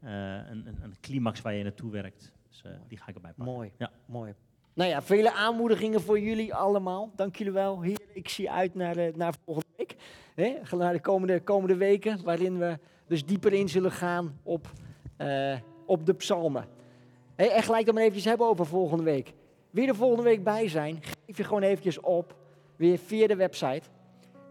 Eh, 0.00 0.10
een, 0.10 0.66
een, 0.66 0.76
een 0.82 0.94
climax 1.00 1.40
waar 1.40 1.54
je 1.54 1.62
naartoe 1.62 1.90
werkt. 1.90 2.32
Dus 2.48 2.62
eh, 2.64 2.70
die 2.88 2.98
ga 2.98 3.08
ik 3.08 3.14
erbij 3.14 3.32
pakken. 3.32 3.54
Mooi, 3.54 3.70
Ja. 3.78 3.90
mooi. 4.06 4.34
Nou 4.74 4.90
ja, 4.90 5.02
vele 5.02 5.32
aanmoedigingen 5.32 6.00
voor 6.00 6.20
jullie 6.20 6.54
allemaal. 6.54 7.12
Dank 7.16 7.36
jullie 7.36 7.52
wel. 7.52 7.82
Hier, 7.82 8.00
ik 8.12 8.28
zie 8.28 8.50
uit 8.50 8.74
naar, 8.74 8.94
de, 8.94 9.12
naar 9.16 9.34
volgende 9.44 9.68
week. 9.76 9.96
Hè? 10.34 10.76
Naar 10.76 10.92
de 10.92 11.00
komende, 11.00 11.40
komende 11.40 11.76
weken, 11.76 12.24
waarin 12.24 12.58
we 12.58 12.78
dus 13.06 13.24
dieper 13.26 13.52
in 13.52 13.68
zullen 13.68 13.92
gaan 13.92 14.38
op, 14.42 14.72
op 15.86 16.06
de 16.06 16.14
psalmen. 16.14 16.66
En 17.34 17.62
gelijk 17.62 17.84
dan 17.84 17.94
maar 17.94 18.02
eventjes 18.02 18.28
hebben 18.28 18.46
over 18.46 18.66
volgende 18.66 19.04
week. 19.04 19.32
Wil 19.70 19.82
je 19.82 19.88
er 19.88 19.96
volgende 19.96 20.22
week 20.22 20.44
bij 20.44 20.68
zijn? 20.68 20.98
Geef 21.00 21.36
je 21.36 21.44
gewoon 21.44 21.62
eventjes 21.62 22.00
op, 22.00 22.36
weer 22.76 22.98
via 22.98 23.26
de 23.26 23.36
website. 23.36 23.88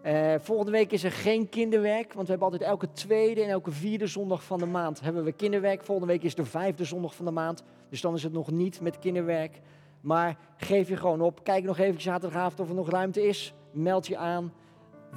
Eh, 0.02 0.34
volgende 0.40 0.72
week 0.72 0.92
is 0.92 1.04
er 1.04 1.12
geen 1.12 1.50
kinderwerk, 1.50 2.14
want 2.14 2.26
we 2.26 2.32
hebben 2.32 2.52
altijd 2.52 2.70
elke 2.70 2.92
tweede 2.92 3.44
en 3.44 3.50
elke 3.50 3.72
vierde 3.72 4.08
zondag 4.08 4.44
van 4.44 4.60
de 4.60 4.66
maand 4.66 5.02
hebben 5.02 5.24
we 5.24 5.32
kinderwerk. 5.32 5.84
Volgende 5.84 6.12
week 6.12 6.24
is 6.24 6.36
de 6.36 6.46
vijfde 6.46 6.84
zondag 6.84 7.16
van 7.16 7.26
de 7.26 7.32
maand, 7.32 7.64
dus 7.90 8.02
dan 8.02 8.14
is 8.14 8.24
het 8.24 8.34
nog 8.34 8.52
niet 8.52 8.82
met 8.82 9.00
kinderwerk. 9.00 9.62
Maar 10.02 10.38
geef 10.58 10.90
je 10.90 10.98
gewoon 10.98 11.22
op. 11.22 11.44
Kijk 11.44 11.64
nog 11.64 11.78
even 11.78 12.02
zaterdagavond 12.02 12.60
of 12.60 12.70
er 12.70 12.76
nog 12.76 12.90
ruimte 12.90 13.28
is. 13.28 13.54
Meld 13.72 14.08
je 14.08 14.18
aan. 14.18 14.54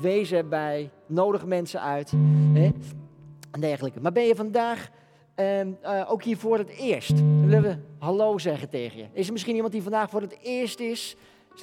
Wees 0.00 0.32
erbij. 0.32 0.90
Nodig 1.06 1.46
mensen 1.46 1.80
uit. 1.80 2.10
Hè? 2.52 2.70
En 3.50 3.60
dergelijke. 3.60 4.00
Maar 4.00 4.12
ben 4.12 4.26
je 4.26 4.34
vandaag 4.34 4.90
ehm, 5.36 5.72
eh, 5.82 6.10
ook 6.10 6.22
hier 6.22 6.36
voor 6.36 6.58
het 6.58 6.68
eerst? 6.68 7.12
Willen 7.44 7.62
we 7.62 7.76
hallo 7.98 8.38
zeggen 8.38 8.68
tegen 8.68 8.98
je. 8.98 9.06
Is 9.12 9.26
er 9.26 9.32
misschien 9.32 9.54
iemand 9.54 9.72
die 9.72 9.82
vandaag 9.82 10.10
voor 10.10 10.20
het 10.20 10.38
eerst 10.42 10.80
is? 10.80 11.16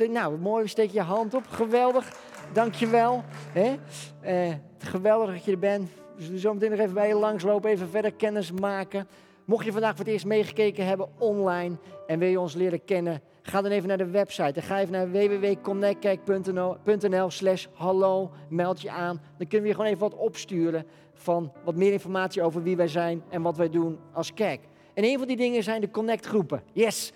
Nou, 0.09 0.37
mooi. 0.37 0.67
Steek 0.67 0.91
je 0.91 1.01
hand 1.01 1.33
op. 1.33 1.47
Geweldig. 1.47 2.15
Dankjewel. 2.53 3.23
Hè? 3.51 3.75
Eh, 4.21 4.53
geweldig 4.77 5.33
dat 5.33 5.45
je 5.45 5.51
er 5.51 5.59
bent. 5.59 5.89
We 6.15 6.23
zullen 6.23 6.39
zo 6.39 6.53
meteen 6.53 6.69
nog 6.69 6.79
even 6.79 6.93
bij 6.93 7.07
je 7.07 7.15
langslopen. 7.15 7.69
Even 7.69 7.89
verder 7.89 8.13
kennis 8.13 8.51
maken. 8.51 9.07
Mocht 9.45 9.65
je 9.65 9.71
vandaag 9.71 9.95
voor 9.95 10.05
het 10.05 10.13
eerst 10.13 10.25
meegekeken 10.25 10.85
hebben 10.85 11.07
online 11.17 11.75
en 12.07 12.19
wil 12.19 12.29
je 12.29 12.39
ons 12.39 12.53
leren 12.53 12.85
kennen, 12.85 13.21
ga 13.41 13.61
dan 13.61 13.71
even 13.71 13.87
naar 13.87 13.97
de 13.97 14.09
website. 14.09 14.61
Ga 14.61 14.79
even 14.79 14.91
naar 14.91 15.11
www.connectkerk.nl 15.11 17.29
slash 17.29 17.65
hallo, 17.73 18.31
meld 18.49 18.81
je 18.81 18.89
aan. 18.89 19.21
Dan 19.37 19.47
kunnen 19.47 19.61
we 19.61 19.67
je 19.67 19.73
gewoon 19.73 19.89
even 19.89 19.99
wat 19.99 20.15
opsturen 20.15 20.85
van 21.13 21.51
wat 21.63 21.75
meer 21.75 21.91
informatie 21.91 22.41
over 22.41 22.63
wie 22.63 22.75
wij 22.75 22.87
zijn 22.87 23.23
en 23.29 23.41
wat 23.41 23.57
wij 23.57 23.69
doen 23.69 23.99
als 24.13 24.33
kerk. 24.33 24.61
En 24.93 25.03
een 25.03 25.17
van 25.17 25.27
die 25.27 25.37
dingen 25.37 25.63
zijn 25.63 25.81
de 25.81 25.91
connect 25.91 26.25
groepen. 26.25 26.63
Yes, 26.71 27.11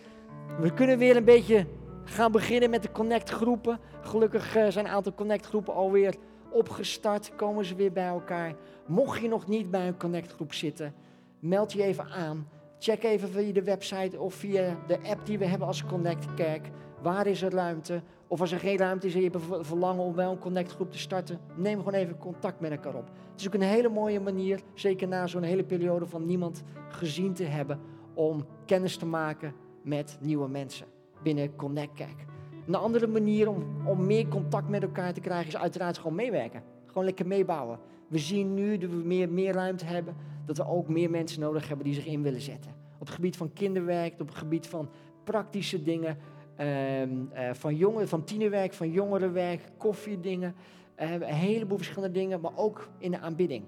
we 0.59 0.73
kunnen 0.73 0.97
weer 0.97 1.15
een 1.15 1.23
beetje 1.23 1.65
gaan 2.03 2.31
beginnen 2.31 2.69
met 2.69 2.81
de 2.81 2.91
connect 2.91 3.29
groepen. 3.29 3.79
Gelukkig 4.01 4.55
eh, 4.55 4.67
zijn 4.67 4.85
een 4.85 4.91
aantal 4.91 5.13
connect 5.13 5.45
groepen 5.45 5.73
alweer 5.73 6.15
opgestart, 6.49 7.35
komen 7.35 7.65
ze 7.65 7.75
weer 7.75 7.91
bij 7.91 8.07
elkaar. 8.07 8.55
Mocht 8.85 9.21
je 9.21 9.27
nog 9.27 9.47
niet 9.47 9.71
bij 9.71 9.87
een 9.87 9.97
connect 9.97 10.31
groep 10.31 10.53
zitten, 10.53 10.93
meld 11.39 11.73
je 11.73 11.83
even 11.83 12.09
aan. 12.09 12.47
Check 12.79 13.03
even 13.03 13.29
via 13.29 13.53
de 13.53 13.63
website 13.63 14.19
of 14.19 14.33
via 14.33 14.77
de 14.87 14.99
app 15.03 15.25
die 15.25 15.37
we 15.37 15.45
hebben 15.45 15.67
als 15.67 15.85
Connect 15.85 16.33
Kerk. 16.33 16.69
Waar 17.01 17.27
is 17.27 17.41
er 17.41 17.51
ruimte? 17.51 18.01
Of 18.27 18.41
als 18.41 18.51
er 18.51 18.59
geen 18.59 18.77
ruimte 18.77 19.07
is 19.07 19.13
en 19.13 19.21
je 19.21 19.29
hebt 19.29 19.67
verlangen 19.67 20.03
om 20.03 20.13
wel 20.15 20.31
een 20.31 20.39
Connect 20.39 20.71
groep 20.71 20.91
te 20.91 20.97
starten, 20.97 21.39
neem 21.55 21.77
gewoon 21.77 21.93
even 21.93 22.17
contact 22.17 22.59
met 22.59 22.71
elkaar 22.71 22.95
op. 22.95 23.09
Het 23.31 23.39
is 23.39 23.47
ook 23.47 23.53
een 23.53 23.61
hele 23.61 23.89
mooie 23.89 24.19
manier, 24.19 24.59
zeker 24.73 25.07
na 25.07 25.27
zo'n 25.27 25.43
hele 25.43 25.63
periode 25.63 26.05
van 26.05 26.25
niemand 26.25 26.63
gezien 26.89 27.33
te 27.33 27.43
hebben, 27.43 27.79
om 28.13 28.45
kennis 28.65 28.97
te 28.97 29.05
maken 29.05 29.53
met 29.81 30.17
nieuwe 30.21 30.47
mensen 30.47 30.87
binnen 31.23 31.55
Connect 31.55 31.93
Kerk. 31.93 32.25
Een 32.67 32.75
andere 32.75 33.07
manier 33.07 33.49
om, 33.49 33.65
om 33.85 34.05
meer 34.05 34.27
contact 34.27 34.69
met 34.69 34.83
elkaar 34.83 35.13
te 35.13 35.19
krijgen 35.19 35.47
is 35.47 35.57
uiteraard 35.57 35.97
gewoon 35.97 36.15
meewerken. 36.15 36.63
Gewoon 36.85 37.03
lekker 37.03 37.27
meebouwen. 37.27 37.79
We 38.07 38.17
zien 38.17 38.53
nu 38.53 38.77
dat 38.77 38.89
we 38.89 38.95
meer, 38.95 39.29
meer 39.29 39.53
ruimte 39.53 39.85
hebben, 39.85 40.15
dat 40.45 40.57
we 40.57 40.67
ook 40.67 40.87
meer 40.87 41.09
mensen 41.09 41.39
nodig 41.39 41.67
hebben 41.67 41.85
die 41.85 41.93
zich 41.93 42.05
in 42.05 42.21
willen 42.21 42.41
zetten. 42.41 42.71
Op 42.93 43.05
het 43.05 43.15
gebied 43.15 43.37
van 43.37 43.53
kinderwerk, 43.53 44.21
op 44.21 44.27
het 44.27 44.37
gebied 44.37 44.67
van 44.67 44.89
praktische 45.23 45.83
dingen, 45.83 46.17
ehm, 46.57 47.09
eh, 47.31 47.53
van, 47.53 47.75
jongeren, 47.75 48.07
van 48.07 48.23
tienerwerk, 48.23 48.73
van 48.73 48.91
jongerenwerk, 48.91 49.61
koffiedingen. 49.77 50.55
Eh, 50.95 51.11
een 51.13 51.23
heleboel 51.23 51.77
verschillende 51.77 52.19
dingen, 52.19 52.41
maar 52.41 52.51
ook 52.55 52.89
in 52.97 53.11
de 53.11 53.19
aanbidding 53.19 53.63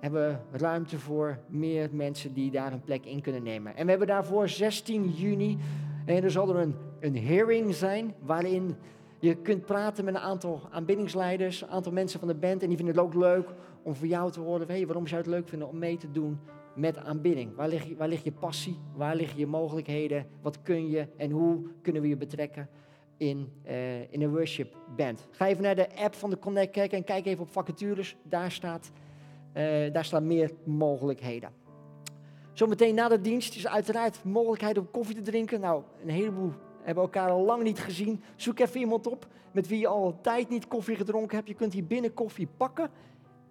hebben 0.00 0.40
we 0.50 0.58
ruimte 0.58 0.98
voor 0.98 1.38
meer 1.46 1.88
mensen 1.92 2.34
die 2.34 2.50
daar 2.50 2.72
een 2.72 2.84
plek 2.84 3.04
in 3.04 3.20
kunnen 3.20 3.42
nemen. 3.42 3.76
En 3.76 3.84
we 3.84 3.90
hebben 3.90 4.08
daarvoor 4.08 4.48
16 4.48 5.08
juni, 5.08 5.58
en 6.06 6.22
er 6.22 6.30
zal 6.30 6.48
er 6.48 6.56
een, 6.56 6.74
een 7.00 7.16
hearing 7.16 7.74
zijn, 7.74 8.14
waarin 8.20 8.76
je 9.18 9.34
kunt 9.34 9.64
praten 9.64 10.04
met 10.04 10.14
een 10.14 10.20
aantal 10.20 10.60
aanbiddingsleiders, 10.70 11.62
een 11.62 11.68
aantal 11.68 11.92
mensen 11.92 12.18
van 12.18 12.28
de 12.28 12.34
band. 12.34 12.62
En 12.62 12.68
die 12.68 12.76
vinden 12.76 12.94
het 12.94 13.04
ook 13.04 13.14
leuk 13.14 13.48
om 13.82 13.94
voor 13.94 14.06
jou 14.06 14.30
te 14.30 14.40
horen, 14.40 14.66
hey, 14.66 14.86
waarom 14.86 15.06
zou 15.06 15.22
je 15.22 15.28
het 15.28 15.36
leuk 15.36 15.48
vinden 15.48 15.68
om 15.68 15.78
mee 15.78 15.96
te 15.96 16.10
doen 16.10 16.38
met 16.78 16.96
aanbidding? 16.96 17.54
Waar 17.54 17.68
ligt, 17.68 17.86
je- 17.86 17.96
waar 17.96 18.10
je 18.24 18.32
passie? 18.32 18.78
Waar 18.96 19.16
liggen 19.16 19.38
je 19.38 19.46
mogelijkheden? 19.46 20.26
Wat 20.42 20.62
kun 20.62 20.88
je 20.90 21.06
en 21.16 21.30
hoe 21.30 21.60
kunnen 21.82 22.02
we 22.02 22.08
je 22.08 22.16
betrekken 22.16 22.68
in, 23.16 23.52
eh, 23.62 24.12
in 24.12 24.22
een 24.22 24.30
worship 24.30 24.74
band? 24.96 25.28
Ga 25.30 25.46
even 25.46 25.62
naar 25.62 25.74
de 25.74 25.96
app 25.96 26.14
van 26.14 26.30
de 26.30 26.38
Connect 26.38 26.70
Kerk 26.70 26.92
en 26.92 27.04
kijk 27.04 27.26
even 27.26 27.42
op 27.42 27.50
vacatures. 27.50 28.16
Daar, 28.22 28.50
staat, 28.50 28.90
eh, 29.52 29.92
daar 29.92 30.04
staan 30.04 30.26
meer 30.26 30.50
mogelijkheden. 30.64 31.50
Zometeen 32.52 32.94
na 32.94 33.08
de 33.08 33.20
dienst 33.20 33.56
is 33.56 33.66
uiteraard 33.66 34.24
mogelijkheid 34.24 34.78
om 34.78 34.90
koffie 34.90 35.14
te 35.14 35.22
drinken. 35.22 35.60
Nou, 35.60 35.82
een 36.02 36.08
heleboel 36.10 36.52
hebben 36.82 37.02
elkaar 37.04 37.30
al 37.30 37.44
lang 37.44 37.62
niet 37.62 37.78
gezien. 37.78 38.22
Zoek 38.36 38.58
even 38.58 38.80
iemand 38.80 39.06
op 39.06 39.26
met 39.52 39.68
wie 39.68 39.78
je 39.78 39.86
al 39.86 40.18
tijd 40.20 40.48
niet 40.48 40.68
koffie 40.68 40.96
gedronken 40.96 41.36
hebt. 41.36 41.48
Je 41.48 41.54
kunt 41.54 41.72
hier 41.72 41.86
binnen 41.86 42.14
koffie 42.14 42.48
pakken 42.56 42.90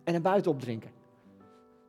en 0.04 0.14
naar 0.14 0.22
buiten 0.22 0.52
opdrinken. 0.52 0.92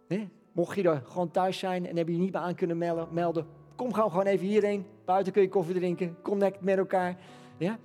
Nee? 0.09 0.29
Mocht 0.59 0.77
je 0.77 0.83
er 0.83 1.03
gewoon 1.07 1.31
thuis 1.31 1.59
zijn 1.59 1.87
en 1.87 1.97
heb 1.97 2.09
je 2.09 2.17
niet 2.17 2.33
meer 2.33 2.41
aan 2.43 2.55
kunnen 2.55 2.79
melden, 3.13 3.47
kom 3.77 3.93
gewoon, 3.93 4.11
gewoon 4.11 4.27
even 4.27 4.47
hierheen. 4.47 4.87
Buiten 5.05 5.33
kun 5.33 5.43
je 5.43 5.49
koffie 5.49 5.75
drinken, 5.75 6.17
connect 6.23 6.61
met 6.61 6.79
elkaar. 6.79 7.17
Ja? 7.57 7.79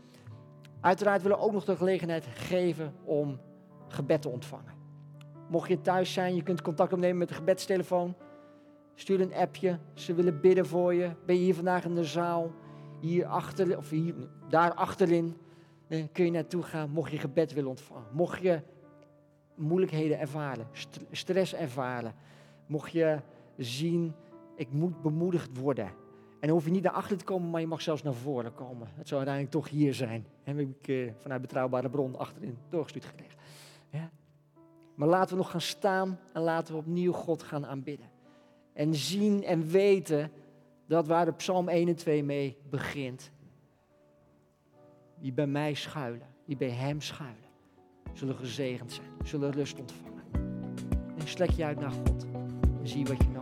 Uiteraard 0.81 1.21
willen 1.21 1.37
we 1.37 1.43
ook 1.43 1.51
nog 1.51 1.65
de 1.65 1.75
gelegenheid 1.75 2.25
geven 2.33 2.93
om 3.03 3.39
gebed 3.87 4.21
te 4.21 4.29
ontvangen. 4.29 4.73
Mocht 5.49 5.69
je 5.69 5.81
thuis 5.81 6.13
zijn, 6.13 6.35
je 6.35 6.43
kunt 6.43 6.61
contact 6.61 6.93
opnemen 6.93 7.17
met 7.17 7.27
de 7.27 7.33
gebedstelefoon. 7.33 8.15
Stuur 8.95 9.21
een 9.21 9.33
appje, 9.33 9.79
ze 9.93 10.13
willen 10.13 10.41
bidden 10.41 10.65
voor 10.65 10.93
je. 10.93 11.09
Ben 11.25 11.35
je 11.35 11.41
hier 11.41 11.55
vandaag 11.55 11.85
in 11.85 11.95
de 11.95 12.03
zaal, 12.03 12.51
hier 12.99 13.25
achter, 13.25 13.77
of 13.77 13.89
hier, 13.89 14.13
daar 14.49 14.73
achterin. 14.73 15.37
eh, 15.87 16.03
kun 16.11 16.25
je 16.25 16.31
naartoe 16.31 16.63
gaan, 16.63 16.89
mocht 16.89 17.11
je 17.11 17.17
gebed 17.17 17.53
willen 17.53 17.69
ontvangen. 17.69 18.07
Mocht 18.11 18.41
je 18.41 18.61
moeilijkheden 19.55 20.19
ervaren, 20.19 20.67
st- 20.71 20.99
stress 21.11 21.53
ervaren. 21.53 22.13
Mocht 22.73 22.91
je 22.91 23.19
zien, 23.57 24.13
ik 24.55 24.71
moet 24.71 25.01
bemoedigd 25.01 25.57
worden. 25.57 25.85
En 25.85 26.47
dan 26.47 26.49
hoef 26.49 26.65
je 26.65 26.71
niet 26.71 26.83
naar 26.83 26.91
achter 26.91 27.17
te 27.17 27.23
komen, 27.23 27.49
maar 27.49 27.61
je 27.61 27.67
mag 27.67 27.81
zelfs 27.81 28.03
naar 28.03 28.13
voren 28.13 28.53
komen. 28.53 28.87
Het 28.93 29.07
zou 29.07 29.25
uiteindelijk 29.25 29.51
toch 29.51 29.69
hier 29.69 29.93
zijn. 29.93 30.25
Heb 30.43 30.59
ik 30.59 30.87
eh, 30.87 31.11
vanuit 31.17 31.41
betrouwbare 31.41 31.89
bron 31.89 32.17
achterin 32.17 32.57
doorgestuurd 32.69 33.05
gekregen. 33.05 33.37
Ja. 33.89 34.09
Maar 34.95 35.07
laten 35.07 35.29
we 35.29 35.41
nog 35.41 35.51
gaan 35.51 35.61
staan 35.61 36.19
en 36.33 36.41
laten 36.41 36.73
we 36.73 36.79
opnieuw 36.79 37.11
God 37.11 37.43
gaan 37.43 37.65
aanbidden. 37.65 38.09
En 38.73 38.95
zien 38.95 39.43
en 39.43 39.67
weten 39.67 40.31
dat 40.87 41.07
waar 41.07 41.25
de 41.25 41.33
Psalm 41.33 41.69
1 41.69 41.87
en 41.87 41.95
2 41.95 42.23
mee 42.23 42.57
begint. 42.69 43.31
Die 45.19 45.33
bij 45.33 45.47
mij 45.47 45.73
schuilen, 45.73 46.27
die 46.45 46.57
bij 46.57 46.69
Hem 46.69 47.01
schuilen, 47.01 47.49
zullen 48.13 48.35
gezegend 48.35 48.91
zijn, 48.91 49.07
zullen 49.23 49.51
rust 49.51 49.79
ontvangen. 49.79 50.23
En 51.17 51.27
strek 51.27 51.49
je 51.49 51.65
uit 51.65 51.79
naar 51.79 51.91
God 51.91 52.32
en 52.85 53.32